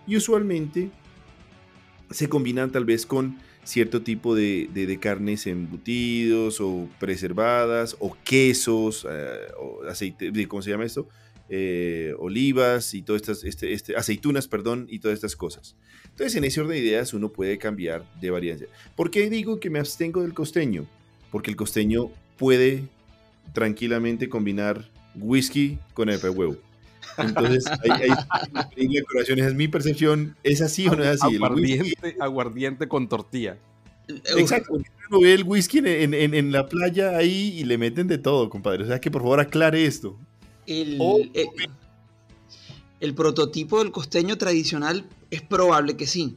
Y 0.07 0.17
usualmente 0.17 0.91
se 2.09 2.29
combinan 2.29 2.71
tal 2.71 2.85
vez 2.85 3.05
con 3.05 3.39
cierto 3.65 4.03
tipo 4.03 4.35
de, 4.35 4.99
carnes 5.01 5.47
embutidos 5.47 6.61
o 6.61 6.89
preservadas 6.99 7.97
o 7.99 8.17
quesos 8.25 9.07
eh, 9.11 9.53
o 9.59 9.85
aceite, 9.89 10.33
¿cómo 10.49 10.63
se 10.63 10.71
llama 10.71 10.85
esto? 10.85 11.09
Eh, 11.49 12.15
olivas 12.19 12.95
y 12.95 13.03
todas 13.03 13.23
estas, 13.23 13.43
este, 13.43 13.73
este, 13.73 13.97
aceitunas, 13.97 14.47
perdón, 14.47 14.87
y 14.89 15.01
todas 15.01 15.17
estas 15.17 15.35
cosas. 15.35 15.77
Entonces, 16.05 16.37
en 16.37 16.45
ese 16.45 16.61
orden 16.61 16.75
de 16.75 16.79
ideas, 16.79 17.13
uno 17.13 17.31
puede 17.31 17.59
cambiar 17.59 18.05
de 18.21 18.31
variancia. 18.31 18.69
¿Por 18.95 19.11
qué 19.11 19.29
digo 19.29 19.59
que 19.59 19.69
me 19.69 19.81
abstengo 19.81 20.23
del 20.23 20.33
costeño? 20.33 20.87
Porque 21.33 21.51
el 21.51 21.57
costeño 21.57 22.11
puede 22.37 22.85
tranquilamente 23.53 24.29
combinar 24.29 24.91
whisky 25.17 25.79
con 25.93 26.09
el 26.09 26.21
huevo. 26.31 26.57
Entonces, 27.19 27.65
hay, 27.67 28.09
hay 28.77 28.99
Es 29.37 29.55
mi 29.55 29.69
percepción. 29.69 30.37
¿Es 30.43 30.61
así 30.61 30.89
o 30.89 30.97
no 30.97 31.03
es 31.03 31.23
así? 31.23 31.37
Aguardiente, 31.37 32.17
aguardiente 32.21 32.89
con 32.89 33.09
tortilla. 33.09 33.59
Exacto. 34.37 34.75
Uno 34.75 35.21
ve 35.21 35.35
el 35.35 35.45
whisky 35.45 35.79
en, 35.79 36.15
en, 36.15 36.35
en, 36.35 36.53
la 36.53 36.67
playa 36.67 37.17
ahí 37.17 37.55
y 37.59 37.65
le 37.65 37.79
meten 37.79 38.07
de 38.07 38.19
todo, 38.19 38.49
compadre. 38.49 38.85
O 38.85 38.87
sea 38.87 39.01
que 39.01 39.11
por 39.11 39.23
favor 39.23 39.41
aclare 39.41 39.85
esto. 39.85 40.17
El, 40.67 41.01
el, 43.01 43.15
prototipo 43.15 43.81
del 43.81 43.91
costeño 43.91 44.39
tradicional 44.39 45.09
es 45.31 45.43
probable 45.43 45.97
que 45.97 46.07
sí. 46.07 46.37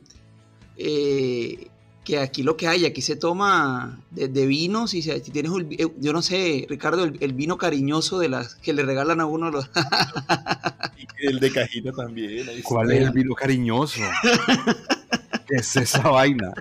Eh, 0.77 1.67
que 2.03 2.19
aquí 2.19 2.43
lo 2.43 2.57
que 2.57 2.67
hay, 2.67 2.85
aquí 2.85 3.01
se 3.01 3.15
toma 3.15 3.99
de, 4.11 4.45
vinos 4.45 4.93
y 4.93 5.01
si, 5.01 5.19
tienes, 5.21 5.51
eh, 5.71 5.87
yo 5.99 6.13
no 6.13 6.21
sé, 6.21 6.65
Ricardo, 6.69 7.05
el, 7.05 7.33
vino 7.33 7.57
cariñoso 7.57 8.19
de 8.19 8.29
las 8.29 8.55
que 8.55 8.73
le 8.73 8.83
regalan 8.83 9.21
a 9.21 9.25
uno 9.25 9.49
los... 9.49 9.69
el 11.19 11.39
de 11.39 11.51
cajita 11.51 11.91
también. 11.93 12.47
¿Cuál 12.63 12.91
es 12.91 13.03
el 13.03 13.11
vino 13.11 13.33
cariñoso? 13.33 14.01
¿Qué 15.47 15.55
es 15.55 15.75
esa 15.75 16.09
vaina? 16.09 16.53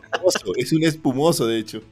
Es 0.57 0.73
un 0.73 0.85
espumoso, 0.85 1.47
de 1.47 1.59
hecho. 1.59 1.83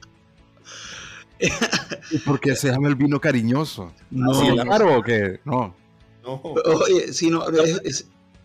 ¿Y 2.11 2.19
por 2.19 2.39
qué 2.39 2.55
se 2.55 2.69
llama 2.69 2.87
el 2.87 2.95
vino 2.95 3.19
cariñoso? 3.19 3.91
No, 4.09 4.33
¿Sí, 4.33 4.47
claro 4.61 4.99
o 4.99 5.03
qué? 5.03 5.39
No. 5.43 5.75
No. 6.23 6.41
Oye, 6.43 7.13
si 7.13 7.29
no, 7.29 7.43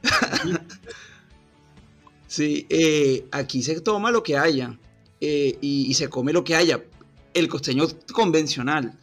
sí, 2.26 2.66
eh, 2.70 3.26
aquí 3.32 3.62
se 3.62 3.80
toma 3.80 4.10
lo 4.10 4.22
que 4.22 4.36
haya 4.36 4.78
eh, 5.20 5.58
y, 5.60 5.92
se 5.94 6.08
come 6.08 6.32
lo 6.32 6.44
que 6.44 6.56
haya. 6.56 6.82
El 7.34 7.48
costeño 7.48 7.84
convencional. 8.12 8.98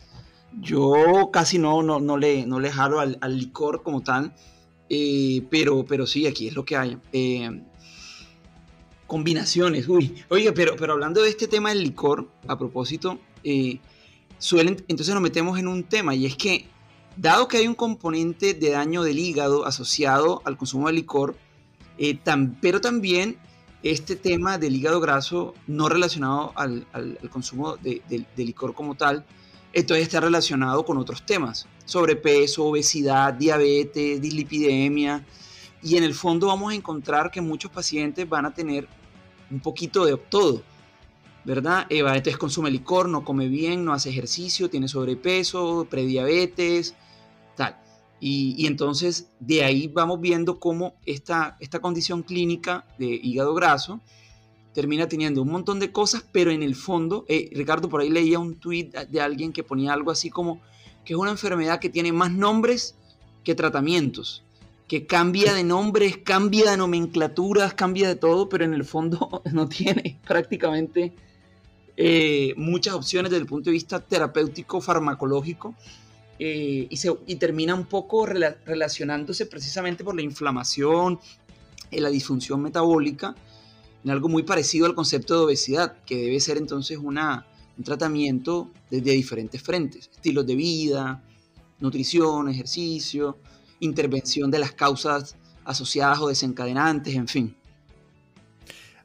Yo 0.60 1.30
casi 1.32 1.58
no, 1.58 1.82
no, 1.82 2.00
no, 2.00 2.18
le, 2.18 2.46
no 2.46 2.60
le 2.60 2.72
jalo 2.72 3.00
al, 3.00 3.38
licor 3.38 3.82
como 3.84 4.02
tal, 4.02 4.34
eh, 4.90 5.44
pero, 5.50 5.86
pero 5.86 6.06
sí, 6.06 6.28
aquí 6.28 6.48
es 6.48 6.56
lo 6.56 6.64
que 6.66 6.78
hay. 6.78 6.98
combinaciones, 9.08 9.88
uy. 9.88 10.16
Oiga, 10.30 10.52
pero, 10.54 10.76
pero 10.76 10.94
hablando 10.94 11.22
de 11.22 11.30
este 11.30 11.48
tema 11.48 11.70
del 11.70 11.84
licor, 11.84 12.30
a 12.48 12.58
propósito, 12.58 13.20
suelen, 14.38 14.84
entonces 14.88 15.14
nos 15.14 15.24
metemos 15.24 15.58
en 15.58 15.68
un 15.68 15.84
tema 15.84 16.14
y 16.16 16.26
es 16.26 16.36
que, 16.36 16.66
dado 17.16 17.48
que 17.48 17.58
hay 17.58 17.68
un 17.68 17.76
componente 17.76 18.54
de 18.54 18.72
daño 18.72 19.04
del 19.04 19.20
hígado 19.20 19.66
asociado 19.66 20.42
al 20.46 20.58
consumo 20.58 20.88
de 20.88 20.94
licor, 20.94 21.38
eh, 21.98 22.20
pero 22.62 22.82
también 22.82 23.38
este 23.84 24.16
tema 24.16 24.58
del 24.58 24.76
hígado 24.76 25.00
graso 25.00 25.54
no 25.68 25.90
relacionado 25.90 26.54
al, 26.56 26.88
consumo 27.30 27.76
de, 27.78 28.26
licor 28.38 28.74
como 28.74 28.96
tal, 28.96 29.26
entonces 29.74 30.06
está 30.06 30.20
relacionado 30.20 30.86
con 30.86 30.98
otros 30.98 31.26
temas, 31.26 31.68
sobrepeso, 31.86 32.66
obesidad, 32.66 33.34
diabetes, 33.34 34.22
dislipidemia, 34.22 35.26
y 35.82 35.98
en 35.98 36.04
el 36.04 36.14
fondo 36.14 36.48
vamos 36.48 36.72
a 36.72 36.76
encontrar 36.76 37.30
que 37.30 37.42
muchos 37.42 37.70
pacientes 37.70 38.28
van 38.28 38.46
a 38.46 38.54
tener 38.54 38.88
un 39.52 39.60
poquito 39.60 40.06
de 40.06 40.16
todo 40.18 40.64
¿verdad? 41.46 41.86
Eva 41.90 42.16
entonces 42.16 42.38
consume 42.38 42.72
licor, 42.72 43.10
no 43.10 43.24
come 43.24 43.48
bien, 43.48 43.84
no 43.84 43.94
hace 43.94 44.10
ejercicio, 44.10 44.70
tiene 44.70 44.88
sobrepeso, 44.88 45.86
prediabetes, 45.90 46.96
Y, 48.26 48.68
entonces 48.68 49.28
de 49.42 49.66
ahí 49.66 49.90
vamos 49.90 50.22
viendo 50.22 50.58
cómo 50.58 50.96
esta, 51.06 51.58
esta 51.60 51.82
condición 51.82 52.24
clínica 52.24 52.86
de 52.98 53.20
hígado 53.22 53.54
graso 53.54 54.00
termina 54.74 55.10
teniendo 55.10 55.42
un 55.42 55.52
montón 55.52 55.78
de 55.82 55.92
cosas, 55.92 56.24
pero 56.32 56.50
en 56.50 56.64
el 56.64 56.74
fondo, 56.74 57.26
eh, 57.28 57.50
Ricardo, 57.52 57.90
por 57.90 58.00
ahí 58.00 58.10
leía 58.10 58.40
un 58.40 58.56
tweet 58.56 58.92
de 59.10 59.20
alguien 59.20 59.52
que 59.52 59.66
ponía 59.66 59.92
algo 59.92 60.10
así 60.10 60.30
como 60.30 60.62
que 61.04 61.12
es 61.12 61.20
una 61.20 61.32
enfermedad 61.32 61.82
que 61.82 61.90
tiene 61.90 62.14
más 62.14 62.32
nombres 62.32 62.96
que 63.44 63.56
tratamientos, 63.56 64.46
que 64.88 65.06
cambia 65.06 65.54
de 65.54 65.66
nombres, 65.66 66.16
cambia 66.16 66.72
de 66.72 66.78
nomenclaturas, 66.78 67.74
cambia 67.74 68.08
de 68.08 68.16
todo, 68.16 68.48
pero 68.48 68.64
en 68.64 68.74
el 68.74 68.86
fondo 68.86 69.42
no 69.52 69.68
tiene 69.68 70.18
prácticamente 70.26 71.12
eh, 71.98 72.54
muchas 72.56 72.94
opciones 72.94 73.32
desde 73.32 73.42
el 73.42 73.50
punto 73.50 73.70
de 73.70 73.74
vista 73.74 74.00
terapéutico, 74.00 74.80
farmacológico, 74.80 75.76
eh, 76.46 76.88
y, 76.90 76.98
se, 76.98 77.10
termina 77.40 77.74
un 77.74 77.86
poco 77.86 78.26
relacionándose 78.26 79.46
precisamente 79.46 80.04
por 80.04 80.14
la 80.14 80.24
inflamación, 80.24 81.18
y 81.90 82.02
la 82.02 82.10
disfunción 82.10 82.62
metabólica, 82.62 83.34
en 84.04 84.12
algo 84.12 84.28
muy 84.28 84.44
parecido 84.44 84.86
al 84.86 84.94
concepto 84.94 85.36
de 85.36 85.46
obesidad, 85.46 86.04
que 86.06 86.18
debe 86.18 86.42
ser 86.42 86.58
entonces 86.58 86.98
un 86.98 87.18
tratamiento 87.86 88.70
desde 88.92 89.12
diferentes 89.12 89.62
frentes, 89.62 90.10
estilos 90.14 90.46
de 90.46 90.56
vida, 90.56 91.24
nutrición, 91.80 92.50
ejercicio, 92.50 93.38
intervención 93.80 94.52
de 94.52 94.60
las 94.60 94.74
causas 94.74 95.38
asociadas 95.64 96.20
o 96.20 96.28
desencadenantes, 96.28 97.16
en 97.16 97.30
fin. 97.30 97.56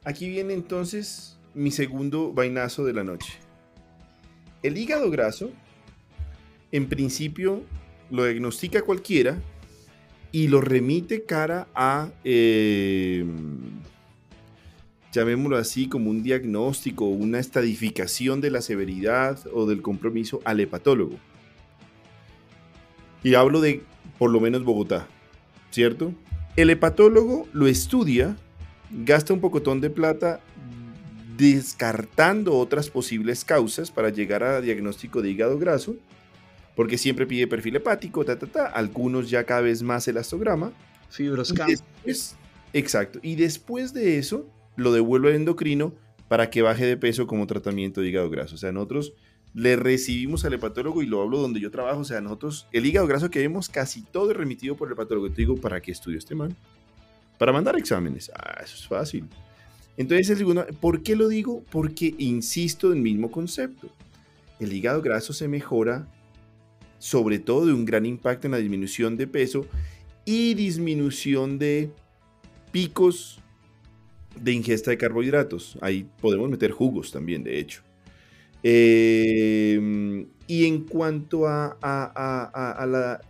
Aquí 0.03 0.29
viene 0.29 0.55
entonces 0.55 1.39
mi 1.55 1.71
segundo 1.71 2.33
vainazo 2.33 2.85
de 2.85 2.95
la 2.95 3.05
noche. 3.05 3.35
El 4.65 4.77
hígado 4.77 5.09
graso, 5.09 5.53
en 6.73 6.89
principio, 6.89 7.63
lo 8.11 8.25
diagnostica 8.25 8.83
cualquiera 8.83 9.41
y 10.33 10.49
lo 10.49 10.61
remite 10.61 11.25
cara 11.25 11.69
a, 11.75 12.11
em, 12.25 13.81
llamémoslo 15.13 15.57
así, 15.57 15.89
como 15.89 16.11
un 16.11 16.23
diagnóstico, 16.23 17.07
una 17.07 17.39
estadificación 17.39 18.41
de 18.41 18.51
la 18.51 18.61
severidad 18.61 19.41
o 19.53 19.67
del 19.67 19.83
compromiso 19.83 20.41
al 20.45 20.61
hepatólogo. 20.61 21.17
Y 23.23 23.35
hablo 23.35 23.61
de 23.61 23.83
por 24.19 24.31
lo 24.31 24.41
menos 24.41 24.65
Bogotá, 24.65 25.07
¿cierto? 25.71 26.13
El 26.57 26.71
hepatólogo 26.71 27.49
lo 27.53 27.67
estudia, 27.67 28.37
gasta 28.91 29.33
un 29.33 29.41
pocotón 29.41 29.81
de 29.81 29.91
plata 29.91 30.41
descartando 31.37 32.57
otras 32.57 32.91
posibles 32.91 33.45
causas 33.45 33.93
para 33.93 34.09
llegar 34.11 34.43
a 34.43 34.61
diagnóstico 34.61 35.23
de 35.23 35.31
hígado 35.31 35.59
graso, 35.59 35.97
porque 36.79 36.97
siempre 36.97 37.27
pide 37.27 37.49
perfil 37.49 37.75
hepático, 37.75 38.25
ta, 38.25 38.39
ta, 38.39 38.47
ta, 38.47 38.67
algunos 38.67 39.29
ya 39.29 39.43
cada 39.43 39.63
vez 39.63 39.83
más 39.83 40.07
elastograma, 40.07 40.71
Fibroscan. 41.11 41.71
exacto. 42.73 43.19
Y 43.21 43.35
después 43.35 43.93
de 43.93 44.19
eso, 44.19 44.49
lo 44.77 44.93
devuelve 44.93 45.31
al 45.31 45.35
endocrino 45.35 45.93
para 46.29 46.51
que 46.51 46.63
baje 46.63 46.87
de 46.87 46.97
peso 46.97 47.27
como 47.27 47.49
tratamiento 47.49 48.01
de 48.01 48.11
hígado 48.11 48.31
graso. 48.31 48.55
O 48.55 48.59
sea, 48.59 48.71
nosotros 48.71 49.13
le 49.55 49.75
recibimos 49.75 50.45
al 50.45 50.53
hepatólogo 50.53 51.03
y 51.03 51.07
lo 51.07 51.21
hablo 51.21 51.39
donde 51.39 51.59
yo 51.59 51.73
trabajo. 51.73 51.99
O 51.99 52.05
sea, 52.05 52.21
nosotros, 52.21 52.69
el 52.71 52.87
hígado 52.87 53.09
graso 53.09 53.29
que 53.29 53.41
vemos, 53.41 53.69
casi 53.69 54.03
todo 54.03 54.31
es 54.31 54.37
remitido 54.37 54.77
por 54.77 54.87
el 54.87 54.93
hepatólogo. 54.93 55.29
Te 55.31 55.35
digo, 55.43 55.57
¿para 55.57 55.81
qué 55.81 55.91
estudio 55.91 56.17
este 56.17 56.37
man? 56.37 56.55
Para 57.39 57.53
mandar 57.53 57.77
exámenes. 57.77 58.31
Ah, 58.37 58.61
eso 58.63 58.77
es 58.77 58.87
fácil. 58.87 59.25
Entonces, 59.97 60.31
el 60.31 60.37
segundo, 60.37 60.65
¿por 60.81 61.03
qué 61.03 61.17
lo 61.17 61.27
digo? 61.27 61.65
Porque 61.73 62.15
insisto 62.19 62.93
en 62.93 62.99
el 62.99 63.03
mismo 63.03 63.33
concepto. 63.33 63.91
El 64.61 64.73
hígado 64.73 65.03
graso 65.03 65.33
se 65.33 65.49
mejora, 65.49 66.07
sobre 66.99 67.39
todo 67.39 67.67
de 67.67 67.73
un 67.73 67.85
gran 67.85 68.07
impacto 68.07 68.47
en 68.47 68.53
la 68.53 68.59
disminución 68.59 69.17
de 69.17 69.27
peso 69.27 69.67
y 70.25 70.55
disminución 70.55 71.59
de 71.59 71.91
picos 72.71 73.41
de 74.41 74.53
ingesta 74.53 74.91
de 74.91 74.99
carbohidratos. 74.99 75.79
Ahí 75.81 76.07
podemos 76.21 76.51
meter 76.51 76.71
jugos 76.71 77.11
también, 77.11 77.43
de 77.43 77.59
hecho. 77.59 77.83
Em, 78.63 80.27
y 80.47 80.67
en 80.67 80.85
cuanto 80.85 81.47
a, 81.47 81.77
a, 81.81 82.87
la 82.87 83.21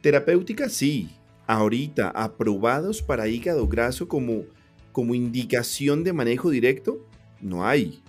terapéutica, 0.00 0.68
sí, 0.68 1.10
ahorita 1.46 2.10
aprobados 2.10 3.02
para 3.02 3.28
hígado 3.28 3.66
graso 3.66 4.08
como, 4.08 4.44
como 4.92 5.14
indicación 5.14 6.04
de 6.04 6.12
manejo 6.12 6.50
directo, 6.50 7.06
no 7.40 7.66
hay, 7.66 8.02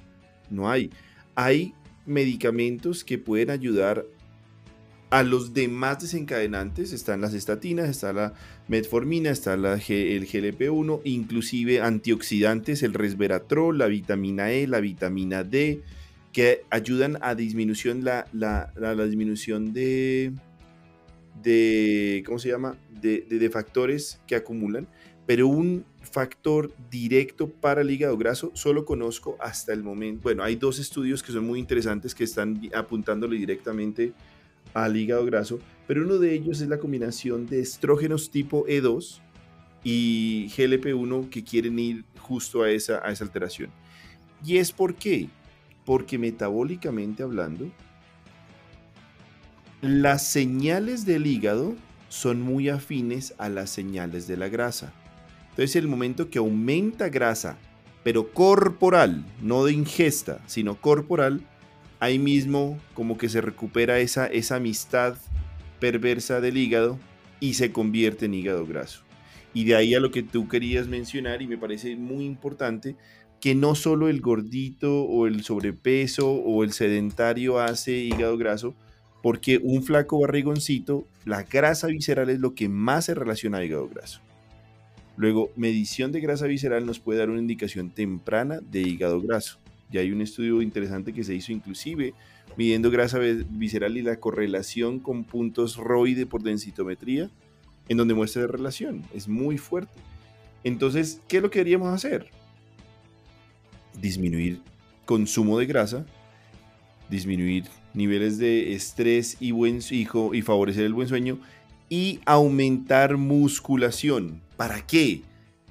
no 0.49 0.69
hay. 0.69 0.89
Hay 1.35 1.73
medicamentos 2.05 3.03
que 3.03 3.17
pueden 3.17 3.49
ayudar 3.49 4.05
a 5.13 5.21
los 5.21 5.53
demás 5.53 5.99
desencadenantes 5.99 6.91
están 6.91 7.21
las 7.21 7.35
estatinas, 7.35 7.87
está 7.87 8.13
la 8.13 8.33
metformina, 8.67 9.29
está 9.29 9.55
la 9.55 9.73
el 9.73 10.27
GLP-1, 10.27 11.01
inclusive 11.03 11.81
antioxidantes, 11.81 12.81
el 12.81 12.95
resveratrol, 12.95 13.77
la 13.77 13.85
vitamina 13.85 14.51
E, 14.51 14.65
la 14.65 14.79
vitamina 14.79 15.43
D, 15.43 15.83
que 16.31 16.63
ayudan 16.71 17.19
a 17.21 17.35
disminución 17.35 18.03
la, 18.03 18.25
la, 18.33 19.05
disminución 19.05 19.71
de, 19.71 20.33
de, 21.43 22.23
¿cómo 22.25 22.39
se 22.39 22.49
llama? 22.49 22.75
De, 22.99 23.21
de, 23.29 23.49
factores 23.51 24.19
que 24.25 24.35
acumulan, 24.35 24.87
pero 25.27 25.47
un 25.47 25.85
factor 26.01 26.73
directo 26.89 27.51
para 27.51 27.81
el 27.81 27.91
hígado 27.91 28.17
graso 28.17 28.49
solo 28.55 28.83
conozco 28.83 29.37
hasta 29.39 29.73
el 29.73 29.83
momento. 29.83 30.23
Bueno, 30.23 30.41
hay 30.41 30.55
dos 30.55 30.79
estudios 30.79 31.21
que 31.21 31.31
son 31.31 31.45
muy 31.45 31.59
interesantes 31.59 32.15
que 32.15 32.23
están 32.23 32.59
apuntándole 32.73 33.37
directamente 33.37 34.13
al 34.73 34.97
hígado 34.97 35.25
graso, 35.25 35.59
pero 35.87 36.03
uno 36.03 36.17
de 36.17 36.33
ellos 36.33 36.61
es 36.61 36.67
la 36.67 36.79
combinación 36.79 37.45
de 37.45 37.61
estrógenos 37.61 38.31
tipo 38.31 38.65
E2 38.65 39.19
y 39.83 40.47
GLP-1 40.55 41.29
que 41.29 41.43
quieren 41.43 41.77
ir 41.77 42.05
justo 42.19 42.63
a 42.63 42.69
esa, 42.69 42.97
alteración. 42.97 43.69
¿Y 44.45 44.57
es 44.57 44.71
por 44.71 44.95
qué? 44.95 45.29
Porque 45.85 46.17
metabólicamente 46.17 47.23
hablando, 47.23 47.69
las 49.81 50.25
señales 50.25 51.05
del 51.05 51.27
hígado 51.27 51.75
son 52.07 52.41
muy 52.41 52.69
afines 52.69 53.33
a 53.37 53.49
las 53.49 53.69
señales 53.69 54.27
de 54.27 54.37
la 54.37 54.47
grasa. 54.47 54.93
Entonces, 55.49 55.75
el 55.75 55.87
momento 55.87 56.29
que 56.29 56.39
aumenta 56.39 57.09
grasa, 57.09 57.57
pero 58.03 58.31
corporal, 58.31 59.25
no 59.41 59.65
de 59.65 59.73
ingesta, 59.73 60.41
sino 60.47 60.79
corporal, 60.79 61.41
ahí 62.03 62.19
mismo 62.19 62.77
como 62.93 63.17
que 63.17 63.29
se 63.29 63.39
recupera 63.39 63.99
esa, 63.99 64.27
esa 64.27 64.57
amistad 64.57 65.15
perversa 65.79 66.41
del 66.41 66.57
hígado 66.57 66.99
y 67.39 67.53
se 67.53 67.71
convierte 67.71 68.25
en 68.25 68.33
hígado 68.33 68.67
graso. 68.67 69.03
Y 69.53 69.63
de 69.63 69.75
ahí 69.75 69.95
a 69.95 70.01
lo 70.01 70.11
que 70.11 70.21
tú 70.21 70.49
querías 70.49 70.89
mencionar, 70.89 71.41
y 71.41 71.47
me 71.47 71.57
parece 71.57 71.95
muy 71.95 72.25
importante, 72.25 72.97
que 73.39 73.55
no 73.55 73.73
solo 73.73 74.09
el 74.09 74.19
gordito 74.19 75.03
o 75.03 75.27
el 75.27 75.43
sobrepeso 75.43 76.29
o 76.29 76.65
el 76.65 76.73
sedentario 76.73 77.59
hace 77.61 77.93
hígado 77.93 78.37
graso, 78.37 78.75
porque 79.21 79.61
un 79.63 79.81
flaco 79.81 80.19
barrigoncito, 80.19 81.07
la 81.23 81.43
grasa 81.43 81.87
visceral 81.87 82.29
es 82.29 82.39
lo 82.39 82.53
que 82.53 82.67
más 82.67 83.05
se 83.05 83.13
relaciona 83.13 83.59
a 83.59 83.63
hígado 83.63 83.87
graso. 83.87 84.19
Luego, 85.15 85.51
medición 85.55 86.11
de 86.11 86.19
grasa 86.19 86.47
visceral 86.47 86.85
nos 86.85 86.99
puede 86.99 87.19
dar 87.19 87.29
una 87.29 87.39
indicación 87.39 87.91
temprana 87.91 88.59
de 88.59 88.81
hígado 88.81 89.21
graso. 89.21 89.62
Ya 89.93 90.01
hay 90.01 90.11
un 90.11 90.21
estudio 90.21 90.63
interesante 90.63 91.13
que 91.13 91.23
se 91.23 91.35
hizo 91.35 91.51
inclusive 91.51 92.15
midiendo 92.57 92.89
grasa 92.89 93.19
visceral 93.19 93.95
y 93.95 94.01
la 94.01 94.19
correlación 94.19 94.99
con 94.99 95.23
puntos 95.23 95.77
ROID 95.77 96.25
por 96.25 96.41
densitometría, 96.41 97.29
en 97.87 97.97
donde 97.97 98.15
muestra 98.15 98.41
la 98.41 98.47
relación. 98.47 99.03
Es 99.13 99.27
muy 99.27 99.59
fuerte. 99.59 99.93
Entonces, 100.63 101.21
¿qué 101.27 101.37
es 101.37 101.43
lo 101.43 101.51
que 101.51 101.59
deberíamos 101.59 101.93
hacer? 101.93 102.27
Disminuir 104.01 104.61
consumo 105.05 105.59
de 105.59 105.67
grasa, 105.67 106.05
disminuir 107.09 107.65
niveles 107.93 108.39
de 108.39 108.73
estrés 108.73 109.37
y, 109.39 109.51
buen, 109.51 109.79
y 109.91 110.41
favorecer 110.41 110.85
el 110.85 110.93
buen 110.93 111.07
sueño 111.07 111.37
y 111.87 112.19
aumentar 112.25 113.17
musculación. 113.17 114.41
¿Para 114.57 114.87
qué? 114.87 115.21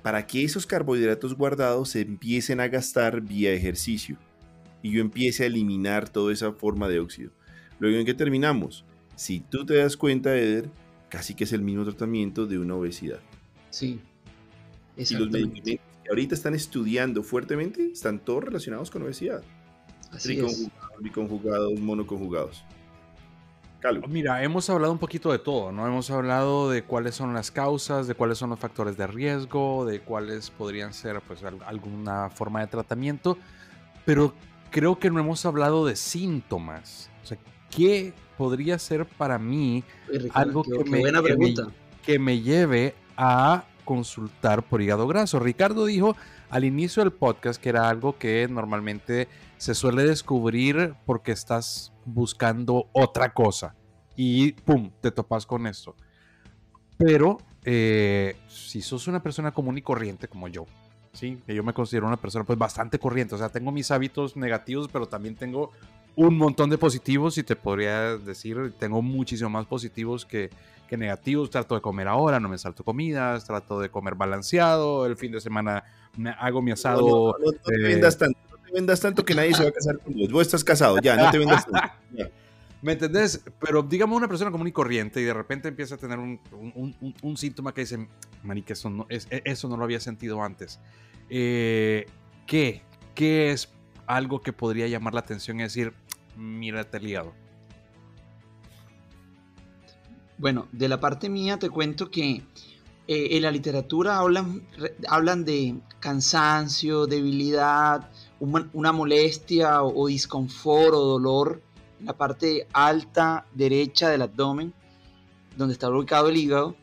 Para 0.03 0.27
que 0.27 0.45
esos 0.45 0.67
carbohidratos 0.67 1.35
guardados 1.37 1.91
se 1.91 2.01
empiecen 2.01 2.61
a 2.61 2.69
gastar 2.69 3.21
vía 3.21 3.53
ejercicio 3.53 4.19
y 4.83 4.91
yo 4.91 5.01
empiece 5.01 5.45
a 5.45 5.47
eliminar 5.47 6.09
toda 6.09 6.33
esa 6.33 6.53
forma 6.53 6.89
de 6.89 6.99
óxido. 6.99 7.31
Luego 7.79 7.99
en 7.99 8.07
que 8.07 8.15
terminamos, 8.15 8.85
si 9.15 9.41
tú 9.41 9.65
te 9.65 9.75
das 9.75 9.97
cuenta, 9.97 10.37
Eder, 10.37 10.69
casi 11.09 11.35
que 11.35 11.45
es 11.45 11.53
el 11.53 11.63
mismo 11.63 11.85
tratamiento 11.85 12.47
de 12.47 12.59
una 12.59 12.75
obesidad. 12.75 13.21
Sí. 13.71 14.01
Y 14.97 15.15
los 15.15 15.31
medicamentos 15.31 15.87
que 16.03 16.09
ahorita 16.11 16.35
están 16.35 16.55
estudiando 16.55 17.23
fuertemente 17.23 17.93
están 17.93 18.19
todos 18.19 18.45
relacionados 18.45 18.91
con 18.91 19.03
obesidad. 19.03 19.43
Así 20.11 20.35
Triconjugados, 20.35 21.01
biconjugados, 21.01 21.81
monoconjugados. 21.81 22.65
Mira, 24.09 24.43
hemos 24.43 24.69
hablado 24.71 24.93
un 24.93 24.99
poquito 24.99 25.33
de 25.33 25.39
todo, 25.39 25.73
¿no? 25.73 25.87
Hemos 25.87 26.11
hablado 26.11 26.71
de 26.71 26.83
cuáles 26.83 27.15
son 27.15 27.35
las 27.35 27.51
causas, 27.51 28.07
de 28.07 28.15
cuáles 28.15 28.39
son 28.39 28.51
los 28.51 28.59
factores 28.59 28.97
de 28.97 29.07
riesgo, 29.07 29.85
de 29.85 30.01
cuáles 30.01 30.51
podrían 30.51 30.93
ser, 30.95 31.21
pues, 31.23 31.43
alguna 31.67 32.31
forma 32.31 32.61
de 32.61 32.69
tratamiento, 32.69 33.39
pero 34.05 34.35
creo 34.71 34.99
que 34.99 35.11
no 35.11 35.21
hemos 35.21 35.45
hablado 35.47 35.85
de 35.87 35.97
síntomas. 35.97 37.11
O 37.23 37.27
sea, 37.27 37.39
¿qué 37.71 38.13
podría 38.39 38.79
ser 38.79 39.07
para 39.07 39.39
mí 39.39 39.85
algo 40.33 40.63
que, 40.63 40.85
me, 40.85 41.03
que 42.05 42.19
me 42.19 42.41
lleve 42.41 42.95
a 43.17 43.65
consultar 43.85 44.63
por 44.63 44.83
hígado 44.83 45.07
graso? 45.07 45.39
Ricardo 45.39 45.87
dijo 45.87 46.17
al 46.51 46.65
inicio 46.65 47.03
del 47.03 47.13
podcast 47.13 47.61
que 47.61 47.69
era 47.69 47.89
algo 47.89 48.19
que 48.19 48.47
normalmente 48.49 49.29
se 49.57 49.75
suele 49.75 50.05
descubrir 50.05 50.95
porque 51.07 51.33
estás 51.33 51.93
buscando 52.05 52.89
otra 52.93 53.33
cosa 53.33 53.75
y 54.17 54.53
pum, 54.53 54.91
te 55.01 55.11
topas 55.11 55.47
con 55.47 55.67
esto. 55.67 55.95
Pero 56.99 57.39
eh, 57.65 58.37
si 58.49 58.83
sos 58.83 59.09
una 59.09 59.23
persona 59.23 59.53
común 59.53 59.79
y 59.79 59.83
corriente 59.83 60.29
como 60.29 60.49
yo, 60.49 60.67
sí, 61.13 61.41
yo 61.47 61.63
me 61.63 61.73
considero 61.73 62.07
una 62.07 62.17
persona 62.17 62.45
pues 62.45 62.59
bastante 62.59 62.99
corriente, 62.99 63.35
o 63.35 63.39
sea, 63.39 63.49
tengo 63.49 63.73
mis 63.73 63.91
hábitos 63.91 64.37
negativos, 64.37 64.89
pero 64.93 65.07
también 65.07 65.35
tengo 65.35 65.71
un 66.17 66.37
montón 66.37 66.71
de 66.71 66.79
positivos 66.79 67.39
y 67.39 67.43
te 67.43 67.57
podría 67.57 68.17
decir, 68.17 68.75
tengo 68.79 69.01
muchísimo 69.03 69.51
más 69.51 69.67
positivos 69.67 70.27
que, 70.27 70.51
que 70.89 70.97
negativos. 70.97 71.51
Trato 71.51 71.75
de 71.75 71.81
comer 71.81 72.09
ahora, 72.09 72.39
no 72.39 72.49
me 72.49 72.59
salto 72.59 72.85
comidas, 72.85 73.45
trato 73.45 73.81
de 73.81 73.91
comer 73.91 74.15
balanceado, 74.15 75.07
el 75.07 75.17
fin 75.17 75.33
de 75.33 75.41
semana 75.41 75.85
me 76.17 76.31
hago 76.31 76.61
mi 76.61 76.73
asado. 76.73 77.37
No, 77.39 77.53
te 77.53 77.75
eh, 77.75 77.95
vendas 77.95 78.19
tanto, 78.19 78.39
no 78.51 78.57
te 78.59 78.73
vendas 78.73 79.01
tanto 79.01 79.25
que 79.25 79.35
nadie 79.35 79.55
se 79.55 79.63
va 79.63 79.71
a 79.71 79.73
casar 79.73 79.99
con 79.99 80.15
vos. 80.15 80.31
Vos 80.31 80.43
estás 80.43 80.65
casado, 80.65 80.99
ya, 81.01 81.17
no 81.17 81.31
te 81.31 81.39
vendas 81.39 81.67
tanto. 81.67 81.95
¿Me 82.83 82.93
entendés? 82.93 83.41
Pero 83.61 83.85
digamos 83.85 84.17
una 84.17 84.27
persona 84.27 84.51
común 84.51 84.67
y 84.67 84.73
corriente 84.73 85.21
y 85.21 85.25
de 85.25 85.33
repente 85.33 85.69
empieza 85.69 85.95
a 85.95 85.99
tener 85.99 86.19
un, 86.19 86.41
un, 86.75 87.15
un, 87.23 87.37
síntoma 87.37 87.73
que 87.73 87.83
dice, 87.83 88.09
marica, 88.43 88.73
eso 88.73 88.91
no, 88.91 89.07
es, 89.09 89.29
e, 89.31 89.41
eso 89.45 89.69
no 89.69 89.77
lo 89.77 89.85
había 89.85 90.01
sentido 90.01 90.43
antes. 90.43 90.81
Eh, 91.31 92.07
¿Qué? 92.45 92.83
¿Qué 93.15 93.53
es 93.53 93.73
algo 94.07 94.43
que 94.43 94.53
podría 94.53 94.89
llamar 94.89 95.15
la 95.15 95.21
atención 95.21 95.61
y 95.61 95.63
decir, 95.63 95.95
mírate 96.37 96.97
el 96.99 97.07
hígado? 97.07 97.33
Bueno, 100.39 100.67
de 100.73 100.89
la 100.89 100.99
parte 100.99 101.29
mía 101.29 101.59
te 101.59 101.71
cuento 101.71 102.11
que 102.11 102.43
eh, 103.07 103.29
en 103.37 103.43
la 103.43 103.51
literatura 103.51 104.19
hablan, 104.19 104.67
hablan 105.09 105.45
de 105.45 105.77
cansancio, 106.01 107.07
debilidad, 107.07 108.11
una, 108.41 108.93
molestia 108.93 109.83
o, 109.83 110.03
o 110.03 110.07
disconfort 110.09 110.95
o 110.95 111.05
dolor 111.05 111.63
la 112.05 112.17
parte 112.17 112.67
alta 112.73 113.47
derecha 113.55 114.09
del 114.09 114.23
abdomen, 114.23 114.73
donde 115.57 115.75
está 115.75 115.89
ubicado 115.89 116.29
el 116.29 116.37
hígado, 116.37 116.75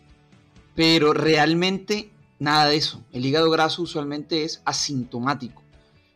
pero 0.76 1.14
realmente 1.14 2.12
nada 2.40 2.68
de 2.68 2.78
eso. 2.78 3.04
El 3.12 3.26
hígado 3.26 3.50
graso 3.50 3.82
usualmente 3.82 4.44
es 4.44 4.62
asintomático. 4.66 5.62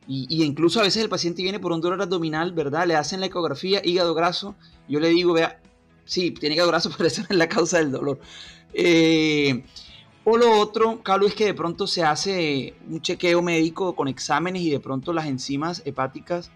Y, 0.08 0.43
incluso 0.43 0.80
a 0.80 0.84
veces 0.84 1.04
el 1.04 1.10
paciente 1.10 1.43
viene 1.43 1.60
por 1.60 1.72
un 1.72 1.82
dolor 1.82 2.01
abdominal, 2.01 2.51
¿verdad? 2.51 2.86
Le 2.88 2.95
hacen 2.95 3.20
la 3.20 3.28
ecografía, 3.28 3.82
hígado 3.84 4.14
graso. 4.14 4.56
Yo 4.88 4.99
le 4.99 5.10
digo, 5.10 5.34
vea, 5.34 5.62
sí, 6.06 6.32
tiene 6.32 6.56
hígado 6.56 6.70
graso, 6.70 6.91
pero 6.97 7.08
esa 7.08 7.22
no 7.22 7.28
es 7.32 7.38
la 7.38 7.47
causa 7.49 7.78
del 7.78 7.91
dolor. 7.91 8.20
Eh, 8.74 9.64
O 10.26 10.38
lo 10.38 10.60
otro, 10.60 11.04
Carlos, 11.04 11.32
es 11.32 11.36
que 11.36 11.45
de 11.45 11.54
pronto 11.54 11.86
se 11.86 12.04
hace 12.04 12.76
un 12.89 13.01
chequeo 13.01 13.41
médico 13.41 13.95
con 13.95 14.08
exámenes 14.08 14.62
y 14.62 14.70
de 14.70 14.80
pronto 14.80 15.12
las 15.12 15.26
enzimas 15.26 15.82
hepáticas 15.86 16.49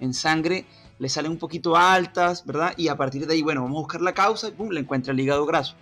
en 0.00 0.12
sangre 0.12 0.66
le 0.98 1.08
salen 1.08 1.32
un 1.32 1.38
poquito 1.38 1.76
altas, 1.76 2.44
¿verdad? 2.44 2.74
Y 2.76 2.88
a 2.88 2.96
partir 2.96 3.26
de 3.26 3.34
ahí, 3.34 3.42
bueno, 3.42 3.62
vamos 3.62 3.78
a 3.78 3.80
buscar 3.80 4.00
la 4.02 4.12
causa 4.12 4.48
y 4.48 4.52
pum, 4.52 4.70
le 4.70 4.80
encuentra 4.80 5.12
el 5.12 5.20
hígado 5.20 5.46
graso. 5.46 5.74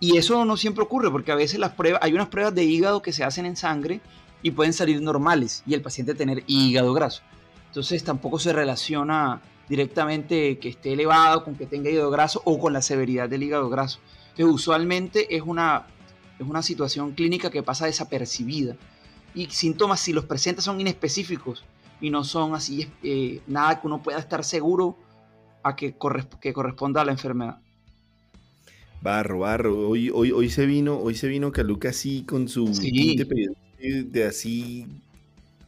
Y 0.00 0.16
eso 0.16 0.44
no 0.44 0.56
siempre 0.56 0.84
ocurre 0.84 1.10
porque 1.10 1.32
a 1.32 1.34
veces 1.34 1.58
las 1.58 1.72
pruebas, 1.72 2.00
hay 2.02 2.12
unas 2.12 2.28
pruebas 2.28 2.54
de 2.54 2.64
hígado 2.64 3.02
que 3.02 3.12
se 3.12 3.24
hacen 3.24 3.46
en 3.46 3.56
sangre 3.56 4.00
y 4.46 4.52
pueden 4.52 4.72
salir 4.72 5.02
normales 5.02 5.64
y 5.66 5.74
el 5.74 5.82
paciente 5.82 6.14
tener 6.14 6.44
hígado 6.46 6.94
graso. 6.94 7.20
Entonces 7.66 8.04
tampoco 8.04 8.38
se 8.38 8.52
relaciona 8.52 9.42
directamente 9.68 10.60
que 10.60 10.68
esté 10.68 10.92
elevado 10.92 11.42
con 11.42 11.56
que 11.56 11.66
tenga 11.66 11.90
hígado 11.90 12.12
graso 12.12 12.42
o 12.44 12.56
con 12.56 12.72
la 12.72 12.80
severidad 12.80 13.28
del 13.28 13.42
hígado 13.42 13.68
graso. 13.68 13.98
Entonces 14.30 14.54
usualmente 14.54 15.34
es 15.34 15.42
una, 15.42 15.88
es 16.38 16.46
una 16.46 16.62
situación 16.62 17.10
clínica 17.10 17.50
que 17.50 17.64
pasa 17.64 17.86
desapercibida. 17.86 18.76
Y 19.34 19.46
síntomas, 19.46 19.98
si 19.98 20.12
los 20.12 20.26
presenta, 20.26 20.62
son 20.62 20.80
inespecíficos 20.80 21.64
y 22.00 22.10
no 22.10 22.22
son 22.22 22.54
así, 22.54 22.88
eh, 23.02 23.40
nada 23.48 23.80
que 23.80 23.88
uno 23.88 24.00
pueda 24.00 24.20
estar 24.20 24.44
seguro 24.44 24.96
a 25.64 25.74
que, 25.74 25.96
que 26.40 26.52
corresponda 26.52 27.00
a 27.00 27.04
la 27.04 27.10
enfermedad. 27.10 27.58
Barro, 29.02 29.40
barro. 29.40 29.88
Hoy, 29.88 30.08
hoy, 30.14 30.30
hoy 30.30 30.50
se 30.50 30.66
vino, 30.66 31.00
hoy 31.00 31.16
se 31.16 31.26
vino 31.26 31.50
Caluca 31.50 31.88
así 31.88 32.22
con 32.22 32.46
su 32.46 32.72
de, 33.78 34.24
así 34.24 34.86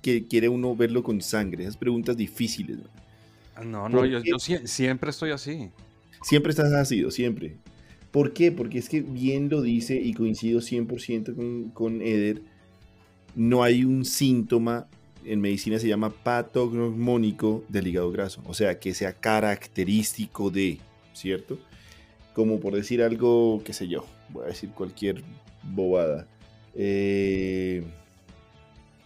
que 0.03 0.27
quiere 0.27 0.49
uno 0.49 0.75
verlo 0.75 1.03
con 1.03 1.21
sangre. 1.21 1.65
Esas 1.65 1.77
preguntas 1.77 2.17
difíciles. 2.17 2.79
No, 3.65 3.89
no, 3.89 4.05
yo, 4.05 4.39
siempre 4.39 5.11
estoy 5.11 5.31
así. 5.31 5.71
Siempre 6.23 6.51
estás 6.51 6.73
así, 6.73 7.09
siempre. 7.11 7.57
¿Por 8.11 8.33
qué? 8.33 8.53
Porque 8.53 8.79
es 8.79 8.89
que 8.89 9.03
bien 9.03 9.49
lo 9.49 9.63
dice 9.63 10.01
y 10.01 10.15
coincido 10.15 10.61
100% 10.61 11.35
con, 11.35 11.71
con 11.71 12.03
Eder, 12.03 12.43
no 13.35 13.63
hay 13.63 13.85
un 13.85 14.05
síntoma, 14.05 14.89
en 15.25 15.41
medicina 15.41 15.79
se 15.79 15.89
llama 15.89 16.11
patognomónico 16.11 17.65
del 17.69 17.87
hígado 17.87 18.11
graso, 18.11 18.43
o 18.47 18.55
sea, 18.55 18.79
que 18.79 18.95
sea 18.95 19.13
característico 19.13 20.51
de, 20.51 20.79
¿cierto? 21.13 21.59
Como 22.35 22.61
por 22.61 22.75
decir 22.75 23.03
algo, 23.03 23.61
qué 23.65 23.73
sé 23.73 23.89
yo, 23.89 24.07
voy 24.31 24.45
a 24.45 24.49
decir 24.49 24.71
cualquier 24.71 25.23
bobada. 25.63 26.27
Eh, 26.75 27.85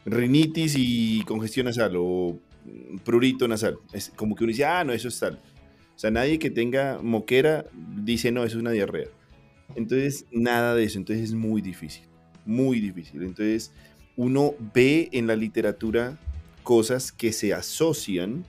rinitis 0.05 0.75
y 0.77 1.23
congestión 1.25 1.67
nasal 1.67 1.95
o 1.97 2.39
prurito 3.05 3.49
nasal. 3.49 3.79
Es 3.93 4.13
como 4.15 4.35
que 4.35 4.45
uno 4.45 4.51
dice, 4.51 4.65
ah, 4.65 4.85
no, 4.85 4.93
eso 4.93 5.09
es 5.09 5.19
tal. 5.19 5.41
O 5.95 5.99
sea, 5.99 6.11
nadie 6.11 6.39
que 6.39 6.51
tenga 6.51 7.01
moquera 7.03 7.67
dice, 7.73 8.33
no, 8.33 8.45
eso 8.45 8.57
es 8.57 8.61
una 8.61 8.71
diarrea. 8.71 9.09
Entonces, 9.75 10.27
nada 10.31 10.75
de 10.75 10.85
eso. 10.85 10.99
Entonces 10.99 11.31
es 11.31 11.35
muy 11.35 11.63
difícil, 11.63 12.05
muy 12.45 12.81
difícil. 12.81 13.23
Entonces, 13.23 13.73
uno 14.17 14.55
ve 14.75 15.09
en 15.13 15.27
la 15.27 15.37
literatura 15.37 16.19
cosas 16.63 17.13
que 17.13 17.33
se 17.33 17.53
asocian, 17.53 18.45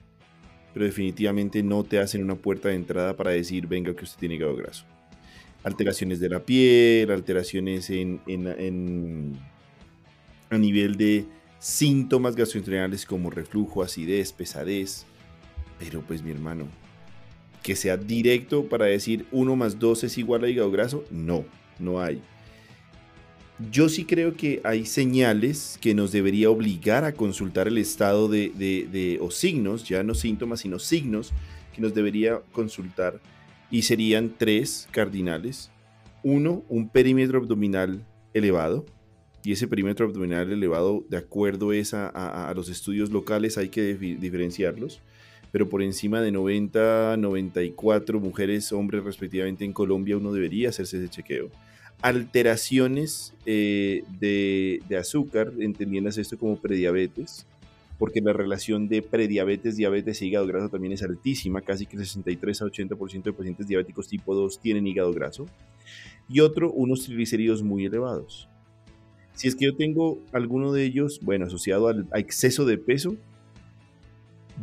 pero 0.72 0.86
definitivamente 0.86 1.62
no 1.62 1.84
te 1.84 1.98
hacen 1.98 2.22
una 2.22 2.34
puerta 2.34 2.68
de 2.68 2.74
entrada 2.74 3.16
para 3.16 3.30
decir, 3.30 3.66
venga, 3.66 3.94
que 3.94 4.04
usted 4.04 4.18
tiene 4.18 4.36
hígado 4.36 4.56
graso. 4.56 4.84
Alteraciones 5.62 6.20
de 6.20 6.28
la 6.28 6.40
piel, 6.40 7.10
alteraciones 7.10 7.88
en, 7.88 8.20
en 8.26 9.32
a 10.50 10.58
nivel 10.58 10.96
de 10.96 11.24
síntomas 11.64 12.36
gastrointestinales 12.36 13.06
como 13.06 13.30
reflujo, 13.30 13.82
acidez, 13.82 14.34
pesadez. 14.34 15.06
Pero 15.78 16.02
pues 16.02 16.22
mi 16.22 16.30
hermano, 16.30 16.66
que 17.62 17.74
sea 17.74 17.96
directo 17.96 18.66
para 18.68 18.84
decir 18.84 19.24
1 19.32 19.56
más 19.56 19.78
2 19.78 20.04
es 20.04 20.18
igual 20.18 20.44
a 20.44 20.48
hígado 20.50 20.70
graso, 20.70 21.04
no, 21.10 21.46
no 21.78 22.02
hay. 22.02 22.20
Yo 23.70 23.88
sí 23.88 24.04
creo 24.04 24.36
que 24.36 24.60
hay 24.62 24.84
señales 24.84 25.78
que 25.80 25.94
nos 25.94 26.12
debería 26.12 26.50
obligar 26.50 27.04
a 27.04 27.14
consultar 27.14 27.66
el 27.66 27.78
estado 27.78 28.28
de, 28.28 28.50
de, 28.50 29.18
o 29.22 29.30
signos, 29.30 29.88
ya 29.88 30.02
no 30.02 30.12
síntomas, 30.12 30.60
sino 30.60 30.78
signos 30.78 31.32
que 31.74 31.80
nos 31.80 31.94
debería 31.94 32.42
consultar 32.52 33.20
y 33.70 33.82
serían 33.82 34.34
tres 34.36 34.86
cardinales. 34.90 35.70
Uno, 36.22 36.62
un 36.68 36.90
perímetro 36.90 37.38
abdominal 37.38 38.04
elevado 38.34 38.84
y 39.44 39.52
ese 39.52 39.68
perímetro 39.68 40.06
abdominal 40.06 40.50
elevado, 40.50 41.04
de 41.10 41.18
acuerdo 41.18 41.70
a, 41.92 42.52
los 42.56 42.70
estudios 42.70 43.10
locales, 43.10 43.58
hay 43.58 43.68
que 43.68 43.94
diferenciarlos, 43.94 45.02
pero 45.52 45.68
por 45.68 45.82
encima 45.82 46.22
de 46.22 46.32
90, 46.32 47.18
94 47.18 48.20
mujeres, 48.20 48.72
hombres 48.72 49.04
respectivamente 49.04 49.66
en 49.66 49.74
Colombia, 49.74 50.16
uno 50.16 50.32
debería 50.32 50.70
hacerse 50.70 50.96
ese 50.96 51.10
chequeo. 51.10 51.50
Alteraciones 52.00 53.34
eh, 53.44 54.02
de, 54.18 54.96
azúcar, 54.98 55.52
entendiéndose 55.58 56.22
esto 56.22 56.38
como 56.38 56.56
prediabetes, 56.56 57.46
porque 57.98 58.22
la 58.22 58.32
relación 58.32 58.88
de 58.88 59.02
prediabetes, 59.02 59.76
diabetes 59.76 60.22
e 60.22 60.26
hígado 60.26 60.46
graso 60.46 60.70
también 60.70 60.94
es 60.94 61.02
altísima, 61.02 61.60
casi 61.60 61.84
que 61.84 61.96
el 61.96 62.06
63 62.06 62.62
a 62.62 62.64
80% 62.64 63.22
de 63.22 63.32
pacientes 63.34 63.66
diabéticos 63.68 64.08
tipo 64.08 64.34
2 64.34 64.58
tienen 64.58 64.86
hígado 64.86 65.12
graso. 65.12 65.46
Y 66.30 66.40
otro, 66.40 66.72
unos 66.72 67.04
triglicéridos 67.04 67.62
muy 67.62 67.84
elevados. 67.84 68.48
Si 69.34 69.48
es 69.48 69.56
que 69.56 69.66
yo 69.66 69.76
tengo 69.76 70.20
alguno 70.32 70.72
de 70.72 70.84
ellos, 70.84 71.20
bueno, 71.22 71.46
asociado 71.46 71.88
al, 71.88 72.06
a 72.12 72.18
exceso 72.18 72.64
de 72.64 72.78
peso, 72.78 73.16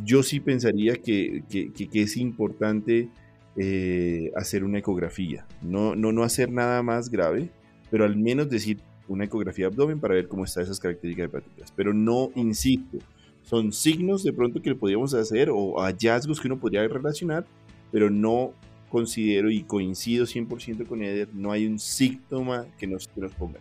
yo 0.04 0.22
sí 0.22 0.40
pensaría 0.40 0.96
que, 0.96 1.44
es 1.92 2.16
importante 2.16 3.08
eh, 3.56 4.32
hacer 4.36 4.64
una 4.64 4.78
ecografía. 4.78 5.46
No, 5.60 5.94
no, 5.94 6.12
no 6.12 6.22
hacer 6.22 6.50
nada 6.50 6.82
más 6.82 7.10
grave, 7.10 7.50
pero 7.90 8.04
al 8.04 8.16
menos 8.16 8.48
decir 8.48 8.80
una 9.08 9.24
ecografía 9.24 9.66
de 9.68 9.74
abdomen 9.74 10.00
para 10.00 10.14
ver 10.14 10.28
cómo 10.28 10.44
están 10.44 10.64
esas 10.64 10.80
características 10.80 11.28
hepáticas. 11.28 11.72
Pero 11.76 11.92
no, 11.92 12.30
insisto, 12.34 12.98
son 13.42 13.72
signos 13.72 14.22
de 14.22 14.32
pronto 14.32 14.62
que 14.62 14.74
podríamos 14.74 15.12
hacer 15.14 15.50
o 15.50 15.80
hallazgos 15.80 16.40
que 16.40 16.48
uno 16.48 16.58
podría 16.58 16.86
relacionar, 16.88 17.44
pero 17.90 18.08
no 18.08 18.54
considero 18.88 19.50
y 19.50 19.62
coincido 19.62 20.26
100% 20.26 20.86
con 20.86 21.02
Eder, 21.02 21.28
no 21.32 21.50
hay 21.50 21.66
un 21.66 21.78
síntoma 21.78 22.66
que 22.78 22.86
nos, 22.86 23.08
que 23.08 23.20
nos 23.20 23.32
ponga. 23.32 23.58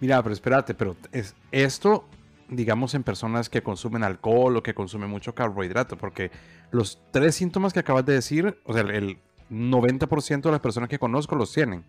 Mira, 0.00 0.22
pero 0.22 0.32
espérate, 0.32 0.74
pero 0.74 0.96
es 1.12 1.34
esto, 1.50 2.04
digamos, 2.48 2.94
en 2.94 3.02
personas 3.02 3.48
que 3.48 3.62
consumen 3.62 4.04
alcohol 4.04 4.56
o 4.56 4.62
que 4.62 4.74
consumen 4.74 5.10
mucho 5.10 5.34
carbohidrato, 5.34 5.96
porque 5.96 6.30
los 6.70 7.00
tres 7.10 7.34
síntomas 7.34 7.72
que 7.72 7.80
acabas 7.80 8.06
de 8.06 8.14
decir, 8.14 8.58
o 8.64 8.72
sea, 8.72 8.82
el 8.82 9.18
90% 9.50 10.42
de 10.42 10.50
las 10.50 10.60
personas 10.60 10.88
que 10.88 10.98
conozco 10.98 11.34
los 11.34 11.52
tienen. 11.52 11.84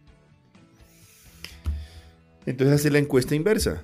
Entonces 2.45 2.79
hace 2.79 2.89
la 2.89 2.99
encuesta 2.99 3.35
inversa. 3.35 3.83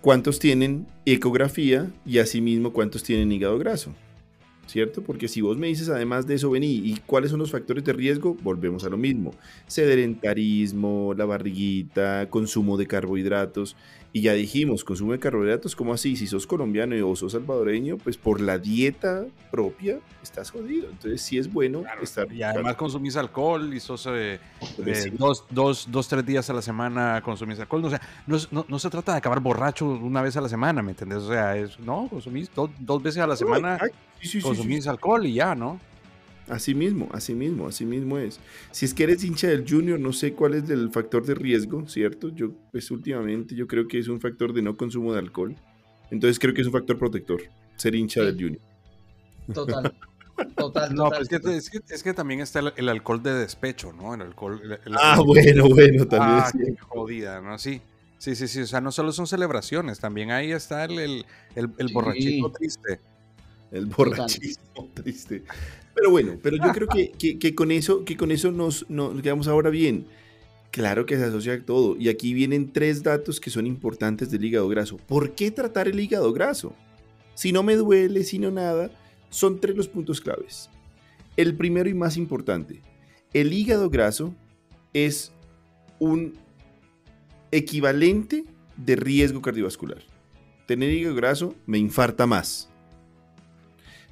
¿Cuántos 0.00 0.38
tienen 0.38 0.86
ecografía 1.06 1.90
y 2.04 2.18
asimismo 2.18 2.72
cuántos 2.72 3.02
tienen 3.02 3.32
hígado 3.32 3.58
graso? 3.58 3.94
¿Cierto? 4.66 5.02
Porque 5.02 5.28
si 5.28 5.40
vos 5.40 5.56
me 5.56 5.66
dices 5.66 5.88
además 5.88 6.26
de 6.26 6.34
eso, 6.34 6.50
vení, 6.50 6.72
¿y 6.72 7.00
cuáles 7.06 7.30
son 7.30 7.40
los 7.40 7.50
factores 7.50 7.84
de 7.84 7.92
riesgo? 7.92 8.36
Volvemos 8.42 8.84
a 8.84 8.88
lo 8.88 8.96
mismo. 8.96 9.32
Sedentarismo, 9.66 11.14
la 11.16 11.24
barriguita, 11.24 12.28
consumo 12.30 12.76
de 12.76 12.86
carbohidratos. 12.86 13.76
Y 14.16 14.20
ya 14.20 14.32
dijimos, 14.32 14.84
consumo 14.84 15.10
de 15.10 15.18
carbohidratos, 15.18 15.74
¿cómo 15.74 15.92
así? 15.92 16.14
Si 16.14 16.28
sos 16.28 16.46
colombiano 16.46 16.94
o 17.04 17.16
sos 17.16 17.32
salvadoreño, 17.32 17.98
pues 17.98 18.16
por 18.16 18.40
la 18.40 18.60
dieta 18.60 19.24
propia 19.50 19.98
estás 20.22 20.52
jodido. 20.52 20.88
Entonces 20.88 21.20
sí 21.20 21.36
es 21.36 21.52
bueno 21.52 21.82
estar... 22.00 22.32
Y 22.32 22.44
además 22.44 22.76
consumís 22.76 23.16
alcohol 23.16 23.74
y 23.74 23.80
sos 23.80 24.06
eh, 24.08 24.38
pues 24.76 25.12
dos, 25.18 25.44
dos, 25.50 25.88
dos, 25.90 26.06
tres 26.06 26.24
días 26.24 26.48
a 26.48 26.52
la 26.52 26.62
semana 26.62 27.20
consumís 27.24 27.58
alcohol. 27.58 27.86
O 27.86 27.90
sea, 27.90 28.00
no, 28.28 28.64
no, 28.68 28.78
se 28.78 28.88
trata 28.88 29.10
de 29.10 29.18
acabar 29.18 29.40
borracho 29.40 29.84
una 29.84 30.22
vez 30.22 30.36
a 30.36 30.40
la 30.40 30.48
semana, 30.48 30.80
¿me 30.80 30.92
entendés? 30.92 31.18
O 31.18 31.28
sea, 31.28 31.56
es, 31.56 31.80
no, 31.80 32.06
consumís 32.08 32.48
dos 32.54 33.02
veces 33.02 33.20
a 33.20 33.26
la 33.26 33.34
semana, 33.34 33.80
consumís 34.40 34.86
alcohol 34.86 35.26
y 35.26 35.34
ya, 35.34 35.56
¿no? 35.56 35.80
Así 36.48 36.74
mismo, 36.74 37.08
así 37.12 37.34
mismo, 37.34 37.66
así 37.66 37.86
mismo 37.86 38.18
es. 38.18 38.38
Si 38.70 38.84
es 38.84 38.92
que 38.92 39.04
eres 39.04 39.24
hincha 39.24 39.48
del 39.48 39.64
Junior, 39.68 39.98
no 39.98 40.12
sé 40.12 40.34
cuál 40.34 40.54
es 40.54 40.68
el 40.68 40.90
factor 40.90 41.24
de 41.24 41.34
riesgo, 41.34 41.88
¿cierto? 41.88 42.28
Yo, 42.28 42.52
pues 42.70 42.90
últimamente, 42.90 43.54
yo 43.54 43.66
creo 43.66 43.88
que 43.88 43.98
es 43.98 44.08
un 44.08 44.20
factor 44.20 44.52
de 44.52 44.60
no 44.60 44.76
consumo 44.76 45.12
de 45.12 45.20
alcohol. 45.20 45.56
Entonces 46.10 46.38
creo 46.38 46.52
que 46.52 46.60
es 46.60 46.66
un 46.66 46.72
factor 46.72 46.98
protector, 46.98 47.40
ser 47.76 47.94
hincha 47.94 48.22
del 48.22 48.34
Junior. 48.34 48.62
Total. 49.52 49.94
Total, 50.56 50.92
no, 50.94 51.10
pues 51.10 51.30
es, 51.30 51.70
que, 51.70 51.80
es, 51.88 52.02
que, 52.02 52.12
también 52.12 52.40
está 52.40 52.58
el, 52.58 52.88
alcohol 52.88 53.22
de 53.22 53.34
despecho, 53.34 53.92
¿no? 53.92 54.14
El 54.14 54.22
alcohol. 54.22 54.60
ah, 55.00 55.20
bueno, 55.24 55.68
bueno, 55.68 56.06
también. 56.08 56.40
Ah, 56.40 56.50
qué 56.52 56.76
jodida, 56.80 57.40
¿no? 57.40 57.56
Sí. 57.56 57.80
Sí, 58.18 58.34
sí, 58.34 58.48
sí. 58.48 58.62
O 58.62 58.66
sea, 58.66 58.80
no 58.80 58.90
solo 58.90 59.12
son 59.12 59.26
celebraciones, 59.26 60.00
también 60.00 60.30
ahí 60.30 60.50
está 60.50 60.86
el, 60.86 61.24
el, 61.54 61.92
borrachito 61.92 62.50
triste. 62.50 63.00
El 63.74 63.86
borrachismo 63.86 64.88
triste. 64.94 65.42
Pero 65.94 66.10
bueno, 66.10 66.38
pero 66.40 66.56
yo 66.56 66.72
creo 66.72 66.88
que, 67.18 67.54
con 67.54 67.72
eso, 67.72 68.04
que 68.04 68.16
con 68.16 68.30
eso 68.30 68.52
nos, 68.52 68.88
nos 68.88 69.20
quedamos 69.20 69.48
ahora 69.48 69.68
bien. 69.68 70.06
Claro 70.70 71.06
que 71.06 71.16
se 71.16 71.24
asocia 71.24 71.54
a 71.54 71.60
todo. 71.60 71.96
Y 71.98 72.08
aquí 72.08 72.34
vienen 72.34 72.72
tres 72.72 73.02
datos 73.02 73.40
que 73.40 73.50
son 73.50 73.66
importantes 73.66 74.30
del 74.30 74.44
hígado 74.44 74.68
graso. 74.68 74.96
¿Por 74.96 75.34
qué 75.34 75.50
tratar 75.50 75.88
el 75.88 75.98
hígado 75.98 76.32
graso? 76.32 76.74
Si 77.34 77.52
no 77.52 77.64
me 77.64 77.74
duele, 77.74 78.22
si 78.22 78.38
no 78.38 78.50
nada, 78.50 78.90
son 79.28 79.60
tres 79.60 79.76
los 79.76 79.88
puntos 79.88 80.20
claves. 80.20 80.70
El 81.36 81.56
primero 81.56 81.88
y 81.88 81.94
más 81.94 82.16
importante, 82.16 82.80
el 83.32 83.52
hígado 83.52 83.90
graso 83.90 84.34
es 84.92 85.32
un 85.98 86.34
equivalente 87.50 88.44
de 88.76 88.96
riesgo 88.96 89.42
cardiovascular. 89.42 90.02
Tener 90.66 90.90
hígado 90.90 91.16
graso 91.16 91.54
me 91.66 91.78
infarta 91.78 92.26
más. 92.26 92.68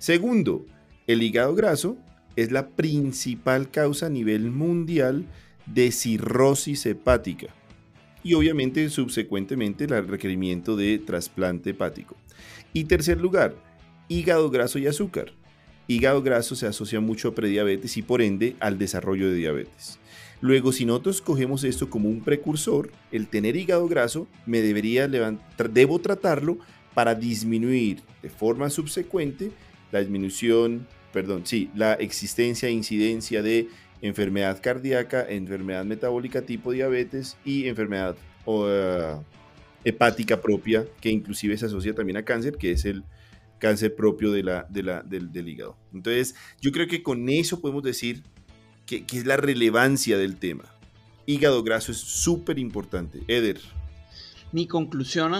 Segundo, 0.02 0.66
el 1.06 1.22
hígado 1.22 1.54
graso 1.54 1.96
es 2.34 2.50
la 2.50 2.70
principal 2.70 3.70
causa 3.70 4.06
a 4.06 4.10
nivel 4.10 4.50
mundial 4.50 5.26
de 5.66 5.92
cirrosis 5.92 6.86
hepática 6.86 7.54
y 8.24 8.34
obviamente 8.34 8.90
subsecuentemente 8.90 9.84
el 9.84 10.08
requerimiento 10.08 10.74
de 10.74 10.98
trasplante 10.98 11.70
hepático. 11.70 12.16
Y 12.72 12.86
tercer 12.86 13.20
lugar, 13.20 13.54
hígado 14.08 14.50
graso 14.50 14.80
y 14.80 14.88
azúcar. 14.88 15.34
Hígado 15.86 16.20
graso 16.20 16.56
se 16.56 16.66
asocia 16.66 16.98
mucho 16.98 17.28
a 17.28 17.34
prediabetes 17.36 17.96
y 17.96 18.02
por 18.02 18.22
ende 18.22 18.56
al 18.58 18.78
desarrollo 18.78 19.30
de 19.30 19.36
diabetes. 19.36 20.00
Luego, 20.40 20.72
si 20.72 20.84
nosotros 20.84 21.22
cogemos 21.22 21.62
esto 21.62 21.88
como 21.88 22.08
un 22.08 22.24
precursor, 22.24 22.90
el 23.12 23.28
tener 23.28 23.54
hígado 23.54 23.86
graso, 23.86 24.26
me 24.46 24.62
debería 24.62 25.06
levantar, 25.06 25.70
debo 25.70 26.00
tratarlo 26.00 26.58
para 26.92 27.14
disminuir 27.14 28.02
de 28.20 28.30
forma 28.30 28.68
subsecuente 28.68 29.52
la 29.92 30.00
disminución, 30.00 30.88
perdón, 31.12 31.46
sí, 31.46 31.70
la 31.76 31.92
existencia 31.94 32.68
e 32.68 32.72
incidencia 32.72 33.42
de 33.42 33.68
enfermedad 34.00 34.60
cardíaca, 34.60 35.24
enfermedad 35.28 35.84
metabólica 35.84 36.42
tipo 36.42 36.72
diabetes 36.72 37.36
y 37.44 37.68
enfermedad 37.68 38.16
eh, 38.46 39.16
hepática 39.84 40.40
propia, 40.40 40.84
que 41.00 41.10
inclusive 41.10 41.56
se 41.56 41.66
asocia 41.66 41.94
también 41.94 42.16
a 42.16 42.24
cáncer, 42.24 42.56
que 42.56 42.72
es 42.72 42.84
el 42.84 43.04
cáncer 43.58 43.94
propio 43.94 44.32
de 44.32 44.42
la, 44.42 44.66
del, 44.68 45.48
hígado. 45.48 45.76
Entonces, 45.94 46.34
yo 46.60 46.72
creo 46.72 46.88
que 46.88 47.02
con 47.02 47.28
eso 47.28 47.60
podemos 47.60 47.84
decir 47.84 48.24
que, 48.86 49.04
es 49.12 49.24
la 49.24 49.36
relevancia 49.36 50.18
del 50.18 50.36
tema. 50.36 50.64
Hígado 51.26 51.62
graso 51.62 51.92
es 51.92 51.98
súper 51.98 52.58
importante. 52.58 53.20
Eder. 53.28 53.60
Mi 54.50 54.66
conclusión 54.66 55.32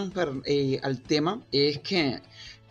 eh, 0.44 0.78
al 0.84 1.02
tema 1.02 1.42
es 1.50 1.80
que, 1.80 2.20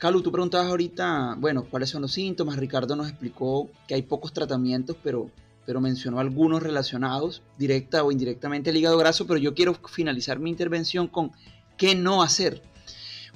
Carlos, 0.01 0.23
tú 0.23 0.31
preguntabas 0.31 0.65
ahorita, 0.65 1.35
bueno, 1.37 1.63
cuáles 1.69 1.91
son 1.91 2.01
los 2.01 2.13
síntomas. 2.13 2.55
Ricardo 2.57 2.95
nos 2.95 3.07
explicó 3.07 3.69
que 3.87 3.93
hay 3.93 4.01
pocos 4.01 4.33
tratamientos, 4.33 4.97
pero, 5.03 5.29
pero 5.67 5.79
mencionó 5.79 6.19
algunos 6.19 6.63
relacionados 6.63 7.43
directa 7.59 8.03
o 8.03 8.11
indirectamente 8.11 8.71
al 8.71 8.77
hígado 8.77 8.97
graso. 8.97 9.27
Pero 9.27 9.37
yo 9.37 9.53
quiero 9.53 9.75
finalizar 9.75 10.39
mi 10.39 10.49
intervención 10.49 11.07
con 11.07 11.31
qué 11.77 11.93
no 11.93 12.23
hacer. 12.23 12.63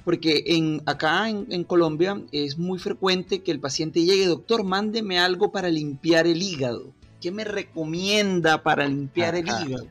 Porque 0.02 0.42
en, 0.44 0.82
acá 0.86 1.30
en, 1.30 1.62
Colombia 1.62 2.20
es 2.32 2.58
muy 2.58 2.80
frecuente 2.80 3.44
que 3.44 3.52
el 3.52 3.60
paciente 3.60 4.02
llegue, 4.02 4.26
doctor, 4.26 4.64
mándeme 4.64 5.20
algo 5.20 5.52
para 5.52 5.68
limpiar 5.68 6.26
el 6.26 6.42
hígado. 6.42 6.92
¿Qué 7.20 7.30
me 7.30 7.44
recomienda 7.44 8.64
para 8.64 8.88
limpiar 8.88 9.36
el 9.36 9.46
hígado? 9.46 9.86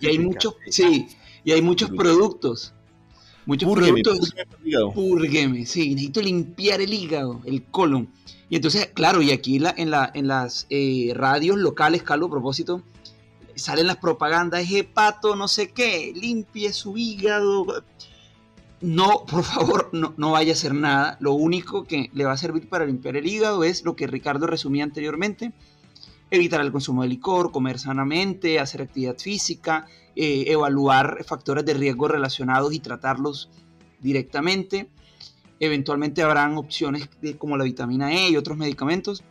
y 0.00 0.06
hay 0.08 0.18
muchos, 0.18 0.56
sí, 0.68 1.06
y 1.44 1.52
hay 1.52 1.62
muchos 1.62 1.90
productos. 1.90 2.74
Muchos 3.48 3.72
productos. 3.72 4.34
Púrgueme, 4.94 5.64
sí, 5.64 5.94
necesito 5.94 6.20
limpiar 6.20 6.82
el 6.82 6.92
hígado, 6.92 7.40
el 7.46 7.64
colon. 7.64 8.10
Y 8.50 8.56
entonces, 8.56 8.90
claro, 8.92 9.22
y 9.22 9.30
aquí 9.30 9.58
la, 9.58 9.74
en, 9.74 9.90
la, 9.90 10.10
en 10.14 10.28
las 10.28 10.66
eh, 10.68 11.12
radios 11.14 11.56
locales, 11.56 12.02
Carlos, 12.02 12.28
a 12.28 12.32
propósito, 12.32 12.82
salen 13.54 13.86
las 13.86 13.96
propagandas, 13.96 14.70
hepato, 14.70 15.34
no 15.34 15.48
sé 15.48 15.70
qué, 15.70 16.12
limpie 16.14 16.74
su 16.74 16.98
hígado 16.98 17.84
no, 18.80 19.24
por 19.24 19.42
favor, 19.44 19.88
no, 19.92 20.14
no, 20.18 20.32
vaya 20.32 20.52
a 20.52 20.54
hacer 20.54 20.74
nada. 20.74 21.16
Lo 21.20 21.32
único 21.32 21.84
que 21.84 22.10
le 22.12 22.24
va 22.24 22.32
a 22.32 22.36
servir 22.36 22.68
para 22.68 22.86
limpiar 22.86 23.16
el 23.16 23.26
hígado 23.26 23.64
es 23.64 23.82
lo 23.84 23.96
que 23.96 24.06
Ricardo 24.06 24.46
resumía 24.46 24.84
anteriormente. 24.84 25.52
Evitar 26.30 26.60
el 26.60 26.72
consumo 26.72 27.02
de 27.02 27.08
licor, 27.08 27.50
comer 27.50 27.78
sanamente, 27.78 28.58
hacer 28.58 28.82
actividad 28.82 29.16
física, 29.16 29.86
eh, 30.14 30.44
evaluar 30.48 31.24
factores 31.24 31.64
de 31.64 31.74
riesgo 31.74 32.08
relacionados 32.08 32.72
y 32.74 32.80
tratarlos 32.80 33.48
directamente. 34.00 34.90
Eventualmente 35.60 36.22
habrán 36.22 36.56
opciones 36.58 37.08
como 37.38 37.56
la 37.56 37.64
vitamina 37.64 38.12
E 38.12 38.30
y 38.30 38.36
otros 38.36 38.58
medicamentos, 38.58 39.24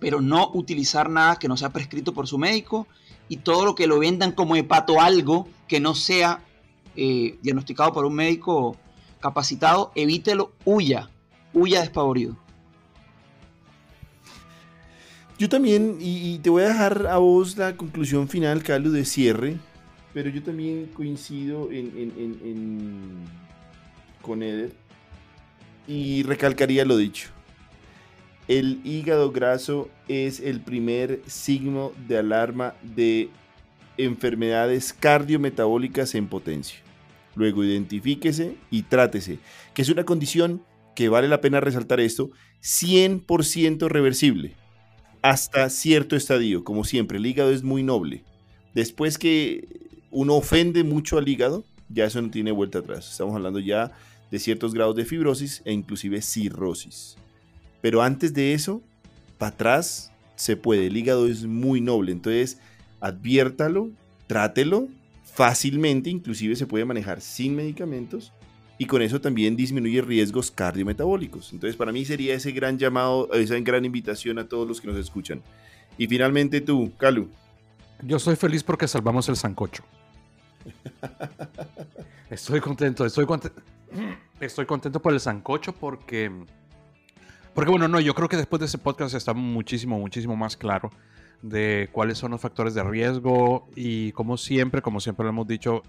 pero 0.00 0.20
no 0.20 0.50
utilizar 0.52 1.08
nada 1.08 1.36
que 1.36 1.48
no 1.48 1.56
sea 1.56 1.70
prescrito 1.70 2.12
por 2.12 2.26
su 2.26 2.38
médico 2.38 2.86
y 3.28 3.38
todo 3.38 3.64
lo 3.64 3.74
que 3.74 3.86
lo 3.86 3.98
vendan 3.98 4.32
como 4.32 4.56
hepato 4.56 5.00
algo 5.00 5.48
que 5.66 5.80
no 5.80 5.94
sea 5.94 6.42
eh, 6.96 7.38
diagnosticado 7.42 7.92
por 7.92 8.04
un 8.04 8.14
médico 8.14 8.76
capacitado, 9.20 9.90
evítelo, 9.94 10.52
huya, 10.64 11.10
huya 11.54 11.80
despavorido. 11.80 12.36
Yo 15.38 15.48
también, 15.48 15.98
y, 16.00 16.38
te 16.38 16.50
voy 16.50 16.62
a 16.62 16.68
dejar 16.68 17.08
a 17.08 17.18
vos 17.18 17.56
la 17.56 17.76
conclusión 17.76 18.28
final, 18.28 18.62
Carlos, 18.62 18.92
de 18.92 19.04
cierre, 19.04 19.56
pero 20.12 20.30
yo 20.30 20.42
también 20.42 20.86
coincido 20.94 21.70
en, 21.72 23.24
con 24.22 24.44
Eder 24.44 24.72
y 25.88 26.22
recalcaría 26.22 26.84
lo 26.84 26.96
dicho. 26.96 27.30
El 28.46 28.80
hígado 28.84 29.32
graso 29.32 29.88
es 30.06 30.38
el 30.38 30.60
primer 30.60 31.20
signo 31.26 31.92
de 32.06 32.18
alarma 32.18 32.74
de 32.82 33.28
enfermedades 33.96 34.92
cardiometabólicas 34.92 36.14
en 36.14 36.28
potencia. 36.28 36.78
Luego 37.34 37.64
identifíquese 37.64 38.56
y 38.70 38.82
trátese, 38.82 39.38
que 39.72 39.82
es 39.82 39.88
una 39.88 40.04
condición 40.04 40.62
que 40.94 41.08
vale 41.08 41.26
la 41.26 41.40
pena 41.40 41.58
resaltar 41.58 41.98
esto, 41.98 42.30
100% 42.62 43.88
reversible, 43.88 44.54
hasta 45.24 45.70
cierto 45.70 46.16
estadio, 46.16 46.64
como 46.64 46.84
siempre, 46.84 47.16
el 47.16 47.24
hígado 47.24 47.50
es 47.50 47.62
muy 47.62 47.82
noble. 47.82 48.22
Después 48.74 49.16
que 49.16 49.66
uno 50.10 50.34
ofende 50.34 50.84
mucho 50.84 51.16
al 51.16 51.26
hígado, 51.26 51.64
ya 51.88 52.04
eso 52.04 52.20
no 52.20 52.28
tiene 52.28 52.52
vuelta 52.52 52.80
atrás. 52.80 53.10
Estamos 53.10 53.34
hablando 53.34 53.58
ya 53.58 53.90
de 54.30 54.38
ciertos 54.38 54.74
grados 54.74 54.96
de 54.96 55.06
fibrosis 55.06 55.62
e 55.64 55.72
inclusive 55.72 56.20
cirrosis. 56.20 57.16
Pero 57.80 58.02
antes 58.02 58.34
de 58.34 58.52
eso, 58.52 58.82
para 59.38 59.54
atrás 59.54 60.12
se 60.36 60.58
puede. 60.58 60.88
El 60.88 60.96
hígado 60.98 61.26
es 61.26 61.46
muy 61.46 61.80
noble, 61.80 62.12
entonces 62.12 62.58
adviértalo, 63.00 63.88
trátelo 64.26 64.88
fácilmente, 65.24 66.10
inclusive 66.10 66.54
se 66.54 66.66
puede 66.66 66.84
manejar 66.84 67.22
sin 67.22 67.56
medicamentos 67.56 68.34
y 68.78 68.86
con 68.86 69.02
eso 69.02 69.20
también 69.20 69.56
disminuye 69.56 70.02
riesgos 70.02 70.50
cardiometabólicos. 70.50 71.52
Entonces 71.52 71.76
para 71.76 71.92
mí 71.92 72.04
sería 72.04 72.34
ese 72.34 72.52
gran 72.52 72.78
llamado, 72.78 73.32
esa 73.32 73.58
gran 73.60 73.84
invitación 73.84 74.38
a 74.38 74.48
todos 74.48 74.66
los 74.66 74.80
que 74.80 74.88
nos 74.88 74.96
escuchan. 74.96 75.42
Y 75.96 76.06
finalmente 76.06 76.60
tú, 76.60 76.92
Calu. 76.96 77.28
Yo 78.02 78.18
soy 78.18 78.36
feliz 78.36 78.62
porque 78.62 78.88
salvamos 78.88 79.28
el 79.28 79.36
sancocho. 79.36 79.84
estoy 82.30 82.60
contento, 82.60 83.06
estoy 83.06 83.26
contento. 83.26 83.62
Estoy 84.40 84.66
contento 84.66 85.00
por 85.00 85.12
el 85.12 85.20
sancocho 85.20 85.72
porque... 85.72 86.30
Porque 87.54 87.70
bueno, 87.70 87.86
no, 87.86 88.00
yo 88.00 88.14
creo 88.14 88.28
que 88.28 88.36
después 88.36 88.58
de 88.58 88.66
ese 88.66 88.78
podcast 88.78 89.14
está 89.14 89.32
muchísimo, 89.32 89.96
muchísimo 89.98 90.34
más 90.34 90.56
claro 90.56 90.90
de 91.44 91.90
cuáles 91.92 92.18
son 92.18 92.30
los 92.30 92.40
factores 92.40 92.74
de 92.74 92.82
riesgo 92.82 93.68
y 93.76 94.12
como 94.12 94.38
siempre, 94.38 94.80
como 94.80 94.98
siempre 94.98 95.24
lo 95.24 95.28
hemos 95.28 95.46
dicho, 95.46 95.82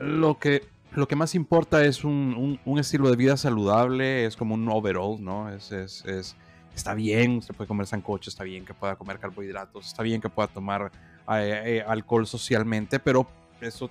lo 0.00 0.38
que, 0.38 0.66
lo 0.92 1.06
que 1.06 1.16
más 1.16 1.34
importa 1.34 1.84
es 1.84 2.04
un, 2.04 2.58
un, 2.64 2.78
estilo 2.78 3.10
de 3.10 3.16
vida 3.16 3.36
saludable, 3.36 4.24
es 4.24 4.36
como 4.36 4.54
un 4.54 4.68
overall, 4.68 5.22
¿no? 5.22 5.50
Es, 5.50 5.70
es, 5.72 6.04
es, 6.04 6.36
está 6.74 6.94
bien, 6.94 7.42
se 7.42 7.52
puede 7.52 7.68
comer 7.68 7.86
sancocho, 7.86 8.30
está 8.30 8.44
bien 8.44 8.64
que 8.64 8.74
pueda 8.74 8.96
comer 8.96 9.18
carbohidratos, 9.18 9.86
está 9.86 10.02
bien 10.02 10.20
que 10.20 10.28
pueda 10.28 10.48
tomar 10.48 10.90
eh, 11.30 11.62
eh, 11.64 11.84
alcohol 11.86 12.26
socialmente, 12.26 12.98
pero 12.98 13.26
eso 13.60 13.90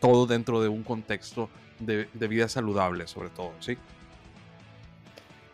todo 0.00 0.26
dentro 0.26 0.60
de 0.60 0.68
un 0.68 0.82
contexto 0.82 1.48
de, 1.78 2.08
de 2.12 2.28
vida 2.28 2.48
saludable, 2.48 3.06
sobre 3.06 3.30
todo, 3.30 3.52
¿sí? 3.60 3.78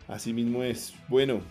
Así 0.07 0.33
mismo 0.33 0.63
es. 0.63 0.93
Bueno, 1.07 1.41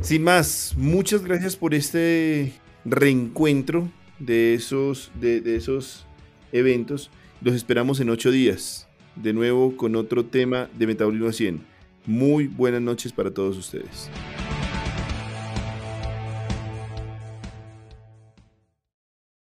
sin 0.00 0.24
más, 0.24 0.74
muchas 0.76 1.22
gracias 1.22 1.54
por 1.54 1.74
este 1.74 2.52
reencuentro 2.84 3.88
de 4.18 4.54
esos, 4.54 5.12
de, 5.14 5.56
esos 5.56 6.06
eventos. 6.50 7.10
Los 7.44 7.56
esperamos 7.56 7.98
en 7.98 8.08
ocho 8.08 8.30
días, 8.30 8.86
de 9.16 9.32
nuevo 9.32 9.76
con 9.76 9.96
otro 9.96 10.24
tema 10.24 10.68
de 10.78 10.86
Metabolismo 10.86 11.32
100. 11.32 11.60
Muy 12.06 12.46
buenas 12.46 12.80
noches 12.80 13.12
para 13.12 13.32
todos 13.32 13.58
ustedes. 13.58 14.08